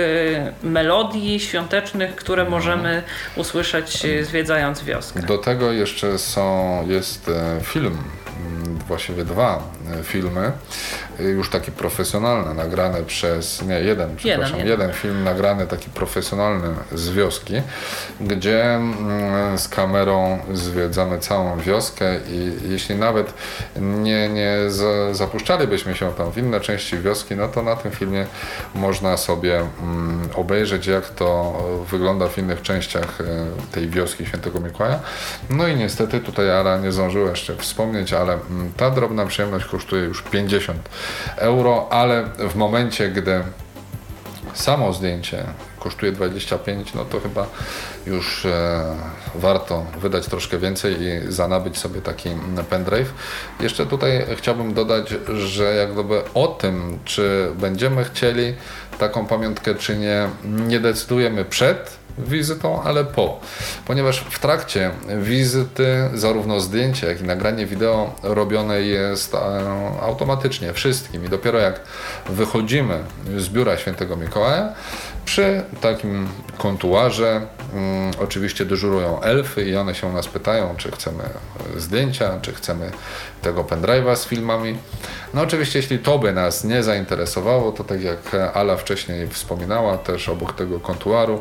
melodii 0.64 1.40
świątecznych 1.40 2.16
które 2.16 2.50
możemy 2.50 3.04
usłyszeć 3.36 4.06
e, 4.06 4.26
zwiedzając 4.26 4.84
wioskę. 4.84 5.22
Do 5.22 5.38
tego 5.38 5.72
jeszcze 5.72 6.18
są, 6.18 6.88
jest 6.88 7.30
e, 7.30 7.62
film, 7.64 7.98
właściwie 8.92 9.26
dwa 9.26 9.64
e, 10.00 10.04
filmy, 10.04 10.52
już 11.20 11.50
taki 11.50 11.72
profesjonalny, 11.72 12.54
nagrany 12.54 13.04
przez, 13.04 13.62
nie 13.62 13.80
jeden, 13.80 14.16
przepraszam, 14.16 14.60
jeden, 14.60 14.72
jeden. 14.72 14.94
film 14.94 15.24
nagrany 15.24 15.68
taki 15.68 15.90
profesjonalny 15.90 16.68
z 16.92 17.10
wioski, 17.10 17.62
gdzie 18.22 18.80
z 19.56 19.68
kamerą 19.68 20.40
zwiedzamy 20.54 21.20
całą 21.20 21.60
wioskę 21.60 22.20
i 22.30 22.54
jeśli 22.70 22.96
nawet 22.96 23.34
nie, 23.82 24.30
nie 24.30 24.58
zapuszczalibyśmy 25.12 25.96
się 25.96 26.14
tam 26.14 26.32
w 26.32 26.38
inne 26.38 26.60
części 26.60 26.98
wioski, 26.98 27.36
no 27.36 27.48
to 27.48 27.62
na 27.62 27.76
tym 27.76 27.92
filmie 27.92 28.26
można 28.76 29.18
sobie 29.18 29.62
obejrzeć 30.36 30.88
jak 30.88 31.10
to 31.10 31.54
wygląda 31.92 32.28
w 32.28 32.38
innych 32.38 32.62
częściach 32.62 33.22
e, 33.22 33.26
tej 33.72 33.90
wioski 33.90 34.26
Świętego 34.26 34.60
Mikołaja. 34.60 35.00
No 35.50 35.68
i 35.68 35.76
niestety 35.76 36.20
tutaj 36.20 36.50
Ara 36.50 36.78
nie 36.78 36.92
zdążyła 36.92 37.30
jeszcze 37.30 37.56
wspomnieć, 37.56 38.14
ale 38.14 38.34
mm, 38.34 38.72
ta 38.82 38.92
drobna 38.92 39.26
przyjemność 39.26 39.66
kosztuje 39.66 40.04
już 40.04 40.22
50 40.22 40.90
euro, 41.38 41.88
ale 41.92 42.24
w 42.50 42.56
momencie, 42.56 43.10
gdy 43.10 43.44
samo 44.54 44.94
zdjęcie 44.94 45.44
kosztuje 45.80 46.12
25, 46.12 46.94
no 46.94 47.06
to 47.06 47.20
chyba 47.20 47.48
już 48.06 48.46
e, 48.46 48.84
warto 49.36 49.86
wydać 50.02 50.26
troszkę 50.26 50.58
więcej 50.58 50.96
i 51.02 51.32
zanabyć 51.32 51.78
sobie 51.78 52.02
taki 52.02 52.30
pendrive. 52.70 53.14
Jeszcze 53.60 53.86
tutaj 53.86 54.26
chciałbym 54.38 54.74
dodać, 54.74 55.14
że 55.48 55.76
jak 55.76 55.94
gdyby 55.94 56.22
o 56.34 56.48
tym, 56.48 57.00
czy 57.06 57.52
będziemy 57.56 58.04
chcieli 58.04 58.56
taką 59.00 59.26
pamiątkę, 59.26 59.76
czy 59.76 59.98
nie, 59.98 60.30
nie 60.44 60.80
decydujemy 60.80 61.46
przed 61.46 62.01
wizytą, 62.28 62.84
ale 62.84 63.06
po. 63.06 63.40
Ponieważ 63.86 64.20
w 64.30 64.40
trakcie 64.40 64.92
wizyty 65.22 66.10
zarówno 66.14 66.60
zdjęcie, 66.60 67.08
jak 67.08 67.22
i 67.22 67.24
nagranie 67.24 67.66
wideo 67.66 68.14
robione 68.24 68.82
jest 68.82 69.34
e, 69.34 69.38
automatycznie 70.02 70.74
wszystkim 70.74 71.26
i 71.26 71.30
dopiero 71.30 71.60
jak 71.60 71.80
wychodzimy 72.30 73.00
z 73.38 73.50
biura 73.50 73.78
świętego 73.78 74.16
Mikołaja, 74.16 74.74
przy 75.26 75.64
takim 75.82 76.28
kontuarze 76.58 77.42
um, 77.74 77.82
oczywiście 78.24 78.66
dyżurują 78.66 79.22
elfy 79.22 79.66
i 79.66 79.76
one 79.76 79.96
się 79.96 80.14
nas 80.14 80.28
pytają, 80.28 80.76
czy 80.78 80.92
chcemy 80.92 81.24
zdjęcia, 81.78 82.40
czy 82.42 82.54
chcemy 82.54 82.92
tego 83.42 83.64
pendrive'a 83.64 84.16
z 84.16 84.26
filmami. 84.26 84.78
No 85.34 85.42
oczywiście, 85.42 85.80
jeśli 85.80 86.00
to 86.00 86.20
by 86.20 86.34
nas 86.34 86.64
nie 86.64 86.84
zainteresowało, 86.84 87.72
to 87.72 87.84
tak 87.84 88.04
jak 88.04 88.36
Ala 88.54 88.78
wcześniej 88.78 89.28
wspominała, 89.28 89.98
też 89.98 90.30
obok 90.30 90.54
tego 90.54 90.80
kontuaru 90.80 91.40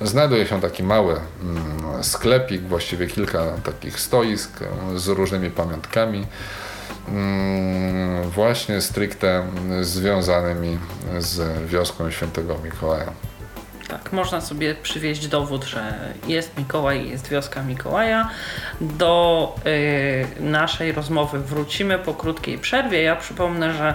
znajduje 0.00 0.46
się 0.46 0.60
taki 0.60 0.82
mały 0.82 1.14
um, 1.14 2.04
sklepik, 2.04 2.62
właściwie 2.62 3.06
kilka 3.06 3.44
takich 3.64 4.00
stoisk 4.00 4.50
z 4.96 5.08
różnymi 5.08 5.50
pamiątkami. 5.50 6.26
Mm, 7.12 8.30
właśnie 8.30 8.80
stricte 8.80 9.46
związanymi 9.80 10.78
z 11.18 11.66
wioską 11.66 12.10
świętego 12.10 12.58
Mikołaja. 12.64 13.12
Tak, 13.88 14.12
można 14.12 14.40
sobie 14.40 14.74
przywieźć 14.74 15.26
dowód, 15.28 15.64
że 15.64 15.94
jest 16.26 16.58
Mikołaj, 16.58 17.10
jest 17.10 17.28
wioska 17.28 17.62
Mikołaja. 17.62 18.28
Do 18.80 19.54
y, 19.66 20.42
naszej 20.42 20.92
rozmowy 20.92 21.38
wrócimy 21.38 21.98
po 21.98 22.14
krótkiej 22.14 22.58
przerwie. 22.58 23.02
Ja 23.02 23.16
przypomnę, 23.16 23.74
że 23.74 23.94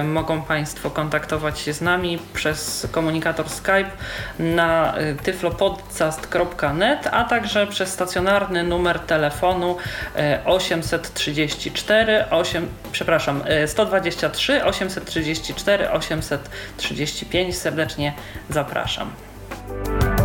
y, 0.00 0.02
mogą 0.02 0.42
Państwo 0.42 0.90
kontaktować 0.90 1.58
się 1.58 1.72
z 1.72 1.80
nami 1.80 2.18
przez 2.34 2.88
komunikator 2.92 3.48
Skype 3.48 3.90
na 4.38 4.98
y, 4.98 5.16
tyflopodcast.net, 5.22 7.06
a 7.12 7.24
także 7.24 7.66
przez 7.66 7.92
stacjonarny 7.92 8.62
numer 8.62 8.98
telefonu 8.98 9.76
y, 10.16 10.44
834 10.44 12.24
8, 12.30 12.68
przepraszam, 12.92 13.42
y, 13.64 13.68
123 13.68 14.64
834 14.64 15.90
835. 15.90 17.58
Serdecznie 17.58 18.12
zapraszam. 18.50 19.05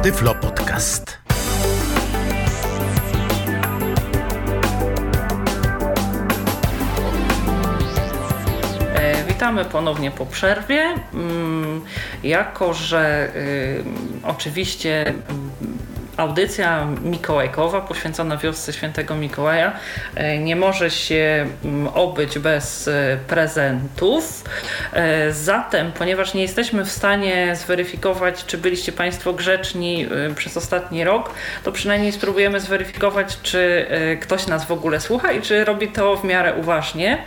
Tyflo 0.04 0.36
Podcast. 0.36 1.18
E, 8.96 9.24
witamy 9.28 9.66
ponownie 9.66 10.12
po 10.12 10.26
przerwie. 10.26 10.82
Mm, 11.14 11.82
jako, 12.24 12.74
że 12.74 13.32
y, 13.36 13.84
oczywiście 14.24 15.14
audycja 16.22 16.88
mikołajkowa 17.04 17.82
poświęcona 17.82 18.38
wiosce 18.38 18.74
świętego 18.74 19.16
Mikołaja 19.16 19.74
e, 20.16 20.38
nie 20.38 20.56
może 20.56 20.92
się 20.92 21.48
mm, 21.66 21.88
obyć 21.88 22.40
bez 22.40 22.88
e, 22.88 23.18
prezentów. 23.28 24.44
E, 24.94 25.32
zatem, 25.32 25.92
ponieważ 25.92 26.34
nie 26.34 26.42
jesteśmy 26.42 26.86
w 26.86 26.92
stanie 26.92 27.56
zweryfikować, 27.56 28.46
czy 28.46 28.58
byliście 28.58 28.92
Państwo 28.92 29.34
grzeczni 29.34 30.08
przez 30.36 30.58
ostatni 30.58 31.04
rok, 31.04 31.34
to 31.64 31.72
przynajmniej 31.72 32.12
spróbujemy 32.12 32.60
zweryfikować, 32.60 33.38
czy 33.44 33.86
ktoś 34.22 34.48
nas 34.48 34.66
w 34.66 34.72
ogóle 34.72 35.00
słucha 35.00 35.32
i 35.32 35.42
czy 35.42 35.66
robi 35.66 35.88
to 35.88 36.16
w 36.16 36.24
miarę 36.24 36.54
uważnie. 36.54 37.18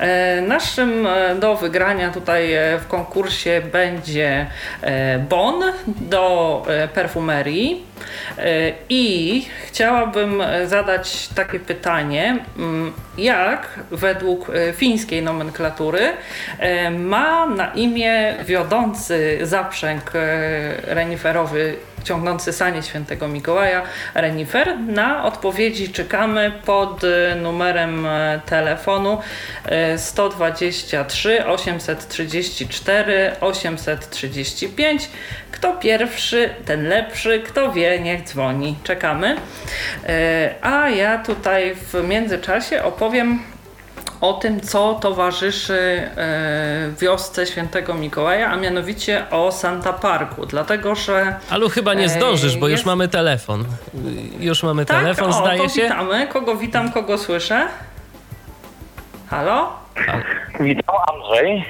E, 0.00 0.40
naszym 0.40 1.06
e, 1.06 1.34
do 1.34 1.56
wygrania 1.56 2.10
tutaj 2.10 2.52
e, 2.52 2.78
w 2.78 2.86
konkursie 2.86 3.62
będzie 3.72 4.46
bon 5.30 5.62
do 5.86 6.66
perfumerii. 6.94 7.86
I 8.88 9.44
chciałabym 9.66 10.42
zadać 10.66 11.28
takie 11.28 11.60
pytanie, 11.60 12.38
mm, 12.58 12.92
jak 13.18 13.68
według 13.90 14.50
fińskiej 14.76 15.22
nomenklatury 15.22 16.00
ma 16.98 17.46
na 17.46 17.72
imię 17.74 18.34
wiodący 18.44 19.38
zaprzęg 19.42 20.12
reniferowy 20.86 21.76
ciągnący 22.02 22.52
sanie 22.52 22.82
świętego 22.82 23.28
Mikołaja 23.28 23.82
Renifer. 24.14 24.78
Na 24.80 25.24
odpowiedzi 25.24 25.92
czekamy 25.92 26.52
pod 26.64 27.04
y, 27.04 27.34
numerem 27.42 28.06
y, 28.06 28.40
telefonu 28.46 29.18
123 29.96 31.46
834 31.46 33.36
835. 33.40 35.08
Kto 35.50 35.72
pierwszy, 35.72 36.50
ten 36.64 36.88
lepszy, 36.88 37.40
kto 37.40 37.72
wie, 37.72 38.00
niech 38.00 38.22
dzwoni. 38.22 38.76
Czekamy. 38.84 39.36
Y, 39.36 39.38
a 40.62 40.88
ja 40.88 41.18
tutaj 41.18 41.74
w 41.74 42.08
międzyczasie 42.08 42.82
opowiem 42.82 43.51
o 44.22 44.32
tym, 44.32 44.60
co 44.60 44.94
towarzyszy 44.94 46.10
e, 46.16 46.90
wiosce 47.00 47.46
Świętego 47.46 47.94
Mikołaja, 47.94 48.50
a 48.50 48.56
mianowicie 48.56 49.24
o 49.30 49.52
Santa 49.52 49.92
Parku, 49.92 50.46
dlatego 50.46 50.94
że... 50.94 51.36
Ale 51.50 51.70
chyba 51.70 51.94
nie 51.94 52.04
e, 52.04 52.08
zdążysz, 52.08 52.56
bo 52.56 52.68
jest... 52.68 52.80
już 52.80 52.86
mamy 52.86 53.08
telefon. 53.08 53.64
Już 54.40 54.62
mamy 54.62 54.86
tak? 54.86 55.00
telefon, 55.00 55.30
o, 55.30 55.32
zdaje 55.32 55.60
to 55.60 55.68
się. 55.68 55.82
witamy. 55.82 56.26
Kogo 56.26 56.54
witam, 56.56 56.92
kogo 56.92 57.18
słyszę? 57.18 57.68
Halo? 59.30 59.72
Witam, 60.60 60.96
Andrzej. 61.12 61.64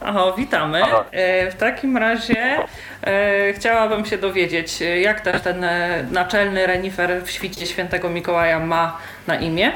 Oho, 0.00 0.32
witamy. 0.32 0.82
E, 1.10 1.50
w 1.50 1.54
takim 1.54 1.96
razie 1.96 2.56
e, 3.04 3.52
chciałabym 3.52 4.06
się 4.06 4.18
dowiedzieć, 4.18 4.80
jak 5.00 5.20
też 5.20 5.42
ten 5.42 5.66
naczelny 6.10 6.66
renifer 6.66 7.22
w 7.24 7.30
świcie 7.30 7.66
świętego 7.66 8.10
Mikołaja 8.10 8.60
ma 8.60 8.98
na 9.26 9.36
imię? 9.36 9.72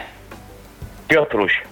Piotruś. 1.12 1.71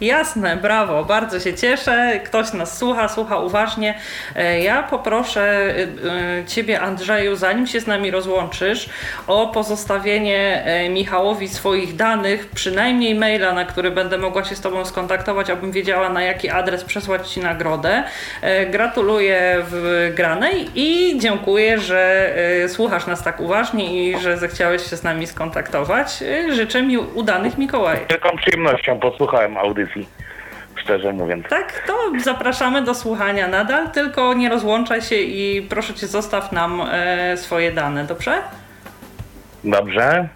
Jasne, 0.00 0.56
brawo, 0.56 1.04
bardzo 1.04 1.40
się 1.40 1.54
cieszę. 1.54 2.20
Ktoś 2.24 2.52
nas 2.52 2.78
słucha, 2.78 3.08
słucha 3.08 3.38
uważnie. 3.38 3.94
E, 4.36 4.60
ja 4.60 4.82
poproszę 4.82 5.42
e, 5.42 5.82
e, 6.40 6.44
Ciebie, 6.46 6.80
Andrzeju, 6.80 7.36
zanim 7.36 7.66
się 7.66 7.80
z 7.80 7.86
nami 7.86 8.10
rozłączysz, 8.10 8.88
o 9.26 9.46
pozostawienie 9.46 10.64
Michałowi 10.90 11.48
swoich 11.48 11.96
danych, 11.96 12.46
przynajmniej 12.54 13.14
maila, 13.14 13.52
na 13.52 13.64
który 13.64 13.90
będę 13.90 14.18
mogła 14.18 14.44
się 14.44 14.54
z 14.54 14.60
Tobą 14.60 14.84
skontaktować, 14.84 15.50
abym 15.50 15.72
wiedziała, 15.72 16.08
na 16.08 16.22
jaki 16.22 16.50
adres 16.50 16.84
przesłać 16.84 17.28
Ci 17.30 17.40
nagrodę. 17.40 18.04
Gratuluję 18.70 19.56
w 19.70 20.12
granej 20.16 20.66
i 20.74 21.18
dziękuję, 21.18 21.78
że 21.78 22.34
słuchasz 22.68 23.06
nas 23.06 23.22
tak 23.22 23.40
uważnie 23.40 24.08
i 24.08 24.18
że 24.18 24.36
zechciałeś 24.36 24.90
się 24.90 24.96
z 24.96 25.02
nami 25.02 25.26
skontaktować. 25.26 26.24
Życzę 26.52 26.82
mi 26.82 26.98
udanych 26.98 27.58
Mikołajów. 27.58 28.04
Z 28.06 28.10
wielką 28.10 28.36
przyjemnością 28.36 29.00
posłuchałem 29.00 29.56
audycji 29.56 29.89
szczerze 30.76 31.12
mówiąc. 31.12 31.46
Tak, 31.48 31.82
to 31.86 32.12
zapraszamy 32.24 32.82
do 32.82 32.94
słuchania 32.94 33.48
nadal, 33.48 33.90
tylko 33.90 34.34
nie 34.34 34.48
rozłączaj 34.48 35.02
się 35.02 35.16
i 35.16 35.62
proszę 35.62 35.94
cię 35.94 36.06
zostaw 36.06 36.52
nam 36.52 36.82
e, 36.90 37.36
swoje 37.36 37.72
dane, 37.72 38.04
dobrze? 38.04 38.42
Dobrze. 39.64 40.28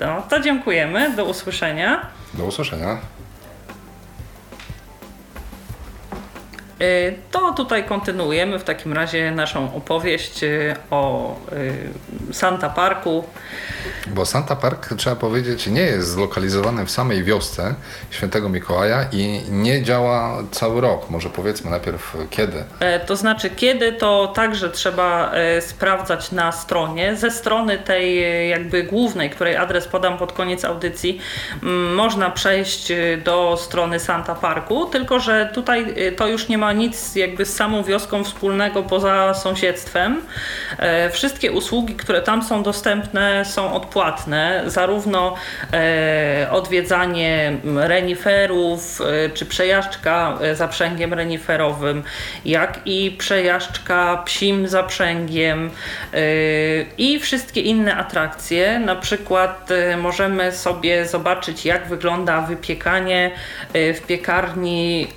No, 0.00 0.22
to 0.30 0.40
dziękujemy, 0.40 1.10
do 1.16 1.24
usłyszenia. 1.24 2.06
Do 2.34 2.44
usłyszenia. 2.44 2.98
To 7.30 7.52
tutaj 7.52 7.84
kontynuujemy 7.84 8.58
w 8.58 8.64
takim 8.64 8.92
razie 8.92 9.30
naszą 9.30 9.74
opowieść 9.74 10.44
y, 10.44 10.76
o 10.90 11.36
y, 11.52 12.32
Santa 12.32 12.70
Parku. 12.70 13.24
Bo 14.06 14.26
Santa 14.26 14.56
Park, 14.56 14.88
trzeba 14.96 15.16
powiedzieć, 15.16 15.66
nie 15.66 15.80
jest 15.80 16.08
zlokalizowany 16.08 16.86
w 16.86 16.90
samej 16.90 17.24
wiosce 17.24 17.74
Świętego 18.10 18.48
Mikołaja 18.48 19.04
i 19.12 19.42
nie 19.50 19.82
działa 19.82 20.42
cały 20.50 20.80
rok. 20.80 21.10
Może 21.10 21.28
powiedzmy 21.28 21.70
najpierw 21.70 22.16
kiedy. 22.30 22.64
E, 22.80 23.00
to 23.00 23.16
znaczy 23.16 23.50
kiedy 23.50 23.92
to 23.92 24.32
także 24.34 24.70
trzeba 24.70 25.32
e, 25.32 25.60
sprawdzać 25.60 26.32
na 26.32 26.52
stronie. 26.52 27.16
Ze 27.16 27.30
strony 27.30 27.78
tej 27.78 28.24
e, 28.24 28.46
jakby 28.48 28.82
głównej, 28.82 29.30
której 29.30 29.56
adres 29.56 29.88
podam 29.88 30.18
pod 30.18 30.32
koniec 30.32 30.64
audycji, 30.64 31.20
można 31.94 32.30
przejść 32.30 32.92
do 33.24 33.56
strony 33.60 34.00
Santa 34.00 34.34
Parku, 34.34 34.86
tylko 34.86 35.20
że 35.20 35.50
tutaj 35.54 35.94
to 36.16 36.28
już 36.28 36.48
nie 36.48 36.58
ma 36.58 36.69
nic 36.72 37.16
jakby 37.16 37.46
z 37.46 37.56
samą 37.56 37.82
wioską 37.82 38.24
wspólnego 38.24 38.82
poza 38.82 39.34
sąsiedztwem. 39.34 40.22
E, 40.78 41.10
wszystkie 41.10 41.52
usługi, 41.52 41.94
które 41.94 42.22
tam 42.22 42.42
są 42.42 42.62
dostępne 42.62 43.44
są 43.44 43.72
odpłatne, 43.72 44.62
zarówno 44.66 45.34
e, 45.72 46.48
odwiedzanie 46.50 47.56
reniferów, 47.76 49.00
e, 49.00 49.30
czy 49.30 49.46
przejażdżka 49.46 50.38
zaprzęgiem 50.52 51.14
reniferowym, 51.14 52.02
jak 52.44 52.80
i 52.84 53.10
przejażdżka 53.18 54.22
psim 54.24 54.68
zaprzęgiem 54.68 55.70
i 56.98 57.20
wszystkie 57.20 57.60
inne 57.60 57.96
atrakcje. 57.96 58.78
Na 58.78 58.96
przykład 58.96 59.68
możemy 59.98 60.52
sobie 60.52 61.06
zobaczyć, 61.06 61.66
jak 61.66 61.88
wygląda 61.88 62.42
wypiekanie 62.42 63.30
w 63.74 64.00
piekarni 64.06 65.08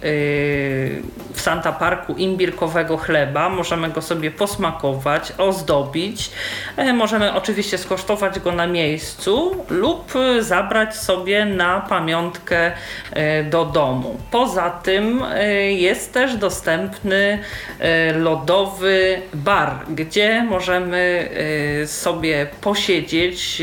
w 1.33 1.41
Santa 1.43 1.71
Parku 1.71 2.13
imbirkowego 2.13 2.97
chleba. 2.97 3.49
Możemy 3.49 3.89
go 3.89 4.01
sobie 4.01 4.31
posmakować, 4.31 5.33
ozdobić. 5.37 6.31
E, 6.77 6.93
możemy 6.93 7.33
oczywiście 7.33 7.77
skosztować 7.77 8.39
go 8.39 8.51
na 8.51 8.67
miejscu 8.67 9.65
lub 9.69 10.13
zabrać 10.39 10.95
sobie 10.95 11.45
na 11.45 11.81
pamiątkę 11.81 12.71
e, 13.11 13.43
do 13.43 13.65
domu. 13.65 14.17
Poza 14.31 14.69
tym 14.69 15.23
e, 15.23 15.53
jest 15.71 16.13
też 16.13 16.35
dostępny 16.35 17.39
lodowy 18.15 19.21
bar, 19.33 19.71
gdzie 19.89 20.43
możemy 20.43 21.29
sobie 21.85 22.47
posiedzieć, 22.61 23.61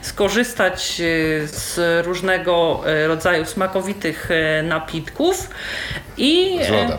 skorzystać 0.00 1.02
z 1.44 1.76
różnego 2.06 2.80
rodzaju 3.06 3.44
smakowitych 3.44 4.28
napitków 4.62 5.50
i 6.16 6.58
z 6.66 6.68
lodem. 6.68 6.98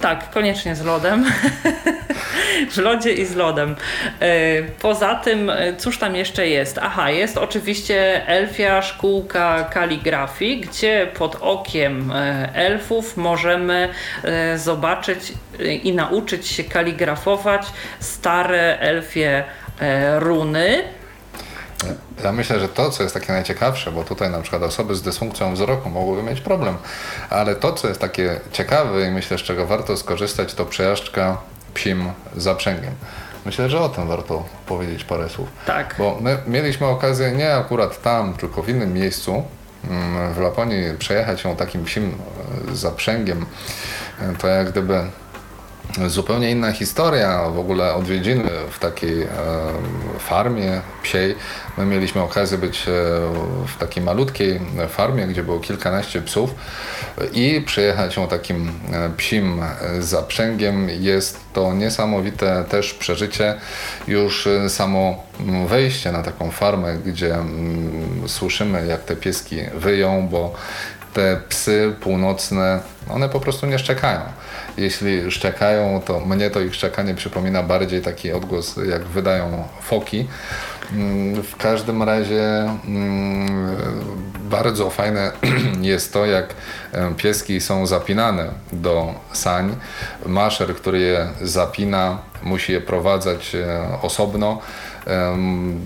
Tak, 0.00 0.30
koniecznie 0.30 0.74
z 0.74 0.84
lodem. 0.84 1.24
w 2.72 2.76
lodzie 2.76 3.12
i 3.12 3.26
z 3.26 3.34
lodem. 3.34 3.76
E, 4.20 4.62
poza 4.62 5.14
tym, 5.14 5.50
e, 5.50 5.76
cóż 5.76 5.98
tam 5.98 6.16
jeszcze 6.16 6.48
jest? 6.48 6.78
Aha, 6.82 7.10
jest 7.10 7.38
oczywiście 7.38 8.26
elfia 8.26 8.82
szkółka 8.82 9.64
kaligrafii, 9.64 10.60
gdzie 10.60 11.06
pod 11.18 11.36
okiem 11.40 12.12
e, 12.12 12.48
elfów 12.54 13.16
możemy 13.16 13.88
zobaczyć 14.56 15.32
i 15.82 15.92
nauczyć 15.92 16.46
się 16.46 16.64
kaligrafować 16.64 17.66
stare 18.00 18.78
elfie 18.78 19.44
runy 20.18 20.82
ja 22.24 22.32
myślę, 22.32 22.60
że 22.60 22.68
to, 22.68 22.90
co 22.90 23.02
jest 23.02 23.14
takie 23.14 23.32
najciekawsze, 23.32 23.92
bo 23.92 24.04
tutaj 24.04 24.30
na 24.30 24.40
przykład 24.40 24.62
osoby 24.62 24.94
z 24.94 25.02
dysfunkcją 25.02 25.54
wzroku 25.54 25.90
mogłyby 25.90 26.22
mieć 26.22 26.40
problem, 26.40 26.76
ale 27.30 27.56
to, 27.56 27.72
co 27.72 27.88
jest 27.88 28.00
takie 28.00 28.40
ciekawe 28.52 29.08
i 29.08 29.10
myślę, 29.10 29.38
z 29.38 29.42
czego 29.42 29.66
warto 29.66 29.96
skorzystać, 29.96 30.54
to 30.54 30.66
przejażdżka 30.66 31.36
psim 31.74 32.12
zaprzęgiem. 32.36 32.92
Myślę, 33.44 33.70
że 33.70 33.80
o 33.80 33.88
tym 33.88 34.08
warto 34.08 34.44
powiedzieć 34.66 35.04
parę 35.04 35.28
słów. 35.28 35.48
Tak. 35.66 35.94
Bo 35.98 36.18
my 36.20 36.38
mieliśmy 36.46 36.86
okazję 36.86 37.32
nie 37.32 37.54
akurat 37.54 38.02
tam, 38.02 38.34
tylko 38.34 38.62
w 38.62 38.68
innym 38.68 38.92
miejscu 38.92 39.42
mm, 39.90 40.34
w 40.34 40.38
Laponii 40.38 40.98
przejechać 40.98 41.40
się 41.40 41.56
takim 41.56 41.84
psim 41.84 42.14
e, 42.72 42.76
zaprzęgiem. 42.76 43.46
E, 44.20 44.36
to 44.38 44.48
jak 44.48 44.70
gdyby 44.70 45.00
zupełnie 46.06 46.50
inna 46.50 46.72
historia, 46.72 47.48
w 47.48 47.58
ogóle 47.58 47.94
odwiedziny 47.94 48.50
w 48.70 48.78
takiej 48.78 49.22
e, 49.22 49.28
farmie 50.18 50.80
psiej. 51.02 51.34
My 51.78 51.86
mieliśmy 51.86 52.22
okazję 52.22 52.58
być 52.58 52.82
e, 52.82 52.92
w 53.66 53.76
takiej 53.78 54.04
malutkiej 54.04 54.60
farmie, 54.88 55.26
gdzie 55.26 55.42
było 55.42 55.60
kilkanaście 55.60 56.22
psów 56.22 56.54
i 57.32 57.60
przyjechać 57.66 58.16
ją 58.16 58.28
takim 58.28 58.72
e, 58.92 59.10
psim 59.16 59.60
zaprzęgiem. 59.98 60.88
Jest 60.88 61.40
to 61.52 61.74
niesamowite 61.74 62.64
też 62.68 62.94
przeżycie. 62.94 63.54
Już 64.08 64.48
samo 64.68 65.24
wejście 65.66 66.12
na 66.12 66.22
taką 66.22 66.50
farmę, 66.50 66.98
gdzie 67.06 67.36
słyszymy 68.26 68.86
jak 68.86 69.04
te 69.04 69.16
pieski 69.16 69.56
wyją, 69.74 70.28
bo 70.28 70.54
te 71.14 71.40
psy 71.48 71.94
północne 72.00 72.80
One 73.10 73.28
po 73.28 73.40
prostu 73.40 73.66
nie 73.66 73.78
szczekają. 73.78 74.20
Jeśli 74.76 75.30
szczekają, 75.30 76.02
to 76.04 76.20
mnie 76.20 76.50
to 76.50 76.60
ich 76.60 76.74
szczekanie 76.74 77.14
przypomina 77.14 77.62
bardziej 77.62 78.02
taki 78.02 78.32
odgłos, 78.32 78.76
jak 78.90 79.04
wydają 79.04 79.68
foki. 79.82 80.26
Mm, 80.92 81.42
w 81.42 81.56
każdym 81.56 82.02
razie 82.02 82.70
mm, 82.86 83.76
bardzo 84.40 84.90
fajne 84.90 85.32
jest 85.80 86.12
to, 86.12 86.26
jak 86.26 86.54
e, 86.92 87.14
pieski 87.16 87.60
są 87.60 87.86
zapinane 87.86 88.50
do 88.72 89.14
sań. 89.32 89.76
Maszer, 90.26 90.74
który 90.74 90.98
je 90.98 91.28
zapina, 91.42 92.18
musi 92.42 92.72
je 92.72 92.80
prowadzać 92.80 93.54
e, 93.54 93.82
osobno. 94.02 94.58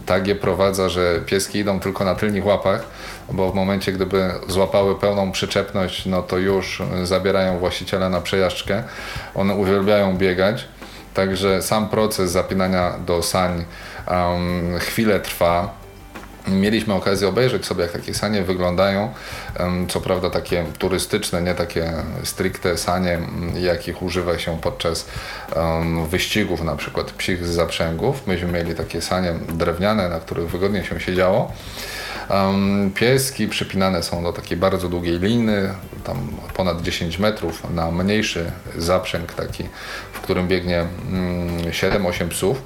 Tak 0.07 0.27
je 0.27 0.35
prowadza, 0.35 0.89
że 0.89 1.21
pieski 1.27 1.59
idą 1.59 1.81
tylko 1.81 2.05
na 2.05 2.15
tylnych 2.15 2.47
łapach, 2.47 2.85
bo 3.31 3.53
w 3.53 3.55
momencie, 3.55 3.93
gdyby 3.93 4.31
złapały 4.49 4.99
pełną 4.99 5.33
przyczepność, 5.33 6.07
no 6.07 6.23
to 6.23 6.39
już 6.39 6.83
zabierają 7.03 7.59
właściciela 7.59 8.09
na 8.09 8.21
przejażdżkę. 8.21 8.83
One 9.35 9.55
uwielbiają 9.55 10.17
biegać. 10.17 10.69
Także 11.15 11.63
sam 11.63 11.89
proces 11.89 12.31
zapinania 12.31 12.95
do 13.07 13.23
sań 13.23 13.65
um, 14.09 14.79
chwilę 14.79 15.21
trwa. 15.21 15.83
Mieliśmy 16.49 16.95
okazję 16.95 17.29
obejrzeć 17.29 17.67
sobie, 17.67 17.83
jak 17.83 17.93
takie 17.93 18.15
sanie 18.15 18.43
wyglądają. 18.43 19.13
Co 19.89 20.01
prawda 20.01 20.31
takie 20.31 20.65
turystyczne, 20.79 21.43
nie 21.43 21.55
takie 21.55 21.93
stricte 22.25 22.79
sanie, 22.79 23.19
jakich 23.55 24.03
używa 24.03 24.39
się 24.39 24.61
podczas 24.61 25.07
wyścigów, 26.09 26.63
na 26.63 26.77
przykład 26.77 27.11
psich 27.11 27.47
z 27.47 27.51
zaprzęgów. 27.51 28.27
Myśmy 28.27 28.53
mieli 28.53 28.75
takie 28.75 29.03
sanie 29.03 29.35
drewniane, 29.49 30.09
na 30.09 30.21
których 30.21 30.51
wygodnie 30.51 30.85
się 30.85 31.01
siedziało. 31.01 31.53
Pieski 32.95 33.49
przypinane 33.49 34.03
są 34.03 34.23
do 34.23 34.33
takiej 34.33 34.57
bardzo 34.57 34.89
długiej 34.89 35.19
liny, 35.19 35.75
tam 36.05 36.17
ponad 36.55 36.83
10 36.83 37.19
metrów, 37.19 37.63
na 37.75 37.91
mniejszy 37.91 38.53
zaprzęg 38.77 39.33
taki, 39.33 39.65
w 40.13 40.21
którym 40.21 40.49
biegnie 40.49 40.87
7-8 41.71 41.97
mm, 41.97 42.29
psów. 42.29 42.63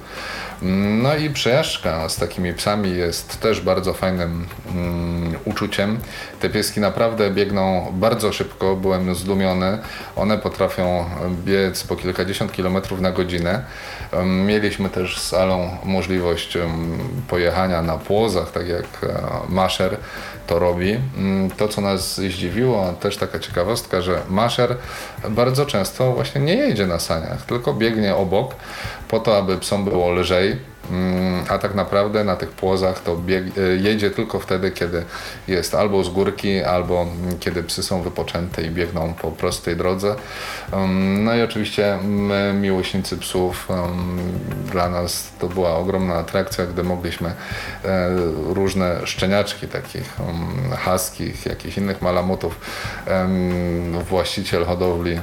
No 0.61 1.15
i 1.15 1.29
przejażdżka 1.29 2.09
z 2.09 2.15
takimi 2.15 2.53
psami 2.53 2.97
jest 2.97 3.39
też 3.39 3.61
bardzo 3.61 3.93
fajnym 3.93 4.47
um, 4.67 5.35
uczuciem. 5.45 5.99
Te 6.39 6.49
pieski 6.49 6.79
naprawdę 6.79 7.31
biegną 7.31 7.93
bardzo 7.93 8.33
szybko, 8.33 8.75
byłem 8.75 9.15
zdumiony. 9.15 9.77
One 10.15 10.37
potrafią 10.37 11.05
biec 11.45 11.83
po 11.83 11.95
kilkadziesiąt 11.95 12.51
kilometrów 12.51 13.01
na 13.01 13.11
godzinę. 13.11 13.63
Mieliśmy 14.45 14.89
też 14.89 15.19
z 15.19 15.33
Alą 15.33 15.69
możliwość 15.83 16.57
pojechania 17.27 17.81
na 17.81 17.97
płozach, 17.97 18.51
tak 18.51 18.67
jak 18.67 18.85
uh, 19.03 19.49
Maszer 19.49 19.97
to 20.47 20.59
robi. 20.59 20.97
Mm, 21.17 21.51
to, 21.51 21.67
co 21.67 21.81
nas 21.81 22.15
zdziwiło, 22.15 22.93
też 22.93 23.17
taka 23.17 23.39
ciekawostka, 23.39 24.01
że 24.01 24.21
Maszer 24.29 24.75
bardzo 25.29 25.65
często 25.65 26.13
właśnie 26.13 26.41
nie 26.41 26.55
jedzie 26.55 26.87
na 26.87 26.99
saniach, 26.99 27.45
tylko 27.45 27.73
biegnie 27.73 28.15
obok 28.15 28.55
po 29.07 29.19
to, 29.19 29.37
aby 29.37 29.57
psom 29.57 29.85
było 29.85 30.11
lżej 30.11 30.57
a 31.49 31.57
tak 31.57 31.75
naprawdę 31.75 32.23
na 32.23 32.35
tych 32.35 32.49
płozach 32.49 32.99
to 32.99 33.11
e, 33.13 33.61
jedzie 33.75 34.11
tylko 34.11 34.39
wtedy, 34.39 34.71
kiedy 34.71 35.05
jest 35.47 35.75
albo 35.75 36.03
z 36.03 36.09
górki, 36.09 36.63
albo 36.63 37.05
kiedy 37.39 37.63
psy 37.63 37.83
są 37.83 38.01
wypoczęte 38.01 38.61
i 38.61 38.69
biegną 38.69 39.13
po 39.13 39.31
prostej 39.31 39.75
drodze. 39.75 40.15
Mm, 40.71 41.23
no 41.23 41.35
i 41.35 41.41
oczywiście 41.41 41.99
my, 42.03 42.53
miłośnicy 42.61 43.17
psów, 43.17 43.67
mm, 43.71 44.39
dla 44.71 44.89
nas 44.89 45.31
to 45.39 45.47
była 45.47 45.75
ogromna 45.75 46.15
atrakcja, 46.15 46.65
gdy 46.65 46.83
mogliśmy 46.83 47.29
e, 47.29 47.35
różne 48.53 49.07
szczeniaczki 49.07 49.67
takich 49.67 50.17
haskich, 50.77 51.45
jakichś 51.45 51.77
innych 51.77 52.01
malamutów, 52.01 52.59
właściciel 54.09 54.65
hodowli 54.65 55.19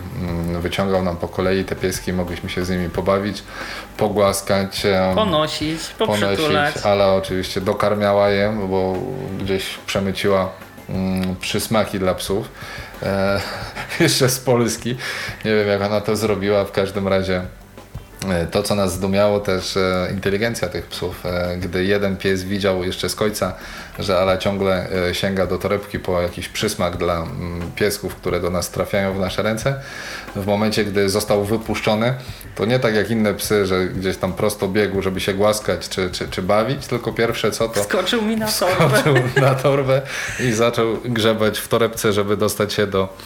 wyciągał 0.61 1.03
nam 1.03 1.17
po 1.17 1.29
kolei 1.29 1.65
te 1.65 1.77
pieski, 1.77 2.12
mogliśmy 2.12 2.51
się 2.51 2.65
z 2.65 2.71
nimi 2.71 2.91
pobawić, 2.91 3.43
pogłaskać. 3.97 4.87
Ponosić, 5.99 6.21
poprzytulać. 6.21 6.75
ale 6.85 7.07
oczywiście 7.13 7.61
dokarmiała 7.61 8.31
je, 8.31 8.67
bo 8.71 8.97
gdzieś 9.41 9.79
przemyciła 9.87 10.51
mm, 10.89 11.37
przysmaki 11.37 11.99
dla 11.99 12.15
psów. 12.15 12.49
E, 13.03 13.41
jeszcze 14.01 14.29
z 14.29 14.41
Polski. 14.41 14.97
Nie 15.45 15.55
wiem 15.55 15.69
jak 15.69 15.83
ona 15.83 16.01
to 16.01 16.17
zrobiła, 16.17 16.65
w 16.65 16.73
każdym 16.73 17.09
razie 17.09 17.43
to, 18.51 18.62
co 18.62 18.75
nas 18.75 18.93
zdumiało, 18.93 19.41
też 19.41 19.77
e, 19.77 20.09
inteligencja 20.12 20.68
tych 20.68 20.87
psów. 20.87 21.27
E, 21.27 21.57
gdy 21.57 21.85
jeden 21.85 22.16
pies 22.16 22.45
widział 22.45 22.85
jeszcze 22.85 23.09
z 23.09 23.14
końca, 23.14 23.53
że 23.99 24.18
Ala 24.18 24.39
ciągle 24.39 24.89
sięga 25.12 25.47
do 25.47 25.59
torebki 25.59 25.99
po 25.99 26.22
jakiś 26.22 26.49
przysmak 26.49 26.97
dla 26.97 27.14
mm, 27.14 27.72
piesków, 27.77 28.14
które 28.14 28.41
do 28.41 28.51
nas 28.51 28.70
trafiają 28.70 29.14
w 29.14 29.20
nasze 29.20 29.43
ręce, 29.43 29.81
w 30.37 30.47
momencie, 30.47 30.85
gdy 30.85 31.09
został 31.09 31.45
wypuszczony, 31.45 32.14
to 32.55 32.64
nie 32.64 32.79
tak 32.79 32.95
jak 32.95 33.11
inne 33.11 33.35
psy, 33.35 33.66
że 33.66 33.87
gdzieś 33.87 34.16
tam 34.16 34.33
prosto 34.33 34.68
biegł, 34.68 35.03
żeby 35.03 35.20
się 35.20 35.35
głaskać 35.35 35.89
czy, 35.89 36.11
czy, 36.11 36.29
czy 36.29 36.43
bawić, 36.43 36.87
tylko 36.87 37.12
pierwsze 37.12 37.51
co 37.51 37.68
to... 37.68 37.85
Skoczył 37.85 38.22
mi 38.22 38.37
na 38.37 38.49
torbę. 38.49 38.99
Skoczył 38.99 39.14
na 39.43 39.55
torbę 39.55 40.03
i 40.41 40.53
zaczął 40.53 40.97
grzebać 41.05 41.59
w 41.59 41.68
torebce, 41.68 42.12
żeby 42.12 42.37
dostać 42.37 42.72
się 42.72 42.87
do 42.87 43.16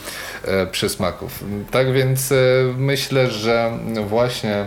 przysmaków. 0.70 1.44
Tak 1.70 1.92
więc 1.92 2.32
myślę, 2.76 3.30
że 3.30 3.78
właśnie 4.08 4.64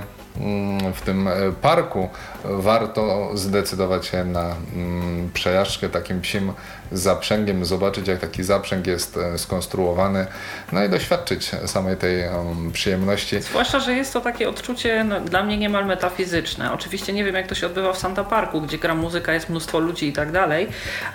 w 0.94 1.02
tym 1.06 1.28
e, 1.28 1.34
parku, 1.62 2.10
warto 2.44 3.32
zdecydować 3.34 4.06
się 4.06 4.26
na 4.26 4.56
mm, 4.76 5.30
przejażdżkę 5.34 5.90
takim 5.90 6.22
psim 6.22 6.54
zaprzęgiem, 6.92 7.66
zobaczyć 7.66 8.08
jak 8.08 8.20
taki 8.20 8.44
zaprzęg 8.44 8.88
jest 8.88 9.18
e, 9.18 9.38
skonstruowany, 9.38 10.28
no 10.72 10.84
i 10.84 10.90
doświadczyć 10.90 11.52
samej 11.66 11.98
tej 11.98 12.30
um, 12.30 12.72
przyjemności. 12.72 13.42
Zwłaszcza, 13.42 13.80
że 13.80 13.94
jest 13.94 14.14
to 14.14 14.22
takie 14.22 14.50
odczucie 14.50 15.04
no, 15.04 15.20
dla 15.20 15.44
mnie 15.44 15.58
niemal 15.58 15.86
metafizyczne. 15.86 16.74
Oczywiście 16.74 17.14
nie 17.14 17.24
wiem 17.24 17.36
jak 17.36 17.48
to 17.48 17.56
się 17.56 17.68
odbywa 17.68 17.94
w 17.94 17.98
Santa 17.98 18.24
Parku, 18.24 18.62
gdzie 18.62 18.78
gra 18.78 18.96
muzyka, 18.96 19.34
jest 19.34 19.50
mnóstwo 19.50 19.80
ludzi 19.80 20.08
i 20.08 20.14
tak 20.14 20.32
dalej, 20.32 20.68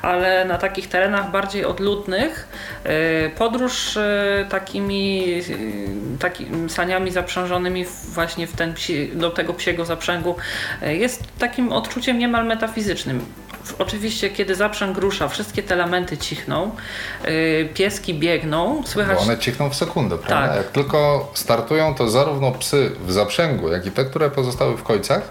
ale 0.02 0.44
na 0.44 0.58
takich 0.58 0.88
terenach 0.88 1.30
bardziej 1.30 1.64
odludnych 1.64 2.48
e, 2.84 3.30
podróż 3.30 3.96
e, 3.96 4.46
takimi 4.50 5.26
taki, 6.18 6.46
saniami 6.68 7.10
zaprzężonymi 7.10 7.84
właśnie 8.08 8.46
w 8.46 8.52
ten 8.52 8.74
do 9.14 9.30
tego 9.30 9.54
psiego 9.54 9.84
zaprzęgu 9.84 10.36
jest 10.82 11.22
takim 11.38 11.72
odczuciem 11.72 12.18
niemal 12.18 12.46
metafizycznym 12.46 13.20
oczywiście, 13.78 14.30
kiedy 14.30 14.54
zaprzęg 14.54 14.98
rusza, 14.98 15.28
wszystkie 15.28 15.62
te 15.62 15.74
elementy 15.74 16.18
cichną, 16.18 16.70
yy, 17.24 17.68
pieski 17.74 18.14
biegną, 18.14 18.82
słychać... 18.86 19.16
Bo 19.16 19.22
one 19.22 19.38
cichną 19.38 19.70
w 19.70 19.74
sekundę, 19.74 20.18
prawda? 20.18 20.48
Tak. 20.48 20.56
Jak 20.56 20.70
tylko 20.70 21.30
startują, 21.34 21.94
to 21.94 22.08
zarówno 22.08 22.52
psy 22.52 22.92
w 23.06 23.12
zaprzęgu, 23.12 23.68
jak 23.68 23.86
i 23.86 23.90
te, 23.90 24.04
które 24.04 24.30
pozostały 24.30 24.76
w 24.76 24.82
końcach, 24.82 25.30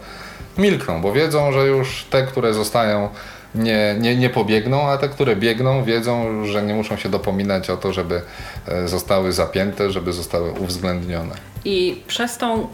milkną, 0.57 1.01
bo 1.01 1.11
wiedzą, 1.11 1.51
że 1.51 1.67
już 1.67 2.05
te, 2.09 2.23
które 2.23 2.53
zostają 2.53 3.09
nie, 3.55 3.95
nie, 3.99 4.15
nie 4.15 4.29
pobiegną, 4.29 4.89
a 4.89 4.97
te, 4.97 5.09
które 5.09 5.35
biegną, 5.35 5.83
wiedzą, 5.83 6.45
że 6.45 6.63
nie 6.63 6.73
muszą 6.73 6.97
się 6.97 7.09
dopominać 7.09 7.69
o 7.69 7.77
to, 7.77 7.93
żeby 7.93 8.21
e, 8.67 8.87
zostały 8.87 9.31
zapięte, 9.31 9.91
żeby 9.91 10.13
zostały 10.13 10.51
uwzględnione. 10.51 11.35
I 11.65 12.03
przez 12.07 12.37
tą 12.37 12.63
y, 12.63 12.67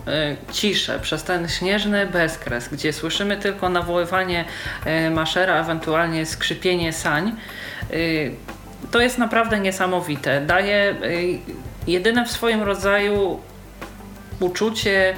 ciszę, 0.52 1.00
przez 1.00 1.24
ten 1.24 1.50
śnieżny 1.50 2.08
bezkres, 2.08 2.70
gdzie 2.70 2.94
słyszymy 2.94 3.38
tylko 3.38 3.70
nawoływanie 3.70 4.46
y, 5.08 5.10
maszera, 5.10 5.62
ewentualnie 5.62 6.26
skrzypienie 6.26 6.94
sań, 6.94 7.36
y, 7.94 8.32
to 8.92 9.02
jest 9.02 9.18
naprawdę 9.18 9.60
niesamowite. 9.60 10.42
Daje 10.42 10.96
jedyne 11.88 12.26
w 12.26 12.32
swoim 12.32 12.62
rodzaju 12.64 13.40
uczucie 14.40 15.16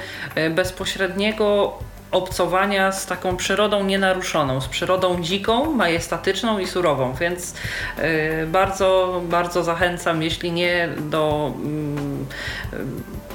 bezpośredniego 0.52 1.78
obcowania 2.14 2.92
z 2.92 3.06
taką 3.06 3.38
przyrodą 3.38 3.84
nienaruszoną, 3.84 4.62
z 4.62 4.68
przyrodą 4.68 5.22
dziką, 5.22 5.74
majestatyczną 5.74 6.60
i 6.60 6.68
surową, 6.68 7.14
więc 7.14 7.54
y, 8.00 8.48
bardzo, 8.48 9.22
bardzo 9.30 9.64
zachęcam, 9.64 10.24
jeśli 10.24 10.52
nie 10.52 10.90
do 11.00 11.54
mm, 11.56 12.26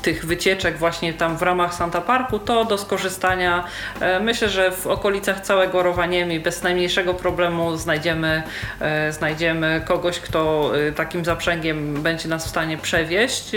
tych 0.03 0.27
wycieczek 0.27 0.79
właśnie 0.79 1.15
tam 1.15 1.37
w 1.37 1.43
ramach 1.43 1.75
Santa 1.75 2.01
Parku, 2.01 2.39
to 2.39 2.65
do 2.65 2.79
skorzystania 2.79 3.65
e, 4.01 4.21
myślę, 4.21 4.49
że 4.49 4.71
w 4.71 4.87
okolicach 4.87 5.41
całego 5.41 5.83
Rowaniemi 5.83 6.41
bez 6.41 6.63
najmniejszego 6.63 7.15
problemu 7.15 7.77
znajdziemy, 7.77 8.43
e, 8.81 9.13
znajdziemy 9.13 9.83
kogoś, 9.85 10.21
kto 10.21 10.73
e, 10.89 10.93
takim 10.93 11.25
zaprzęgiem 11.25 12.03
będzie 12.03 12.29
nas 12.29 12.47
w 12.47 12.49
stanie 12.49 12.79
przewieźć. 12.79 13.53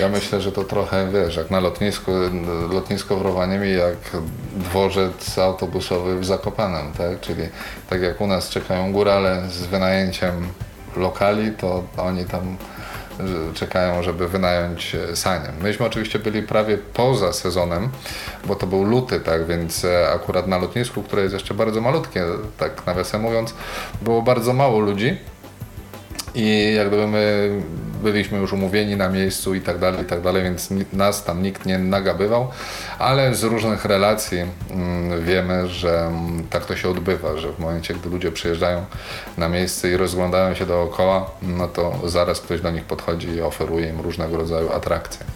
Ja 0.00 0.08
myślę, 0.08 0.40
że 0.40 0.52
to 0.52 0.64
trochę, 0.64 1.08
wiesz, 1.12 1.36
jak 1.36 1.50
na 1.50 1.60
lotnisku, 1.60 2.12
lotnisko 2.70 3.16
w 3.16 3.22
Rowaniemi, 3.22 3.72
jak 3.72 4.22
dworzec 4.56 5.38
autobusowy 5.38 6.20
w 6.20 6.24
Zakopanem, 6.24 6.92
tak? 6.92 7.20
Czyli 7.20 7.42
tak 7.90 8.02
jak 8.02 8.20
u 8.20 8.26
nas 8.26 8.48
czekają 8.48 8.92
górale 8.92 9.42
z 9.48 9.66
wynajęciem 9.66 10.48
lokali, 10.96 11.50
to 11.50 11.84
oni 11.96 12.24
tam 12.24 12.56
czekają, 13.54 14.02
żeby 14.02 14.28
wynająć 14.28 14.94
e, 14.94 15.16
sanie. 15.16 15.48
Myśmy 15.62 15.86
oczywiście 15.86 16.18
byli 16.18 16.42
prawie 16.42 16.78
poza 16.78 17.32
sezonem, 17.32 17.88
bo 18.44 18.54
to 18.54 18.66
był 18.66 18.84
luty, 18.84 19.20
tak 19.20 19.46
więc 19.46 19.84
e, 19.84 20.10
akurat 20.10 20.46
na 20.46 20.58
lotnisku, 20.58 21.02
które 21.02 21.22
jest 21.22 21.34
jeszcze 21.34 21.54
bardzo 21.54 21.80
malutkie, 21.80 22.24
tak 22.58 22.86
nawiasem 22.86 23.20
mówiąc, 23.20 23.54
było 24.02 24.22
bardzo 24.22 24.52
mało 24.52 24.80
ludzi 24.80 25.18
i 26.36 26.74
jak 26.74 26.88
gdyby 26.88 27.06
my 27.06 27.50
byliśmy 28.02 28.38
już 28.38 28.52
umówieni 28.52 28.96
na 28.96 29.08
miejscu 29.08 29.54
i 29.54 29.60
tak 29.60 29.78
dalej, 29.78 30.02
i 30.02 30.04
tak 30.04 30.20
dalej, 30.20 30.42
więc 30.42 30.68
nas 30.92 31.24
tam 31.24 31.42
nikt 31.42 31.66
nie 31.66 31.78
nagabywał, 31.78 32.50
ale 32.98 33.34
z 33.34 33.42
różnych 33.42 33.84
relacji 33.84 34.38
mm, 34.70 35.24
wiemy, 35.24 35.68
że 35.68 36.06
mm, 36.06 36.46
tak 36.50 36.64
to 36.64 36.76
się 36.76 36.88
odbywa, 36.88 37.36
że 37.36 37.52
w 37.52 37.58
momencie, 37.58 37.94
gdy 37.94 38.08
ludzie 38.08 38.32
przyjeżdżają 38.32 38.84
na 39.36 39.48
miejsce 39.48 39.90
i 39.90 39.96
rozglądają 39.96 40.54
się 40.54 40.66
dookoła, 40.66 41.30
no 41.42 41.68
to 41.68 42.00
zaraz 42.04 42.40
ktoś 42.40 42.60
do 42.60 42.70
nich 42.70 42.84
podchodzi 42.84 43.28
i 43.28 43.40
oferuje 43.40 43.88
im 43.88 44.00
różnego 44.00 44.36
rodzaju 44.36 44.72
atrakcje. 44.72 45.26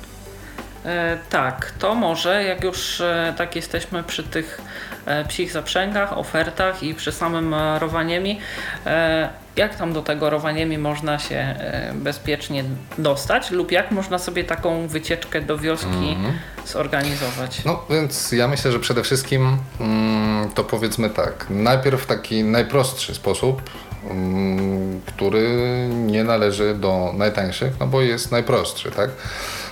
E, 0.85 1.19
tak, 1.31 1.73
to 1.79 1.95
może, 1.95 2.45
jak 2.45 2.65
już 2.65 3.01
e, 3.01 3.35
tak 3.37 3.57
jesteśmy 3.57 4.03
przy 4.03 4.23
tych 4.23 4.61
e, 5.07 5.25
psich 5.25 5.53
zaprzęgach, 5.53 6.19
ofertach 6.19 6.83
i 6.83 6.95
przy 6.95 7.13
samym 7.13 7.55
rowaniemi, 7.79 8.41
jak 9.57 9.75
tam 9.75 9.93
do 9.93 10.03
tego 10.03 10.31
rowaniemi 10.31 10.79
można 10.79 11.19
się 11.19 11.37
e, 11.37 11.93
bezpiecznie 11.95 12.65
dostać 12.99 13.51
lub 13.51 13.73
jak 13.73 13.91
można 13.91 14.19
sobie 14.19 14.45
taką 14.45 14.89
wycieczkę 14.89 15.41
do 15.41 15.59
wioski 15.59 16.17
zorganizować? 16.67 17.65
No 17.65 17.85
więc 17.91 18.33
ja 18.33 18.49
myślę, 18.49 18.73
że 18.73 18.81
przede 18.81 19.03
wszystkim 19.03 19.59
mm, 19.81 20.51
to 20.51 20.65
powiedzmy 20.65 21.11
tak. 21.11 21.47
Najpierw 21.51 22.07
taki 22.07 22.45
najprostszy 22.45 23.15
sposób, 23.15 23.63
mm, 24.11 25.01
który 25.07 25.49
nie 25.91 26.25
należy 26.25 26.75
do 26.75 27.13
najtańszych, 27.17 27.73
no 27.81 27.87
bo 27.87 28.01
jest 28.01 28.33
najprostszy, 28.33 28.91
tak? 28.91 29.11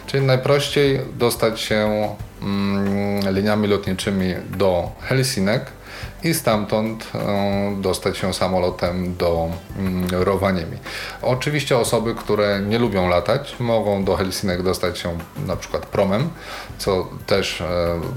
Czyli 0.06 0.26
najprościej 0.26 1.00
dostać 1.18 1.60
się 1.60 2.08
mm, 2.42 3.34
liniami 3.34 3.68
lotniczymi 3.68 4.34
do 4.56 4.90
Helsinek 5.00 5.77
i 6.24 6.34
stamtąd 6.34 7.10
e, 7.14 7.76
dostać 7.80 8.18
się 8.18 8.34
samolotem 8.34 9.16
do 9.16 9.48
mm, 9.78 10.06
Rowaniemi. 10.10 10.76
Oczywiście 11.22 11.78
osoby, 11.78 12.14
które 12.14 12.60
nie 12.60 12.78
lubią 12.78 13.08
latać, 13.08 13.56
mogą 13.60 14.04
do 14.04 14.16
Helsinek 14.16 14.62
dostać 14.62 14.98
się 14.98 15.18
na 15.46 15.56
przykład 15.56 15.86
promem, 15.86 16.30
co 16.78 17.08
też 17.26 17.60
e, 17.60 17.66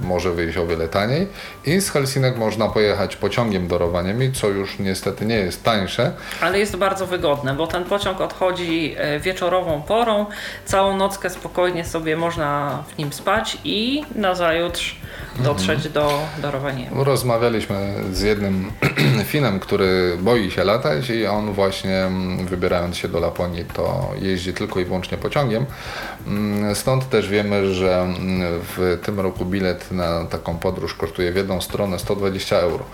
może 0.04 0.32
wyjść 0.32 0.58
o 0.58 0.68
wiele 0.68 0.88
taniej 0.88 1.28
i 1.66 1.82
z 1.82 1.90
Helsinek 1.90 2.38
można 2.38 2.70
pojechać 2.70 3.16
pociągiem 3.16 3.68
do 3.68 3.78
Rowaniemi, 3.78 4.32
co 4.32 4.48
już 4.48 4.80
niestety 4.80 5.26
nie 5.26 5.36
jest 5.36 5.64
tańsze, 5.64 6.12
Ale 6.42 6.60
jest 6.60 6.76
bardzo 6.76 7.08
wygodne, 7.08 7.54
bo 7.54 7.68
ten 7.68 7.84
pociąg 7.84 8.22
odchodzi 8.22 8.96
e, 8.98 9.20
wieczorową 9.20 9.82
porą, 9.82 10.26
całą 10.66 10.98
nockę 10.98 11.30
spokojnie 11.30 11.86
sobie 11.86 12.18
można 12.18 12.84
w 12.96 12.98
nim 12.98 13.14
spać 13.14 13.58
i 13.64 14.04
nazajutrz 14.16 15.02
dotrzeć 15.40 15.90
do, 15.90 16.22
do 16.42 16.52
Rowaniemi. 16.52 16.90
Rozmawialiśmy 17.04 17.94
z 18.12 18.22
jednym 18.22 18.72
Finem, 19.26 19.60
który 19.60 20.18
boi 20.20 20.52
się 20.52 20.64
latać 20.64 21.10
i 21.10 21.26
on 21.26 21.54
właśnie 21.54 21.98
mm, 21.98 22.46
wybierając 22.46 22.98
się 22.98 23.08
do 23.08 23.20
Laponii 23.20 23.66
to 23.74 24.12
jeździ 24.22 24.54
tylko 24.54 24.80
i 24.80 24.86
wyłącznie 24.86 25.18
pociągiem. 25.18 25.66
Mm, 26.28 26.76
Stąd 26.76 27.10
też 27.10 27.30
wiemy, 27.30 27.74
że 27.74 28.02
mm, 28.02 28.51
w 28.60 29.00
tym 29.06 29.20
roku 29.20 29.46
bilet 29.46 29.92
na 29.92 30.26
taką 30.26 30.58
podróż 30.58 30.94
kosztuje 30.94 31.32
w 31.32 31.36
jedną 31.36 31.62
stronę 31.62 32.00
120 32.00 32.58
euro. 32.58 32.86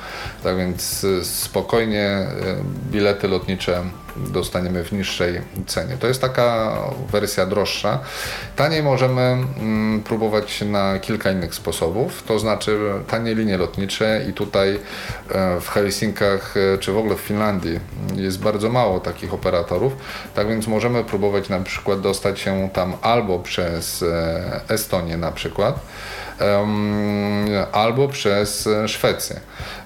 Tak 0.43 0.57
więc 0.57 1.03
y, 1.03 1.25
spokojnie 1.25 2.27
y, 2.89 2.91
bilety 2.91 3.27
lotnicze 3.27 3.83
dostaniemy 4.17 4.83
w 4.83 4.91
niższej 4.91 5.41
cenie. 5.67 5.97
To 5.97 6.07
jest 6.07 6.21
taka 6.21 6.77
wersja 7.11 7.45
droższa. 7.45 7.99
Taniej 8.55 8.83
możemy 8.83 9.21
mm, 9.21 10.03
próbować 10.03 10.61
na 10.61 10.99
kilka 10.99 11.31
innych 11.31 11.55
sposobów, 11.55 12.23
to 12.23 12.39
znaczy 12.39 12.79
tanie 13.07 13.35
linie 13.35 13.57
lotnicze 13.57 14.25
i 14.29 14.33
tutaj 14.33 14.79
e, 15.29 15.59
w 15.61 15.69
Helsinkach 15.69 16.55
e, 16.57 16.77
czy 16.77 16.91
w 16.91 16.97
ogóle 16.97 17.15
w 17.15 17.19
Finlandii 17.19 17.79
jest 18.15 18.39
bardzo 18.39 18.69
mało 18.69 18.99
takich 18.99 19.33
operatorów, 19.33 19.93
tak 20.35 20.47
więc 20.47 20.67
możemy 20.67 21.03
próbować 21.03 21.49
na 21.49 21.59
przykład 21.59 22.01
dostać 22.01 22.39
się 22.39 22.69
tam 22.73 22.93
albo 23.01 23.39
przez 23.39 24.03
e, 24.03 24.61
Estonię 24.69 25.17
na 25.17 25.31
przykład, 25.31 25.79
albo 27.71 28.07
przez 28.07 28.69
Szwecję. 28.87 29.39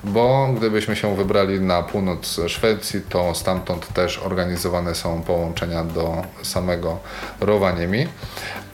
Bo 0.04 0.48
gdybyśmy 0.58 0.96
się 0.96 1.16
wybrali 1.16 1.60
na 1.60 1.84
północ 1.84 2.40
Szwecji, 2.48 3.02
to 3.10 3.36
stamtąd 3.36 3.94
też 3.94 4.18
organizowane 4.18 4.96
są 4.96 5.22
połączenia 5.22 5.84
do 5.84 6.22
samego 6.44 7.00
Rovaniemi. 7.40 8.08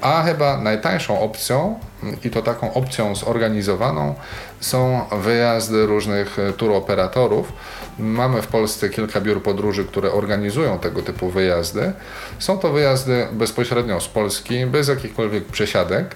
A 0.01 0.23
chyba 0.23 0.57
najtańszą 0.57 1.19
opcją, 1.19 1.79
i 2.23 2.29
to 2.29 2.41
taką 2.41 2.73
opcją 2.73 3.15
zorganizowaną, 3.15 4.15
są 4.59 5.01
wyjazdy 5.11 5.85
różnych 5.85 6.39
e, 6.39 6.53
turoperatorów. 6.53 7.53
Mamy 7.99 8.41
w 8.41 8.47
Polsce 8.47 8.89
kilka 8.89 9.21
biur 9.21 9.43
podróży, 9.43 9.85
które 9.85 10.11
organizują 10.11 10.79
tego 10.79 11.01
typu 11.01 11.29
wyjazdy. 11.29 11.93
Są 12.39 12.57
to 12.57 12.69
wyjazdy 12.69 13.27
bezpośrednio 13.31 14.01
z 14.01 14.07
Polski, 14.07 14.65
bez 14.65 14.87
jakichkolwiek 14.87 15.45
przesiadek. 15.45 16.15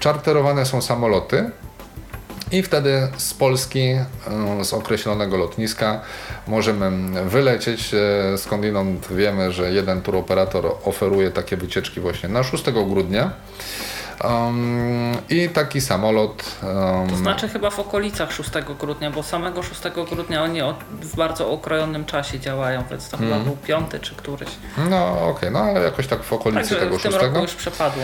Czarterowane 0.00 0.66
są 0.66 0.82
samoloty, 0.82 1.50
i 2.52 2.62
wtedy 2.62 3.08
z 3.16 3.34
Polski, 3.34 3.88
e, 3.88 4.64
z 4.64 4.72
określonego 4.72 5.36
lotniska 5.36 6.00
możemy 6.46 6.90
wylecieć. 7.24 7.94
E, 7.94 8.38
Skądinąd 8.38 9.08
wiemy, 9.12 9.52
że 9.52 9.72
jeden 9.72 10.02
turoperator 10.02 10.66
oferuje 10.84 11.30
takie 11.30 11.56
wycieczki 11.56 12.00
właśnie 12.00 12.28
na 12.28 12.42
6 12.42 12.64
grudnia. 12.64 13.30
Um, 14.24 15.16
I 15.30 15.48
taki 15.48 15.80
samolot. 15.80 16.56
Um, 16.62 17.10
To 17.10 17.16
znaczy 17.16 17.48
chyba 17.48 17.70
w 17.70 17.78
okolicach 17.78 18.32
6 18.32 18.50
grudnia, 18.80 19.10
bo 19.10 19.22
samego 19.22 19.62
6 19.62 19.80
grudnia 20.10 20.42
oni 20.42 20.60
w 21.00 21.16
bardzo 21.16 21.50
okrojonym 21.50 22.04
czasie 22.04 22.40
działają, 22.40 22.84
więc 22.90 23.08
to 23.08 23.16
chyba 23.16 23.38
był 23.38 23.56
piąty 23.56 24.00
czy 24.00 24.14
któryś. 24.14 24.48
no 24.90 25.28
okej, 25.28 25.50
no 25.50 25.58
ale 25.58 25.80
jakoś 25.82 26.06
tak 26.06 26.22
w 26.22 26.32
okolicy 26.32 26.60
Także 26.60 26.76
tego 26.76 26.98
w 26.98 27.02
tym 27.02 27.12
6. 27.12 27.24
roku 27.24 27.38
już 27.38 27.54
przepadło. 27.54 28.02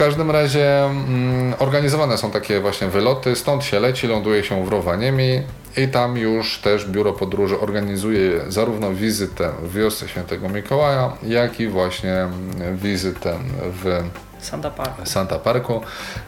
Każdym 0.00 0.30
razie 0.30 0.84
mm, 0.84 1.54
organizowane 1.58 2.18
są 2.18 2.30
takie 2.30 2.60
właśnie 2.60 2.88
wyloty, 2.88 3.36
stąd 3.36 3.64
się 3.64 3.80
leci, 3.80 4.06
ląduje 4.06 4.44
się 4.44 4.64
w 4.64 4.68
Rowaniemi 4.68 5.42
i 5.76 5.88
tam 5.88 6.16
już 6.16 6.58
też 6.58 6.86
biuro 6.86 7.12
podróży 7.12 7.60
organizuje 7.60 8.40
zarówno 8.48 8.92
wizytę 8.92 9.50
w 9.62 9.74
wiosce 9.74 10.08
Świętego 10.08 10.48
Mikołaja, 10.48 11.12
jak 11.22 11.60
i 11.60 11.68
właśnie 11.68 12.28
wizytę 12.74 13.38
w 13.82 14.02
Santa 14.40 14.70
Park. 14.70 15.08
Santa 15.08 15.38
Parku, 15.38 15.80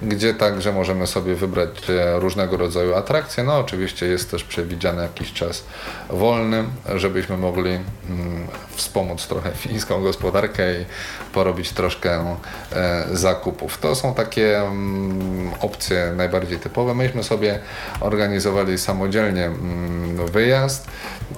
gdzie 0.03 0.35
także 0.35 0.73
możemy 0.73 1.07
sobie 1.07 1.35
wybrać 1.35 1.69
e, 1.91 2.21
różnego 2.21 2.57
rodzaju 2.57 2.95
atrakcje. 2.95 3.45
No 3.45 3.59
oczywiście 3.59 4.07
jest 4.07 4.31
też 4.31 4.45
przewidziany 4.45 5.03
jakiś 5.03 5.33
czas 5.33 5.65
wolny, 6.11 6.65
żebyśmy 6.95 7.37
mogli 7.37 7.71
mm, 7.71 8.47
wspomóc 8.75 9.27
trochę 9.27 9.51
fińską 9.51 10.03
gospodarkę 10.03 10.81
i 10.81 10.85
porobić 11.33 11.71
troszkę 11.71 12.37
e, 12.73 13.05
zakupów. 13.13 13.79
To 13.79 13.95
są 13.95 14.15
takie 14.15 14.59
mm, 14.61 15.51
opcje 15.61 16.13
najbardziej 16.17 16.59
typowe. 16.59 16.95
Myśmy 16.95 17.25
sobie 17.25 17.59
organizowali 18.01 18.79
samodzielnie 18.79 19.45
mm, 19.45 20.27
wyjazd, 20.27 20.89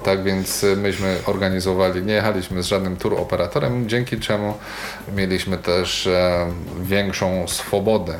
tak 0.03 0.23
więc 0.23 0.65
myśmy 0.77 1.17
organizowali, 1.25 2.03
nie 2.03 2.13
jechaliśmy 2.13 2.63
z 2.63 2.65
żadnym 2.65 2.97
tour 2.97 3.13
operatorem, 3.13 3.89
dzięki 3.89 4.19
czemu 4.19 4.57
mieliśmy 5.15 5.57
też 5.57 6.07
e, 6.07 6.47
większą 6.81 7.47
swobodę 7.47 8.17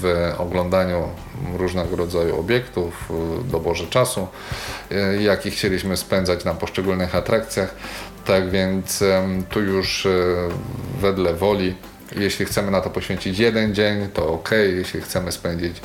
w 0.00 0.32
oglądaniu 0.38 1.08
różnego 1.56 1.96
rodzaju 1.96 2.40
obiektów, 2.40 3.12
doborze 3.44 3.86
czasu, 3.86 4.28
e, 4.90 5.22
jaki 5.22 5.50
chcieliśmy 5.50 5.96
spędzać 5.96 6.44
na 6.44 6.54
poszczególnych 6.54 7.14
atrakcjach. 7.14 7.74
Tak 8.24 8.50
więc 8.50 9.04
tu 9.50 9.60
już 9.60 10.06
e, 10.06 10.10
wedle 11.00 11.34
woli 11.34 11.74
jeśli 12.16 12.46
chcemy 12.46 12.70
na 12.70 12.80
to 12.80 12.90
poświęcić 12.90 13.38
jeden 13.38 13.74
dzień, 13.74 14.08
to 14.14 14.32
ok. 14.32 14.50
Jeśli 14.76 15.00
chcemy 15.00 15.32
spędzić 15.32 15.80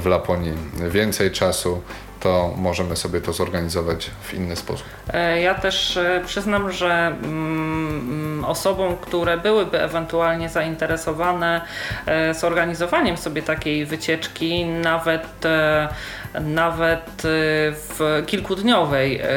w 0.00 0.06
Laponii 0.06 0.52
więcej 0.90 1.30
czasu, 1.30 1.82
to 2.20 2.54
możemy 2.56 2.96
sobie 2.96 3.20
to 3.20 3.32
zorganizować 3.32 4.10
w 4.22 4.34
inny 4.34 4.56
sposób. 4.56 4.86
E, 5.12 5.40
Ja 5.40 5.54
też 5.54 5.96
e, 5.96 6.22
przyznam, 6.26 6.72
że 6.72 7.06
mm, 7.22 8.44
osobom, 8.44 8.96
które 8.96 9.36
byłyby 9.38 9.82
ewentualnie 9.82 10.48
zainteresowane 10.48 11.60
e, 12.06 12.34
zorganizowaniem 12.34 13.16
sobie 13.16 13.42
takiej 13.42 13.86
wycieczki, 13.86 14.64
nawet, 14.64 15.26
nawet 16.40 17.00
e, 17.00 17.28
w 17.72 18.22
kilkudniowej, 18.26 19.20
e, 19.22 19.28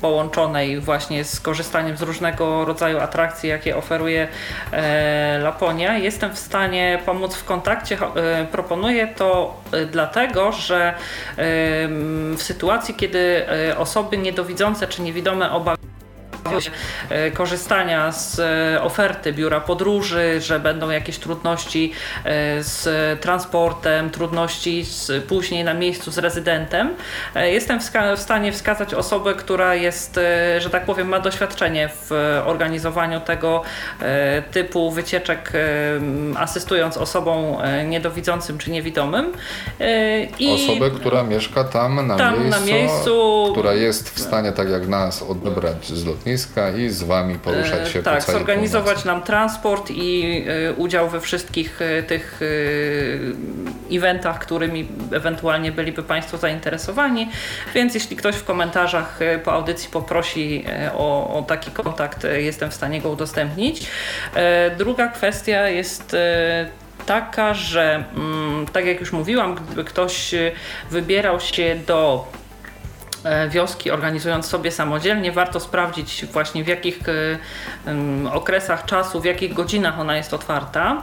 połączonej 0.00 0.80
właśnie 0.80 1.24
z 1.24 1.40
korzystaniem 1.40 1.96
z 1.96 2.02
różnego 2.02 2.64
rodzaju 2.64 2.98
atrakcji, 2.98 3.48
jakie 3.48 3.76
oferuje 3.76 4.28
e, 4.72 5.38
Laponia, 5.38 5.98
jestem 5.98 6.34
w 6.34 6.38
stanie 6.38 6.98
pomóc 7.06 7.34
w 7.34 7.44
kontakcie. 7.44 7.98
E, 8.16 8.46
Proponuję 8.52 9.08
to 9.16 9.60
dlatego, 9.92 10.52
że 10.52 10.94
w 12.36 12.42
sytuacji, 12.42 12.94
kiedy 12.94 13.46
osoby 13.76 14.18
niedowidzące 14.18 14.86
czy 14.86 15.02
niewidome 15.02 15.52
obawiają 15.52 15.93
e, 17.08 17.30
korzystania 17.30 18.12
z 18.12 18.38
e, 18.38 18.82
oferty 18.82 19.32
biura 19.32 19.60
podróży, 19.60 20.40
że 20.40 20.60
będą 20.60 20.90
jakieś 20.90 21.18
trudności 21.18 21.92
e, 22.24 22.62
z 22.62 23.20
transportem, 23.20 24.10
trudności 24.10 24.84
z, 24.84 25.24
później 25.24 25.64
na 25.64 25.74
miejscu 25.74 26.10
z 26.10 26.18
rezydentem. 26.18 26.90
Jestem 27.34 27.80
w 28.16 28.20
stanie 28.20 28.52
wskazać 28.52 28.94
osobę, 28.94 29.34
która 29.34 29.74
jest, 29.74 30.20
że 30.58 30.70
tak 30.70 30.84
powiem, 30.84 31.08
ma 31.08 31.20
doświadczenie 31.20 31.88
w 31.88 32.40
organizowaniu 32.44 33.20
tego 33.20 33.62
typu 34.50 34.90
wycieczek, 34.90 35.52
asystując 36.36 36.96
osobom 36.96 37.56
niedowidzącym 37.86 38.58
czy 38.58 38.70
niewidomym. 38.70 39.32
I 40.38 40.70
Osobę, 40.70 40.90
która 40.90 41.22
mieszka 41.22 41.64
tam 41.64 42.06
na, 42.06 42.16
tam, 42.16 42.40
miejscu, 42.40 42.60
na 42.60 42.66
miejscu, 42.66 43.48
która 43.52 43.72
jest 43.72 44.10
w 44.10 44.20
stanie, 44.20 44.52
tak 44.52 44.68
jak 44.70 44.88
nas, 44.88 45.22
odebrać 45.22 45.86
z 45.86 46.04
lotniska 46.04 46.33
i 46.78 46.88
z 46.90 47.02
wami 47.02 47.38
poruszać 47.38 47.88
się 47.88 48.02
tak, 48.02 48.18
po 48.18 48.24
całej 48.24 48.38
zorganizować 48.38 48.84
północy. 48.84 49.06
nam 49.06 49.22
transport 49.22 49.90
i 49.90 50.44
udział 50.76 51.08
we 51.08 51.20
wszystkich 51.20 51.80
tych 52.06 52.40
eventach, 53.92 54.38
którymi 54.38 54.88
ewentualnie 55.12 55.72
byliby 55.72 56.02
Państwo 56.02 56.38
zainteresowani. 56.38 57.28
Więc 57.74 57.94
jeśli 57.94 58.16
ktoś 58.16 58.34
w 58.34 58.44
komentarzach 58.44 59.18
po 59.44 59.52
audycji 59.52 59.90
poprosi 59.90 60.64
o, 60.94 61.38
o 61.38 61.42
taki 61.42 61.70
kontakt, 61.70 62.26
jestem 62.36 62.70
w 62.70 62.74
stanie 62.74 63.00
go 63.00 63.10
udostępnić. 63.10 63.86
Druga 64.78 65.08
kwestia 65.08 65.68
jest 65.68 66.16
taka, 67.06 67.54
że 67.54 68.04
mm, 68.16 68.66
tak 68.72 68.86
jak 68.86 69.00
już 69.00 69.12
mówiłam, 69.12 69.54
gdyby 69.54 69.84
ktoś 69.84 70.34
wybierał 70.90 71.40
się 71.40 71.76
do 71.86 72.26
E, 72.32 72.43
wioski, 73.48 73.90
organizując 73.90 74.46
sobie 74.46 74.70
samodzielnie, 74.70 75.32
warto 75.32 75.60
sprawdzić 75.60 76.26
właśnie 76.26 76.64
w 76.64 76.68
jakich 76.68 76.98
e, 77.08 77.38
okresach 78.32 78.84
czasu, 78.84 79.20
w 79.20 79.24
jakich 79.24 79.54
godzinach 79.54 80.00
ona 80.00 80.16
jest 80.16 80.34
otwarta. 80.34 81.02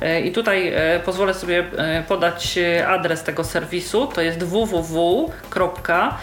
E, 0.00 0.20
I 0.20 0.32
tutaj 0.32 0.72
pozwolę 1.04 1.34
sobie 1.34 1.64
podać 2.08 2.58
adres 2.88 3.22
tego 3.22 3.44
serwisu. 3.44 4.06
To 4.06 4.20
jest 4.20 4.44
www.santa 4.44 6.16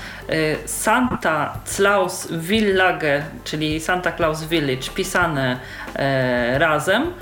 czyli 3.44 3.80
Santa 3.80 4.12
Claus 4.12 4.44
Village, 4.44 4.90
pisane 4.96 5.60
razem 6.58 7.14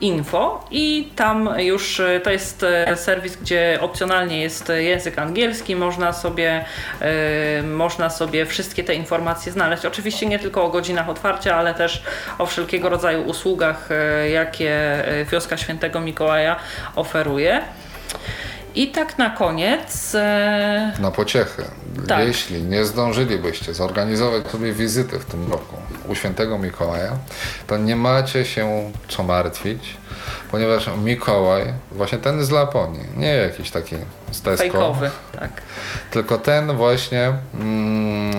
info 0.00 0.64
i 0.70 1.08
tam 1.16 1.50
już 1.58 2.00
e, 2.00 2.20
to 2.20 2.30
jest 2.30 2.62
e, 2.62 2.96
serwis, 2.96 3.36
gdzie 3.36 3.78
opcjonalnie 3.80 4.40
jest 4.40 4.72
język 4.78 5.18
angielski, 5.18 5.76
można 5.76 6.12
sobie, 6.12 6.64
e, 7.00 7.62
można 7.62 8.10
sobie 8.10 8.46
wszystkie 8.46 8.84
te 8.84 8.94
informacje 8.94 9.52
znaleźć. 9.52 9.84
Oczywiście 9.84 10.26
nie 10.26 10.38
tylko 10.38 10.64
o 10.64 10.68
godzinach 10.68 11.08
otwarcia, 11.08 11.56
ale 11.56 11.74
też 11.74 12.02
o 12.38 12.46
wszelkiego 12.46 12.88
rodzaju 12.88 13.22
usługach, 13.22 13.88
jakie 14.32 15.04
Wioska 15.30 15.56
Świętego 15.56 16.00
Mikołaja 16.00 16.56
oferuje. 16.96 17.62
I 18.74 18.88
tak 18.88 19.18
na 19.18 19.30
koniec. 19.30 20.14
E... 20.14 20.92
Na 21.00 21.10
pociechę. 21.10 21.62
Tak. 22.08 22.26
Jeśli 22.26 22.62
nie 22.62 22.84
zdążylibyście 22.84 23.74
zorganizować 23.74 24.46
sobie 24.46 24.72
wizyty 24.72 25.18
w 25.18 25.24
tym 25.24 25.50
roku 25.52 25.76
u 26.08 26.14
świętego 26.14 26.58
Mikołaja, 26.58 27.12
to 27.66 27.76
nie 27.76 27.96
macie 27.96 28.44
się 28.44 28.92
co 29.08 29.22
martwić, 29.22 29.96
ponieważ 30.50 30.90
Mikołaj, 31.04 31.64
właśnie 31.92 32.18
ten 32.18 32.44
z 32.44 32.50
Laponii, 32.50 33.04
nie 33.16 33.34
jakiś 33.34 33.70
taki 33.70 33.96
z 34.30 34.42
Tesco, 34.42 34.62
Fejkowy, 34.62 35.10
tak. 35.40 35.50
tylko 36.10 36.38
ten 36.38 36.76
właśnie 36.76 37.32
mm, 37.54 38.32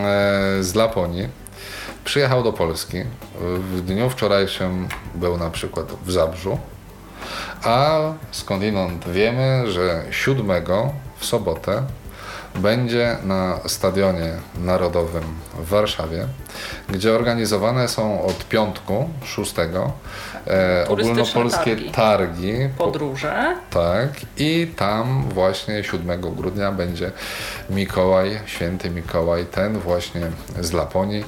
e, 0.60 0.64
z 0.64 0.76
Laponii 0.76 1.28
przyjechał 2.04 2.44
do 2.44 2.54
Polski. 2.54 3.04
W 3.60 3.82
dniu 3.82 4.10
wczorajszym 4.10 4.88
był 5.16 5.38
na 5.38 5.50
przykład 5.50 5.86
w 6.06 6.12
Zabrzu 6.12 6.60
a 7.64 7.99
skądinąd 8.32 9.10
wiemy, 9.10 9.72
że 9.72 10.03
7 10.12 10.47
w 11.18 11.26
sobotę 11.26 11.84
będzie 12.55 13.18
na 13.24 13.60
Stadionie 13.68 14.34
Narodowym 14.57 15.24
w 15.53 15.70
Warszawie, 15.70 16.28
gdzie 16.89 17.14
organizowane 17.14 17.88
są 17.88 18.24
od 18.24 18.47
piątku 18.47 19.10
6 19.24 19.55
e, 19.57 20.86
ogólnopolskie 20.88 21.76
targi, 21.76 21.91
targi. 21.91 22.53
Podróże. 22.78 23.55
tak, 23.70 24.10
i 24.38 24.72
tam 24.76 25.24
właśnie 25.30 25.84
7 25.84 26.22
grudnia 26.22 26.72
będzie 26.72 27.12
Mikołaj, 27.70 28.39
święty 28.45 28.89
Mikołaj, 28.89 29.45
ten 29.45 29.80
właśnie 29.80 30.22
z 30.60 30.72
Laponii, 30.72 31.24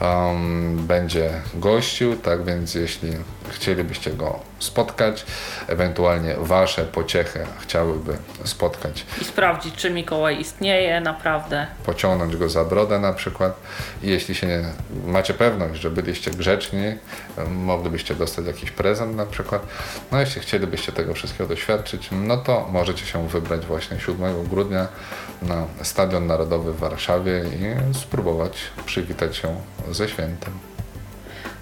um, 0.00 0.86
będzie 0.86 1.30
gościł, 1.54 2.16
tak 2.16 2.44
więc 2.44 2.74
jeśli 2.74 3.10
chcielibyście 3.52 4.10
go 4.10 4.40
spotkać, 4.58 5.26
ewentualnie 5.68 6.34
wasze 6.38 6.84
pociechy 6.84 7.46
chciałyby 7.60 8.16
spotkać. 8.44 9.06
I 9.22 9.24
sprawdzić, 9.24 9.74
czy 9.74 9.90
Mikołaj 9.90 10.40
istnieje 10.40 11.00
naprawdę. 11.00 11.66
Pociągnąć 11.84 12.36
go 12.36 12.48
za 12.48 12.64
brodę 12.64 12.98
na 12.98 13.12
przykład. 13.12 13.56
I 14.02 14.08
jeśli 14.08 14.34
się 14.34 14.46
nie, 14.46 14.64
macie 15.06 15.34
pewność, 15.34 15.80
że 15.80 15.90
byliście 15.90 16.30
grzeczni, 16.30 16.94
moglibyście 17.50 18.14
dostać 18.14 18.46
jakiś 18.46 18.70
prezent 18.70 19.16
na 19.16 19.26
przykład. 19.26 19.66
No 20.12 20.20
jeśli 20.20 20.40
chcielibyście 20.40 20.92
tego 20.92 21.14
wszystkiego 21.14 21.48
doświadczyć, 21.48 22.08
no 22.12 22.36
to 22.36 22.68
możecie 22.72 23.06
się 23.06 23.28
wybrać 23.28 23.66
właśnie 23.66 24.00
7 24.00 24.44
grudnia 24.44 24.88
na 25.42 25.66
Stadion 25.82 26.26
Narodowy 26.26 26.72
w 26.72 26.78
Warszawie 26.78 27.44
i 27.44 27.94
spróbować 27.94 28.58
przywitać 28.86 29.36
się 29.36 29.56
ze 29.90 30.08
świętem. 30.08 30.71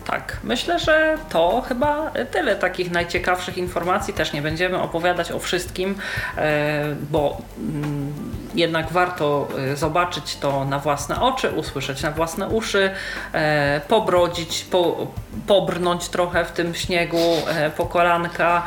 Tak, 0.05 0.36
myślę, 0.44 0.78
że 0.78 1.18
to 1.28 1.62
chyba 1.68 2.11
tyle 2.30 2.57
takich 2.57 2.90
najciekawszych 2.90 3.59
informacji. 3.59 4.14
Też 4.14 4.32
nie 4.32 4.42
będziemy 4.42 4.82
opowiadać 4.82 5.32
o 5.32 5.38
wszystkim, 5.38 5.94
e, 6.36 6.96
bo 7.11 7.38
mm, 7.59 8.12
jednak 8.55 8.92
warto 8.92 9.48
e, 9.72 9.76
zobaczyć 9.76 10.36
to 10.36 10.64
na 10.64 10.78
własne 10.78 11.20
oczy, 11.20 11.51
usłyszeć 11.51 12.03
na 12.03 12.11
własne 12.11 12.48
uszy, 12.48 12.90
e, 13.32 13.80
pobrodzić, 13.88 14.64
po, 14.70 15.07
pobrnąć 15.46 16.09
trochę 16.09 16.44
w 16.44 16.53
tym 16.53 16.74
śniegu 16.74 17.36
po 17.76 17.86
kolanka, 17.86 18.62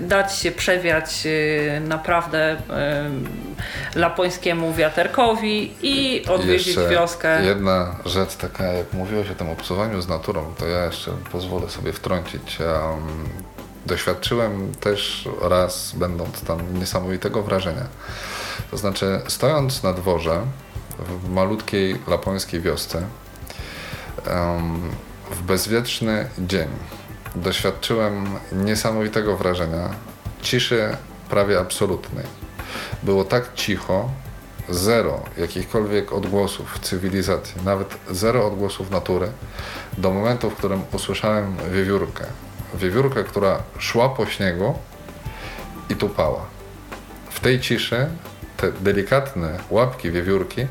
dać 0.00 0.38
się 0.38 0.50
przewiać 0.50 1.28
naprawdę 1.80 2.56
lapońskiemu 3.94 4.72
wiaterkowi 4.72 5.74
i 5.82 6.26
odwiedzić 6.26 6.66
Jeszcze 6.66 6.88
wioskę. 6.88 7.44
Jedna 7.44 7.96
rzecz 8.06 8.36
taka, 8.36 8.64
jak 8.64 8.92
mówiłeś 8.92 9.30
o 9.30 9.34
tym 9.34 9.50
obcowaniu 9.50 10.02
z 10.02 10.08
naturą, 10.08 10.41
to 10.58 10.66
ja 10.66 10.84
jeszcze 10.84 11.10
pozwolę 11.32 11.70
sobie 11.70 11.92
wtrącić. 11.92 12.58
Doświadczyłem 13.86 14.74
też 14.74 15.28
raz, 15.40 15.92
będąc 15.96 16.40
tam, 16.42 16.78
niesamowitego 16.78 17.42
wrażenia. 17.42 17.86
To 18.70 18.76
znaczy, 18.76 19.20
stojąc 19.28 19.82
na 19.82 19.92
dworze 19.92 20.46
w 20.98 21.30
malutkiej 21.30 21.98
lapońskiej 22.06 22.60
wiosce, 22.60 23.06
w 25.30 25.42
bezwieczny 25.42 26.28
dzień, 26.38 26.68
doświadczyłem 27.34 28.26
niesamowitego 28.52 29.36
wrażenia 29.36 29.90
ciszy 30.42 30.96
prawie 31.30 31.60
absolutnej. 31.60 32.26
Było 33.02 33.24
tak 33.24 33.54
cicho, 33.54 34.10
zero 34.72 35.20
jakichkolwiek 35.38 36.12
odgłosów 36.12 36.78
cywilizacji, 36.78 37.54
nawet 37.64 37.98
zero 38.10 38.46
odgłosów 38.46 38.90
natury, 38.90 39.28
do 39.98 40.10
momentu, 40.10 40.50
w 40.50 40.54
którym 40.54 40.82
usłyszałem 40.92 41.56
wiewiórkę. 41.72 42.24
Wiewiórkę, 42.74 43.24
która 43.24 43.62
szła 43.78 44.08
po 44.08 44.26
śniegu 44.26 44.74
i 45.90 45.94
tupała. 45.94 46.46
W 47.30 47.40
tej 47.40 47.60
ciszy 47.60 48.08
te 48.56 48.72
delikatne 48.72 49.58
łapki 49.70 50.10
wiewiórki 50.10 50.66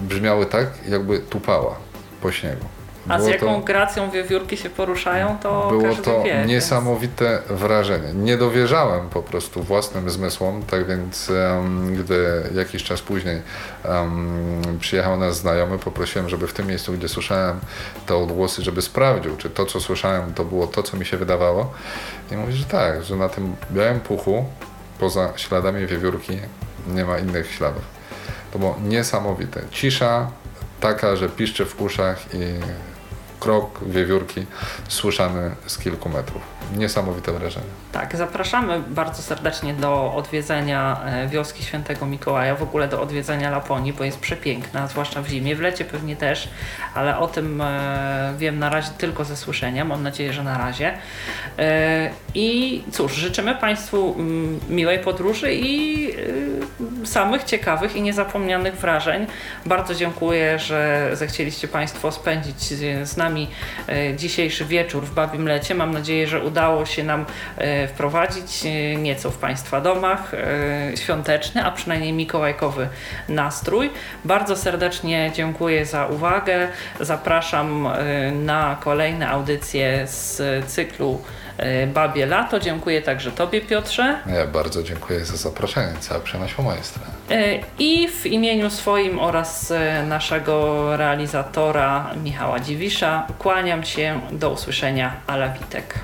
brzmiały 0.00 0.46
tak, 0.46 0.66
jakby 0.88 1.18
tupała 1.18 1.76
po 2.22 2.32
śniegu. 2.32 2.77
A 3.08 3.20
z 3.20 3.26
jaką 3.26 3.60
to, 3.60 3.66
gracją 3.66 4.10
wiewiórki 4.10 4.56
się 4.56 4.70
poruszają, 4.70 5.38
to 5.42 5.68
Było 5.68 5.94
to 5.94 6.22
wie, 6.22 6.44
niesamowite 6.46 7.42
więc... 7.48 7.60
wrażenie. 7.60 8.12
Nie 8.14 8.36
dowierzałem 8.36 9.08
po 9.08 9.22
prostu 9.22 9.62
własnym 9.62 10.10
zmysłom, 10.10 10.62
tak 10.62 10.86
więc 10.86 11.30
um, 11.30 11.96
gdy 11.96 12.42
jakiś 12.54 12.84
czas 12.84 13.00
później 13.00 13.42
um, 13.84 14.78
przyjechał 14.80 15.16
nas 15.16 15.36
znajomy, 15.36 15.78
poprosiłem, 15.78 16.28
żeby 16.28 16.46
w 16.46 16.52
tym 16.52 16.66
miejscu, 16.66 16.92
gdzie 16.92 17.08
słyszałem 17.08 17.60
te 18.06 18.16
odgłosy, 18.16 18.62
żeby 18.62 18.82
sprawdził, 18.82 19.36
czy 19.36 19.50
to, 19.50 19.66
co 19.66 19.80
słyszałem, 19.80 20.34
to 20.34 20.44
było 20.44 20.66
to, 20.66 20.82
co 20.82 20.96
mi 20.96 21.06
się 21.06 21.16
wydawało. 21.16 21.72
I 22.30 22.36
mówi, 22.36 22.52
że 22.52 22.64
tak, 22.64 23.04
że 23.04 23.16
na 23.16 23.28
tym 23.28 23.56
białym 23.70 24.00
puchu, 24.00 24.44
poza 24.98 25.32
śladami 25.36 25.86
wiewiórki, 25.86 26.38
nie 26.86 27.04
ma 27.04 27.18
innych 27.18 27.52
śladów. 27.52 27.82
To 28.52 28.58
było 28.58 28.76
niesamowite. 28.84 29.62
Cisza 29.70 30.30
taka, 30.80 31.16
że 31.16 31.28
piszczy 31.28 31.66
w 31.66 31.82
uszach 31.82 32.34
i 32.34 32.38
krok 33.40 33.80
wiewiórki 33.86 34.46
słyszany 34.88 35.50
z 35.66 35.78
kilku 35.78 36.08
metrów. 36.08 36.42
Niesamowite 36.76 37.32
wrażenie. 37.32 37.66
Tak, 37.92 38.16
zapraszamy 38.16 38.80
bardzo 38.88 39.22
serdecznie 39.22 39.74
do 39.74 40.14
odwiedzenia 40.14 41.00
e, 41.04 41.28
wioski 41.28 41.62
Świętego 41.62 42.06
Mikołaja, 42.06 42.54
w 42.54 42.62
ogóle 42.62 42.88
do 42.88 43.02
odwiedzenia 43.02 43.50
Laponii, 43.50 43.92
bo 43.92 44.04
jest 44.04 44.20
przepiękna, 44.20 44.86
zwłaszcza 44.86 45.22
w 45.22 45.28
zimie, 45.28 45.56
w 45.56 45.60
lecie 45.60 45.84
pewnie 45.84 46.16
też, 46.16 46.48
ale 46.94 47.18
o 47.18 47.28
tym 47.28 47.60
e, 47.60 48.34
wiem 48.38 48.58
na 48.58 48.70
razie 48.70 48.90
tylko 48.98 49.24
ze 49.24 49.36
słyszenia, 49.36 49.84
mam 49.84 50.02
nadzieję, 50.02 50.32
że 50.32 50.42
na 50.42 50.58
razie. 50.58 50.98
E, 51.58 52.10
I 52.34 52.82
cóż, 52.92 53.12
życzymy 53.14 53.54
Państwu 53.54 54.14
mm, 54.18 54.60
miłej 54.68 54.98
podróży 54.98 55.54
i 55.54 55.88
samych 57.04 57.44
ciekawych 57.44 57.96
i 57.96 58.02
niezapomnianych 58.02 58.74
wrażeń. 58.74 59.26
Bardzo 59.66 59.94
dziękuję, 59.94 60.58
że 60.58 61.10
zechcieliście 61.12 61.68
Państwo 61.68 62.12
spędzić 62.12 62.62
z 63.02 63.16
nami 63.28 63.48
dzisiejszy 64.16 64.64
wieczór 64.64 65.04
w 65.04 65.14
Babim 65.14 65.48
Lecie. 65.48 65.74
Mam 65.74 65.90
nadzieję, 65.90 66.26
że 66.26 66.44
udało 66.44 66.86
się 66.86 67.04
nam 67.04 67.24
wprowadzić 67.88 68.64
nieco 68.98 69.30
w 69.30 69.38
Państwa 69.38 69.80
domach 69.80 70.32
świąteczny, 70.94 71.64
a 71.64 71.70
przynajmniej 71.70 72.12
mikołajkowy 72.12 72.88
nastrój. 73.28 73.90
Bardzo 74.24 74.56
serdecznie 74.56 75.32
dziękuję 75.34 75.86
za 75.86 76.06
uwagę. 76.06 76.68
Zapraszam 77.00 77.88
na 78.32 78.76
kolejne 78.80 79.28
audycje 79.28 80.06
z 80.06 80.42
cyklu 80.66 81.22
Babie 81.94 82.26
Lato. 82.26 82.60
Dziękuję 82.60 83.02
także 83.02 83.32
Tobie, 83.32 83.60
Piotrze. 83.60 84.18
Ja 84.26 84.46
bardzo 84.46 84.82
dziękuję 84.82 85.24
za 85.24 85.36
zaproszenie. 85.36 85.92
Cała 86.00 86.20
przyjemność 86.20 86.54
po 86.54 86.62
mojej 86.62 86.84
stronie. 86.84 87.10
I 87.78 88.08
w 88.08 88.26
imieniu 88.26 88.70
swoim 88.70 89.18
oraz 89.18 89.72
naszego 90.08 90.96
realizatora 90.96 92.10
Michała 92.24 92.60
Dziwisza 92.60 93.26
kłaniam 93.38 93.84
się. 93.84 94.20
Do 94.32 94.50
usłyszenia. 94.50 95.12
Ala 95.26 95.48
Witek. 95.48 95.94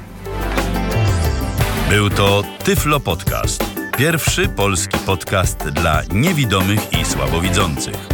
Był 1.90 2.10
to 2.10 2.42
Tyflo 2.64 3.00
Podcast. 3.00 3.64
Pierwszy 3.98 4.48
polski 4.48 4.98
podcast 4.98 5.58
dla 5.58 6.02
niewidomych 6.12 6.92
i 6.92 7.04
słabowidzących. 7.04 8.13